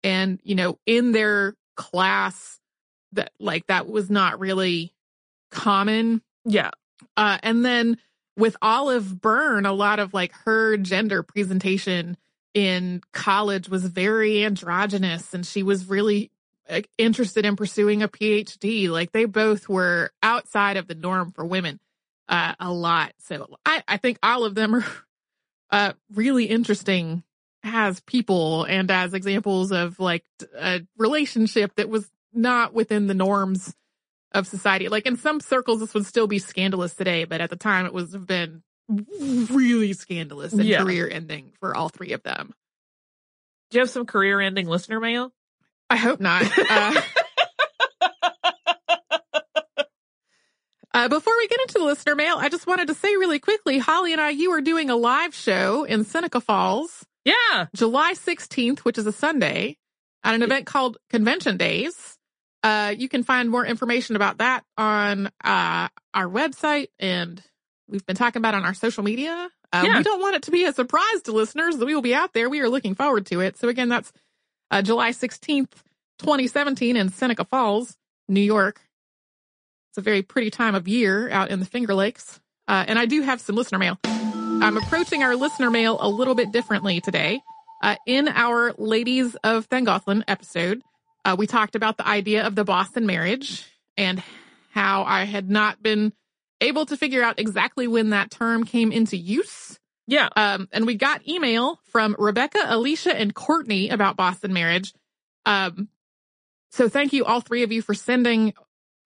And 0.03 0.39
you 0.43 0.55
know, 0.55 0.79
in 0.85 1.11
their 1.11 1.55
class, 1.75 2.59
that 3.13 3.31
like 3.39 3.67
that 3.67 3.87
was 3.87 4.09
not 4.09 4.39
really 4.39 4.93
common 5.51 6.21
yeah. 6.47 6.71
uh, 7.15 7.37
and 7.43 7.63
then 7.63 7.97
with 8.37 8.55
Olive 8.61 9.19
Byrne, 9.19 9.65
a 9.65 9.73
lot 9.73 9.99
of 9.99 10.13
like 10.13 10.31
her 10.45 10.77
gender 10.77 11.23
presentation 11.23 12.17
in 12.53 13.01
college 13.11 13.67
was 13.69 13.85
very 13.85 14.43
androgynous, 14.43 15.33
and 15.33 15.45
she 15.45 15.63
was 15.63 15.87
really 15.87 16.31
like, 16.69 16.89
interested 16.97 17.45
in 17.45 17.55
pursuing 17.55 18.03
a 18.03 18.07
PhD. 18.07 18.89
Like 18.89 19.11
they 19.11 19.25
both 19.25 19.67
were 19.67 20.11
outside 20.21 20.77
of 20.77 20.87
the 20.87 20.95
norm 20.95 21.31
for 21.31 21.45
women 21.45 21.79
uh, 22.29 22.53
a 22.59 22.71
lot. 22.71 23.13
So 23.19 23.47
I, 23.65 23.83
I 23.87 23.97
think 23.97 24.19
all 24.21 24.43
of 24.43 24.55
them 24.55 24.75
are 24.75 24.85
uh, 25.71 25.93
really 26.13 26.45
interesting 26.45 27.23
as 27.63 27.99
people 28.01 28.63
and 28.63 28.89
as 28.91 29.13
examples 29.13 29.71
of 29.71 29.99
like 29.99 30.23
a 30.57 30.81
relationship 30.97 31.75
that 31.75 31.89
was 31.89 32.09
not 32.33 32.73
within 32.73 33.07
the 33.07 33.13
norms 33.13 33.75
of 34.37 34.47
society. 34.47 34.87
Like 34.89 35.05
in 35.05 35.17
some 35.17 35.39
circles, 35.41 35.79
this 35.81 35.93
would 35.93 36.05
still 36.05 36.27
be 36.27 36.39
scandalous 36.39 36.95
today, 36.95 37.25
but 37.25 37.41
at 37.41 37.49
the 37.49 37.55
time, 37.55 37.85
it 37.85 37.93
was 37.93 38.13
have 38.13 38.25
been 38.27 38.63
really 38.89 39.93
scandalous 39.93 40.53
and 40.53 40.63
Yeah. 40.63 40.81
career 40.83 41.09
ending 41.09 41.51
for 41.59 41.75
all 41.75 41.89
three 41.89 42.13
of 42.13 42.23
them. 42.23 42.53
Do 43.69 43.77
you 43.77 43.81
have 43.81 43.89
some 43.89 44.05
career 44.05 44.39
ending 44.39 44.67
listener 44.67 44.99
mail? 45.01 45.33
I 45.89 45.97
hope 45.97 46.19
not. 46.21 46.43
Uh, 46.69 47.01
uh, 50.93 51.07
before 51.09 51.33
we 51.37 51.47
get 51.47 51.59
into 51.61 51.79
the 51.79 51.85
listener 51.85 52.15
mail, 52.15 52.37
I 52.37 52.49
just 52.49 52.65
wanted 52.65 52.87
to 52.87 52.93
say 52.93 53.09
really 53.17 53.39
quickly, 53.39 53.77
Holly 53.77 54.13
and 54.13 54.21
I, 54.21 54.29
you 54.29 54.51
are 54.51 54.61
doing 54.61 54.89
a 54.89 54.95
live 54.95 55.35
show 55.35 55.83
in 55.83 56.05
Seneca 56.05 56.39
Falls, 56.41 57.05
Yeah. 57.25 57.65
July 57.75 58.13
16th, 58.13 58.79
which 58.79 58.97
is 58.97 59.05
a 59.05 59.11
Sunday, 59.11 59.77
at 60.23 60.33
an 60.33 60.41
event 60.43 60.65
called 60.65 60.97
Convention 61.09 61.57
Days. 61.57 62.16
Uh, 62.63 62.93
you 62.97 63.07
can 63.07 63.23
find 63.23 63.49
more 63.49 63.65
information 63.65 64.15
about 64.15 64.39
that 64.39 64.63
on 64.77 65.27
uh, 65.43 65.87
our 66.13 66.27
website, 66.27 66.87
and 66.99 67.41
we've 67.87 68.05
been 68.05 68.15
talking 68.15 68.39
about 68.39 68.53
on 68.55 68.65
our 68.65 68.73
social 68.73 69.03
media. 69.03 69.49
Uh, 69.71 69.83
Yeah. 69.85 69.97
We 69.97 70.03
don't 70.03 70.19
want 70.21 70.35
it 70.35 70.43
to 70.43 70.51
be 70.51 70.65
a 70.65 70.73
surprise 70.73 71.21
to 71.25 71.31
listeners 71.31 71.77
that 71.77 71.85
we 71.85 71.93
will 71.93 72.01
be 72.01 72.15
out 72.15 72.33
there. 72.33 72.49
We 72.49 72.61
are 72.61 72.69
looking 72.69 72.95
forward 72.95 73.25
to 73.27 73.41
it. 73.41 73.57
So 73.57 73.67
again, 73.69 73.89
that's 73.89 74.11
uh, 74.71 74.81
July 74.81 75.11
16th, 75.11 75.71
2017 76.19 76.95
in 76.97 77.09
Seneca 77.09 77.45
Falls, 77.45 77.95
New 78.27 78.41
York. 78.41 78.81
It's 79.91 79.97
a 79.97 80.01
very 80.01 80.21
pretty 80.21 80.49
time 80.49 80.75
of 80.75 80.87
year 80.87 81.29
out 81.29 81.49
in 81.49 81.59
the 81.59 81.65
Finger 81.65 81.93
Lakes. 81.93 82.39
Uh, 82.67 82.83
and 82.87 82.99
I 82.99 83.05
do 83.05 83.21
have 83.21 83.39
some 83.39 83.55
listener 83.55 83.77
mail. 83.79 83.97
I'm 84.03 84.75
approaching 84.77 85.23
our 85.23 85.35
listener 85.35 85.69
mail 85.69 85.97
a 86.01 86.09
little 86.09 86.35
bit 86.35 86.51
differently 86.51 86.99
today. 86.99 87.39
Uh, 87.81 87.95
in 88.07 88.27
our 88.27 88.73
Ladies 88.77 89.35
of 89.43 89.69
Llangollen 89.69 90.23
episode, 90.27 90.81
uh, 91.27 91.35
we 91.37 91.45
talked 91.45 91.75
about 91.75 91.97
the 91.97 92.07
idea 92.07 92.47
of 92.47 92.55
the 92.55 92.63
Boston 92.63 93.05
marriage 93.05 93.65
and 93.97 94.23
how 94.71 95.03
I 95.03 95.25
had 95.25 95.49
not 95.49 95.83
been 95.83 96.13
able 96.61 96.85
to 96.85 96.95
figure 96.95 97.21
out 97.21 97.37
exactly 97.37 97.85
when 97.85 98.11
that 98.11 98.31
term 98.31 98.63
came 98.63 98.93
into 98.93 99.17
use. 99.17 99.77
Yeah. 100.07 100.29
Um, 100.37 100.69
and 100.71 100.85
we 100.85 100.95
got 100.95 101.27
email 101.27 101.81
from 101.91 102.15
Rebecca, 102.17 102.59
Alicia, 102.65 103.13
and 103.13 103.35
Courtney 103.35 103.89
about 103.89 104.15
Boston 104.15 104.53
marriage. 104.53 104.93
Um, 105.45 105.89
so 106.71 106.87
thank 106.87 107.11
you 107.11 107.25
all 107.25 107.41
three 107.41 107.63
of 107.63 107.73
you 107.73 107.81
for 107.81 107.93
sending 107.93 108.53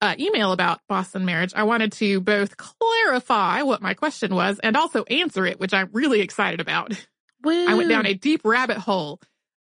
uh, 0.00 0.14
email 0.16 0.52
about 0.52 0.80
Boston 0.88 1.24
marriage. 1.24 1.52
I 1.56 1.64
wanted 1.64 1.90
to 1.94 2.20
both 2.20 2.56
clarify 2.56 3.62
what 3.62 3.82
my 3.82 3.94
question 3.94 4.32
was 4.32 4.60
and 4.60 4.76
also 4.76 5.02
answer 5.04 5.44
it, 5.44 5.58
which 5.58 5.74
I'm 5.74 5.88
really 5.92 6.20
excited 6.20 6.60
about. 6.60 6.92
I 7.44 7.74
went 7.74 7.88
down 7.88 8.06
a 8.06 8.14
deep 8.14 8.42
rabbit 8.44 8.78
hole 8.78 9.20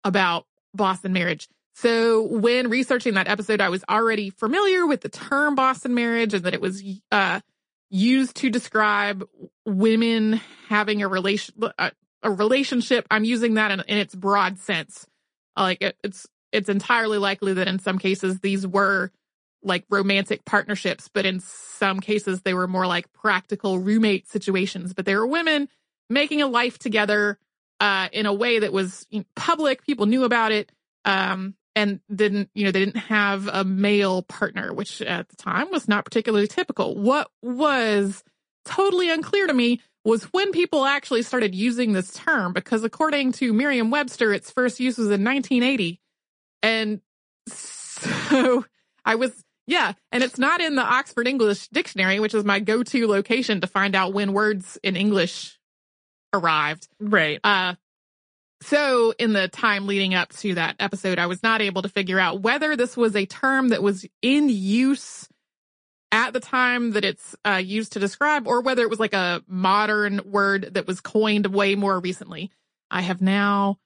about 0.06 0.45
Boston 0.74 1.12
marriage. 1.12 1.49
So 1.76 2.21
when 2.23 2.69
researching 2.69 3.15
that 3.15 3.28
episode, 3.28 3.59
I 3.59 3.67
was 3.67 3.84
already 3.89 4.30
familiar 4.30 4.88
with 4.88 5.01
the 5.01 5.09
term 5.09 5.55
Boston 5.55 5.93
marriage 5.93 6.34
and 6.34 6.45
that 6.45 6.53
it 6.53 6.61
was 6.61 6.82
uh, 7.11 7.41
used 7.89 8.38
to 8.38 8.49
describe 8.49 9.28
women 9.65 10.39
having 10.69 11.03
a 11.03 11.07
relation 11.09 11.53
a, 11.78 11.91
a 12.23 12.32
relationship. 12.32 13.05
I'm 13.11 13.26
using 13.26 13.55
that 13.55 13.71
in, 13.71 13.82
in 13.89 13.97
its 13.97 14.15
broad 14.15 14.57
sense. 14.57 15.05
Like 15.57 15.82
it, 15.82 15.97
it's 16.01 16.26
it's 16.53 16.69
entirely 16.69 17.17
likely 17.17 17.53
that 17.53 17.67
in 17.67 17.80
some 17.80 17.99
cases 17.99 18.39
these 18.39 18.65
were 18.65 19.11
like 19.61 19.84
romantic 19.89 20.45
partnerships, 20.45 21.09
but 21.13 21.26
in 21.26 21.41
some 21.41 21.99
cases 21.99 22.41
they 22.41 22.53
were 22.53 22.67
more 22.67 22.88
like 22.88 23.11
practical 23.11 23.80
roommate 23.80 24.30
situations. 24.30 24.93
But 24.93 25.05
they 25.05 25.15
were 25.15 25.28
women 25.28 25.67
making 26.09 26.41
a 26.41 26.47
life 26.47 26.80
together 26.80 27.38
uh, 27.82 28.07
in 28.13 28.28
a 28.28 28.34
way 28.34 28.59
that 28.59 28.71
was 28.71 29.05
public. 29.36 29.86
People 29.86 30.05
knew 30.05 30.23
about 30.23 30.53
it, 30.53 30.71
um, 31.03 31.55
and 31.76 31.99
didn't 32.13 32.49
you 32.55 32.65
know 32.65 32.71
they 32.71 32.86
didn't 32.86 32.97
have 32.97 33.47
a 33.47 33.63
male 33.63 34.21
partner, 34.23 34.73
which 34.73 35.01
at 35.01 35.30
the 35.30 35.36
time 35.36 35.69
was 35.71 35.88
not 35.88 36.05
particularly 36.05 36.47
typical. 36.47 36.95
What 36.95 37.30
was 37.41 38.23
totally 38.63 39.09
unclear 39.11 39.47
to 39.47 39.53
me 39.53 39.82
was 40.03 40.23
when 40.26 40.51
people 40.51 40.86
actually 40.86 41.23
started 41.23 41.55
using 41.55 41.93
this 41.93 42.13
term, 42.13 42.53
because 42.53 42.84
according 42.84 43.32
to 43.34 43.53
Merriam-Webster, 43.53 44.34
its 44.34 44.51
first 44.51 44.80
use 44.80 44.97
was 44.97 45.07
in 45.07 45.23
1980, 45.23 45.99
and 46.63 47.01
so 47.47 48.65
I 49.03 49.15
was 49.15 49.43
yeah, 49.67 49.93
and 50.11 50.23
it's 50.23 50.38
not 50.38 50.61
in 50.61 50.76
the 50.76 50.84
Oxford 50.84 51.28
English 51.28 51.69
Dictionary, 51.69 52.19
which 52.19 52.34
is 52.36 52.43
my 52.43 52.59
go-to 52.59 53.07
location 53.07 53.61
to 53.61 53.67
find 53.67 53.95
out 53.95 54.13
when 54.13 54.32
words 54.32 54.78
in 54.84 54.95
English 54.95 55.57
arrived. 56.34 56.88
Right. 56.99 57.39
Uh, 57.43 57.73
So, 58.66 59.13
in 59.20 59.34
the 59.34 59.47
time 59.47 59.86
leading 59.86 60.16
up 60.16 60.30
to 60.38 60.55
that 60.55 60.78
episode, 60.80 61.20
I 61.20 61.28
was 61.28 61.43
not 61.43 61.61
able 61.61 61.84
to 61.84 61.89
figure 61.89 62.20
out 62.20 62.41
whether 62.41 62.76
this 62.76 62.97
was 62.97 63.16
a 63.16 63.28
term 63.28 63.70
that 63.70 63.84
was 63.84 64.07
in 64.24 64.49
use 64.49 65.30
at 66.11 66.34
the 66.34 66.39
time 66.39 66.93
that 66.93 67.05
it's 67.05 67.36
uh, 67.45 67.61
used 67.63 67.93
to 67.93 67.99
describe, 67.99 68.47
or 68.47 68.61
whether 68.61 68.82
it 68.82 68.89
was 68.89 68.99
like 68.99 69.13
a 69.13 69.43
modern 69.47 70.20
word 70.26 70.74
that 70.74 70.88
was 70.88 70.99
coined 70.99 71.45
way 71.45 71.76
more 71.76 71.99
recently. 71.99 72.49
I 72.89 73.01
have 73.01 73.22
now 73.22 73.78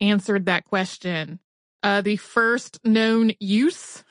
answered 0.00 0.46
that 0.46 0.64
question. 0.64 1.38
Uh, 1.82 2.00
the 2.00 2.16
first 2.16 2.80
known 2.82 3.32
use 3.40 4.04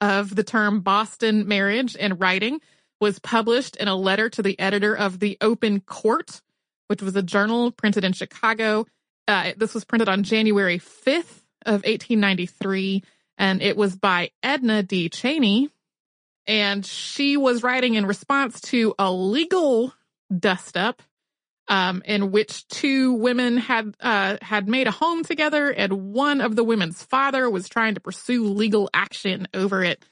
of 0.00 0.34
the 0.34 0.44
term 0.44 0.80
Boston 0.80 1.46
marriage 1.46 1.96
in 1.96 2.14
writing 2.14 2.60
was 2.98 3.18
published 3.18 3.76
in 3.76 3.88
a 3.88 3.94
letter 3.94 4.30
to 4.30 4.42
the 4.42 4.58
editor 4.58 4.96
of 4.96 5.20
the 5.20 5.36
Open 5.42 5.80
Court, 5.80 6.40
which 6.88 7.02
was 7.02 7.14
a 7.14 7.22
journal 7.22 7.72
printed 7.72 8.04
in 8.04 8.14
Chicago 8.14 8.86
uh, 9.28 9.52
this 9.56 9.74
was 9.74 9.84
printed 9.84 10.08
on 10.08 10.22
January 10.22 10.78
5th 10.78 11.40
of 11.64 11.82
1893, 11.84 13.02
and 13.38 13.62
it 13.62 13.76
was 13.76 13.96
by 13.96 14.30
Ednah 14.42 14.86
D. 14.86 15.08
Cheney. 15.08 15.70
And 16.46 16.84
she 16.84 17.38
was 17.38 17.62
writing 17.62 17.94
in 17.94 18.04
response 18.04 18.60
to 18.62 18.94
a 18.98 19.10
legal 19.10 19.94
dust 20.38 20.76
up 20.76 21.00
um, 21.68 22.02
in 22.04 22.30
which 22.30 22.66
two 22.68 23.14
women 23.14 23.56
had 23.56 23.94
uh, 24.00 24.36
had 24.42 24.68
made 24.68 24.86
a 24.86 24.92
home 24.92 25.24
together, 25.24 25.70
and 25.70 26.12
one 26.12 26.40
of 26.40 26.56
the 26.56 26.64
women's 26.64 27.02
father 27.02 27.48
was 27.48 27.68
trying 27.68 27.94
to 27.94 28.00
pursue 28.00 28.44
legal 28.44 28.90
action 28.92 29.48
over 29.54 29.82
it. 29.82 30.04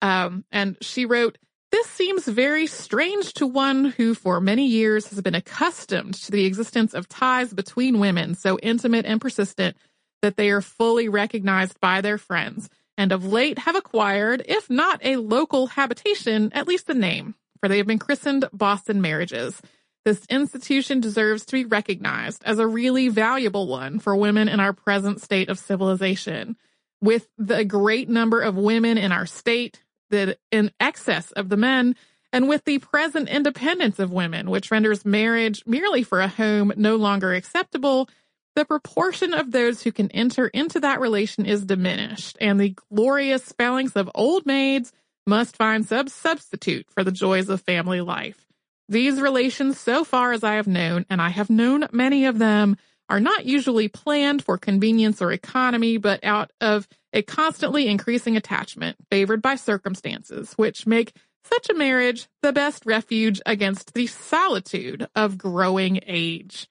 Um, 0.00 0.44
and 0.50 0.76
she 0.80 1.04
wrote, 1.06 1.38
this 1.74 1.88
seems 1.88 2.24
very 2.28 2.68
strange 2.68 3.34
to 3.34 3.48
one 3.48 3.86
who 3.86 4.14
for 4.14 4.40
many 4.40 4.64
years 4.64 5.08
has 5.08 5.20
been 5.20 5.34
accustomed 5.34 6.14
to 6.14 6.30
the 6.30 6.44
existence 6.44 6.94
of 6.94 7.08
ties 7.08 7.52
between 7.52 7.98
women 7.98 8.36
so 8.36 8.56
intimate 8.60 9.04
and 9.04 9.20
persistent 9.20 9.76
that 10.22 10.36
they 10.36 10.50
are 10.50 10.60
fully 10.60 11.08
recognized 11.08 11.80
by 11.80 12.00
their 12.00 12.16
friends, 12.16 12.70
and 12.96 13.10
of 13.10 13.26
late 13.26 13.58
have 13.58 13.74
acquired, 13.74 14.44
if 14.46 14.70
not 14.70 15.00
a 15.04 15.16
local 15.16 15.66
habitation, 15.66 16.52
at 16.52 16.68
least 16.68 16.88
a 16.90 16.94
name, 16.94 17.34
for 17.58 17.68
they 17.68 17.78
have 17.78 17.88
been 17.88 17.98
christened 17.98 18.48
Boston 18.52 19.02
marriages. 19.02 19.60
This 20.04 20.24
institution 20.30 21.00
deserves 21.00 21.44
to 21.46 21.54
be 21.54 21.64
recognized 21.64 22.44
as 22.44 22.60
a 22.60 22.68
really 22.68 23.08
valuable 23.08 23.66
one 23.66 23.98
for 23.98 24.14
women 24.14 24.48
in 24.48 24.60
our 24.60 24.74
present 24.74 25.20
state 25.20 25.48
of 25.48 25.58
civilization. 25.58 26.56
With 27.00 27.26
the 27.36 27.64
great 27.64 28.08
number 28.08 28.40
of 28.40 28.54
women 28.54 28.96
in 28.96 29.10
our 29.10 29.26
state, 29.26 29.83
the 30.10 30.36
in 30.50 30.70
excess 30.80 31.32
of 31.32 31.48
the 31.48 31.56
men, 31.56 31.96
and 32.32 32.48
with 32.48 32.64
the 32.64 32.78
present 32.78 33.28
independence 33.28 33.98
of 33.98 34.12
women, 34.12 34.50
which 34.50 34.70
renders 34.70 35.04
marriage 35.04 35.62
merely 35.66 36.02
for 36.02 36.20
a 36.20 36.28
home 36.28 36.72
no 36.76 36.96
longer 36.96 37.32
acceptable, 37.32 38.08
the 38.56 38.64
proportion 38.64 39.34
of 39.34 39.50
those 39.50 39.82
who 39.82 39.92
can 39.92 40.10
enter 40.12 40.48
into 40.48 40.80
that 40.80 41.00
relation 41.00 41.46
is 41.46 41.64
diminished, 41.64 42.36
and 42.40 42.60
the 42.60 42.76
glorious 42.90 43.44
spellings 43.44 43.92
of 43.96 44.10
old 44.14 44.46
maids 44.46 44.92
must 45.26 45.56
find 45.56 45.86
some 45.86 46.08
substitute 46.08 46.86
for 46.90 47.02
the 47.02 47.12
joys 47.12 47.48
of 47.48 47.60
family 47.60 48.00
life. 48.00 48.46
These 48.88 49.20
relations, 49.20 49.80
so 49.80 50.04
far 50.04 50.32
as 50.32 50.44
I 50.44 50.54
have 50.54 50.66
known, 50.66 51.06
and 51.08 51.20
I 51.20 51.30
have 51.30 51.50
known 51.50 51.88
many 51.92 52.26
of 52.26 52.38
them, 52.38 52.76
are 53.08 53.20
not 53.20 53.46
usually 53.46 53.88
planned 53.88 54.44
for 54.44 54.58
convenience 54.58 55.20
or 55.20 55.32
economy, 55.32 55.96
but 55.96 56.22
out 56.22 56.50
of 56.60 56.88
a 57.14 57.22
constantly 57.22 57.88
increasing 57.88 58.36
attachment 58.36 58.96
favored 59.10 59.40
by 59.40 59.54
circumstances, 59.54 60.52
which 60.54 60.86
make 60.86 61.16
such 61.44 61.70
a 61.70 61.74
marriage 61.74 62.26
the 62.42 62.52
best 62.52 62.84
refuge 62.84 63.40
against 63.46 63.94
the 63.94 64.06
solitude 64.06 65.06
of 65.14 65.38
growing 65.38 66.00
age. 66.06 66.68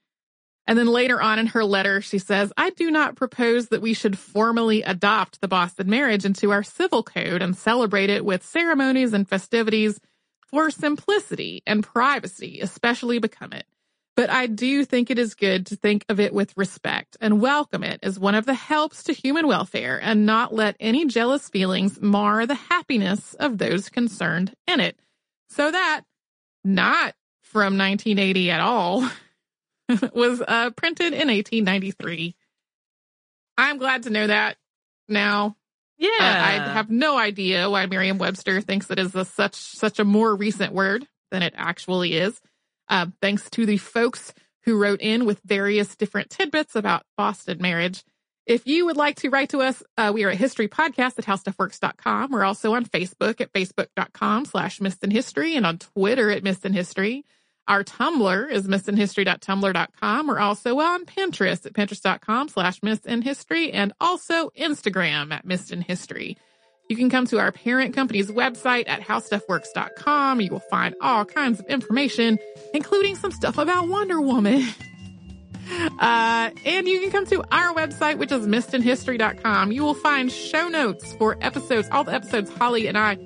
And 0.66 0.78
then 0.78 0.88
later 0.88 1.22
on 1.22 1.40
in 1.40 1.48
her 1.48 1.66
letter, 1.66 2.02
she 2.02 2.20
says, 2.20 2.54
I 2.58 2.70
do 2.72 2.90
not 2.90 3.16
propose 3.16 3.68
that 3.68 3.82
we 3.82 3.94
should 3.94 4.18
formally 4.18 4.82
adopt 4.82 5.42
the 5.42 5.48
Boston 5.48 5.90
marriage 5.90 6.26
into 6.26 6.52
our 6.52 6.64
civil 6.64 7.04
code 7.04 7.42
and 7.42 7.56
celebrate 7.56 8.10
it 8.10 8.24
with 8.24 8.46
ceremonies 8.46 9.14
and 9.14 9.28
festivities 9.28 10.00
for 10.50 10.72
simplicity 10.72 11.64
and 11.66 11.84
privacy, 11.84 12.60
especially 12.62 13.20
become 13.20 13.54
it. 13.54 13.66
But 14.16 14.30
I 14.30 14.46
do 14.46 14.86
think 14.86 15.10
it 15.10 15.18
is 15.18 15.34
good 15.34 15.66
to 15.68 15.76
think 15.76 16.06
of 16.08 16.20
it 16.20 16.34
with 16.34 16.56
respect 16.56 17.18
and 17.20 17.42
welcome 17.42 17.84
it 17.84 18.00
as 18.04 18.20
one 18.20 18.36
of 18.36 18.46
the 18.46 18.54
helps 18.54 19.04
to 19.06 19.14
human 19.14 19.48
welfare 19.48 20.00
and 20.00 20.26
not 20.26 20.54
let 20.54 20.76
any 20.80 21.06
jealous 21.06 21.50
feelings 21.50 22.00
mar 22.00 22.46
the 22.46 22.54
happiness 22.54 23.34
of 23.36 23.58
those 23.58 23.90
concerned 23.90 24.54
in 24.68 24.80
it. 24.80 25.00
So 25.50 25.72
that, 25.72 26.02
not 26.64 27.16
from 27.42 27.78
1980 27.78 28.52
at 28.52 28.60
all, 28.60 29.10
was 30.14 30.42
uh, 30.48 30.70
printed 30.72 31.14
in 31.14 31.28
1893. 31.30 32.36
I'm 33.58 33.78
glad 33.78 34.04
to 34.04 34.10
know 34.12 34.28
that 34.28 34.58
now. 35.08 35.56
Yeah. 35.98 36.10
Uh, 36.20 36.24
I 36.24 36.74
have 36.74 36.90
no 36.90 37.18
idea 37.18 37.70
why 37.70 37.86
Merriam-Webster 37.86 38.62
thinks 38.62 38.90
it 38.90 39.00
is 39.00 39.16
a, 39.16 39.26
such 39.26 39.56
such 39.56 40.00
a 40.00 40.04
more 40.04 40.36
recent 40.36 40.74
word 40.74 41.08
than 41.32 41.44
it 41.44 41.54
actually 41.56 42.16
is. 42.16 42.40
Uh, 42.90 43.08
thanks 43.22 43.50
to 43.52 43.66
the 43.66 43.78
folks 43.78 44.34
who 44.64 44.78
wrote 44.78 45.02
in 45.02 45.26
with 45.26 45.42
various 45.46 45.96
different 45.96 46.30
tidbits 46.30 46.76
about 46.76 47.06
Boston 47.18 47.60
marriage. 47.62 48.04
If 48.46 48.68
you 48.68 48.86
would 48.86 48.98
like 48.98 49.18
to 49.18 49.30
write 49.30 49.50
to 49.50 49.62
us, 49.62 49.82
uh, 49.98 50.12
we 50.14 50.26
are 50.26 50.30
at 50.30 50.38
historypodcast 50.38 51.18
at 51.18 51.26
howstuffworks.com. 51.26 52.32
We're 52.32 52.44
also 52.44 52.74
on 52.74 52.86
Facebook 52.86 53.40
at 53.40 53.54
facebook.com 53.54 54.46
slash 54.46 54.80
History 54.80 55.56
and 55.56 55.66
on 55.66 55.78
Twitter 55.78 56.30
at 56.30 56.44
History. 56.44 57.26
Our 57.68 57.86
Tumblr 57.86 58.52
is 58.52 58.68
missedinhistory.tumblr.com. 58.68 60.28
We're 60.28 60.40
also 60.40 60.80
on 60.80 61.06
Pinterest 61.06 61.66
at 61.66 61.74
pinterest.com 61.74 62.50
slash 62.50 62.82
History 62.82 63.72
and 63.72 63.94
also 64.02 64.50
Instagram 64.50 65.32
at 65.32 65.46
History. 65.84 66.38
You 66.90 66.96
can 66.96 67.10
come 67.10 67.26
to 67.28 67.40
our 67.40 67.52
parent 67.52 67.96
company's 67.96 68.30
website 68.30 68.88
at 68.88 69.02
howstuffworks.com. 69.02 70.42
You 70.42 70.52
will 70.52 70.60
find 70.60 70.96
all 71.02 71.26
kinds 71.26 71.60
of 71.60 71.66
information, 71.68 72.38
including 72.74 73.16
some 73.16 73.32
stuff 73.32 73.58
about 73.58 73.88
Wonder 73.88 74.22
Woman. 74.22 74.66
Uh, 76.00 76.50
and 76.66 76.88
you 76.88 77.00
can 77.00 77.10
come 77.10 77.26
to 77.26 77.42
our 77.52 77.74
website, 77.74 78.18
which 78.18 78.34
is 78.34 78.46
missedinhistory.com. 78.46 79.72
You 79.72 79.82
will 79.84 79.94
find 79.94 80.30
show 80.30 80.68
notes 80.68 81.14
for 81.14 81.38
episodes, 81.42 81.88
all 81.90 82.04
the 82.04 82.14
episodes 82.14 82.52
Holly 82.52 82.88
and 82.88 82.98
I 82.98 83.18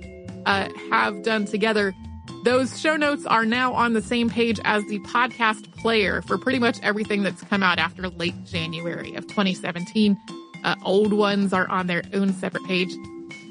uh, 0.45 0.70
have 0.91 1.24
done 1.24 1.45
together. 1.45 1.95
Those 2.43 2.80
show 2.80 2.95
notes 2.95 3.26
are 3.26 3.45
now 3.45 3.74
on 3.74 3.93
the 3.93 4.01
same 4.01 4.30
page 4.30 4.60
as 4.64 4.86
the 4.86 4.99
podcast 4.99 5.76
player 5.78 6.22
for 6.22 6.38
pretty 6.38 6.60
much 6.60 6.80
everything 6.84 7.24
that's 7.24 7.41
come 7.41 7.64
out 7.64 7.80
after 7.80 8.08
late 8.08 8.45
January 8.45 9.16
of 9.16 9.26
2017. 9.28 10.18
Uh, 10.64 10.76
old 10.86 11.14
ones 11.14 11.53
are 11.53 11.68
on 11.70 11.88
their 11.88 12.03
own 12.14 12.34
separate 12.34 12.64
page. 12.66 12.93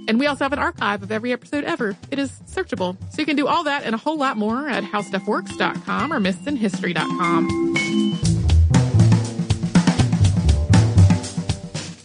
And 0.08 0.18
we 0.18 0.26
also 0.26 0.44
have 0.44 0.52
an 0.52 0.58
archive 0.58 1.02
of 1.02 1.10
every 1.10 1.32
episode 1.32 1.64
ever. 1.64 1.96
It 2.10 2.18
is 2.18 2.30
searchable. 2.48 2.96
So 3.12 3.20
you 3.20 3.26
can 3.26 3.36
do 3.36 3.46
all 3.46 3.64
that 3.64 3.84
and 3.84 3.94
a 3.94 3.98
whole 3.98 4.16
lot 4.18 4.36
more 4.36 4.68
at 4.68 4.84
howstuffworks.com 4.84 6.12
or 6.12 6.20
missedinhistory.com. 6.20 7.76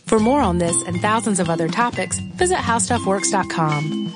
For 0.05 0.19
more 0.19 0.41
on 0.41 0.57
this 0.57 0.75
and 0.83 0.99
thousands 0.99 1.39
of 1.39 1.49
other 1.49 1.69
topics, 1.69 2.19
visit 2.19 2.57
howstuffworks.com. 2.57 4.13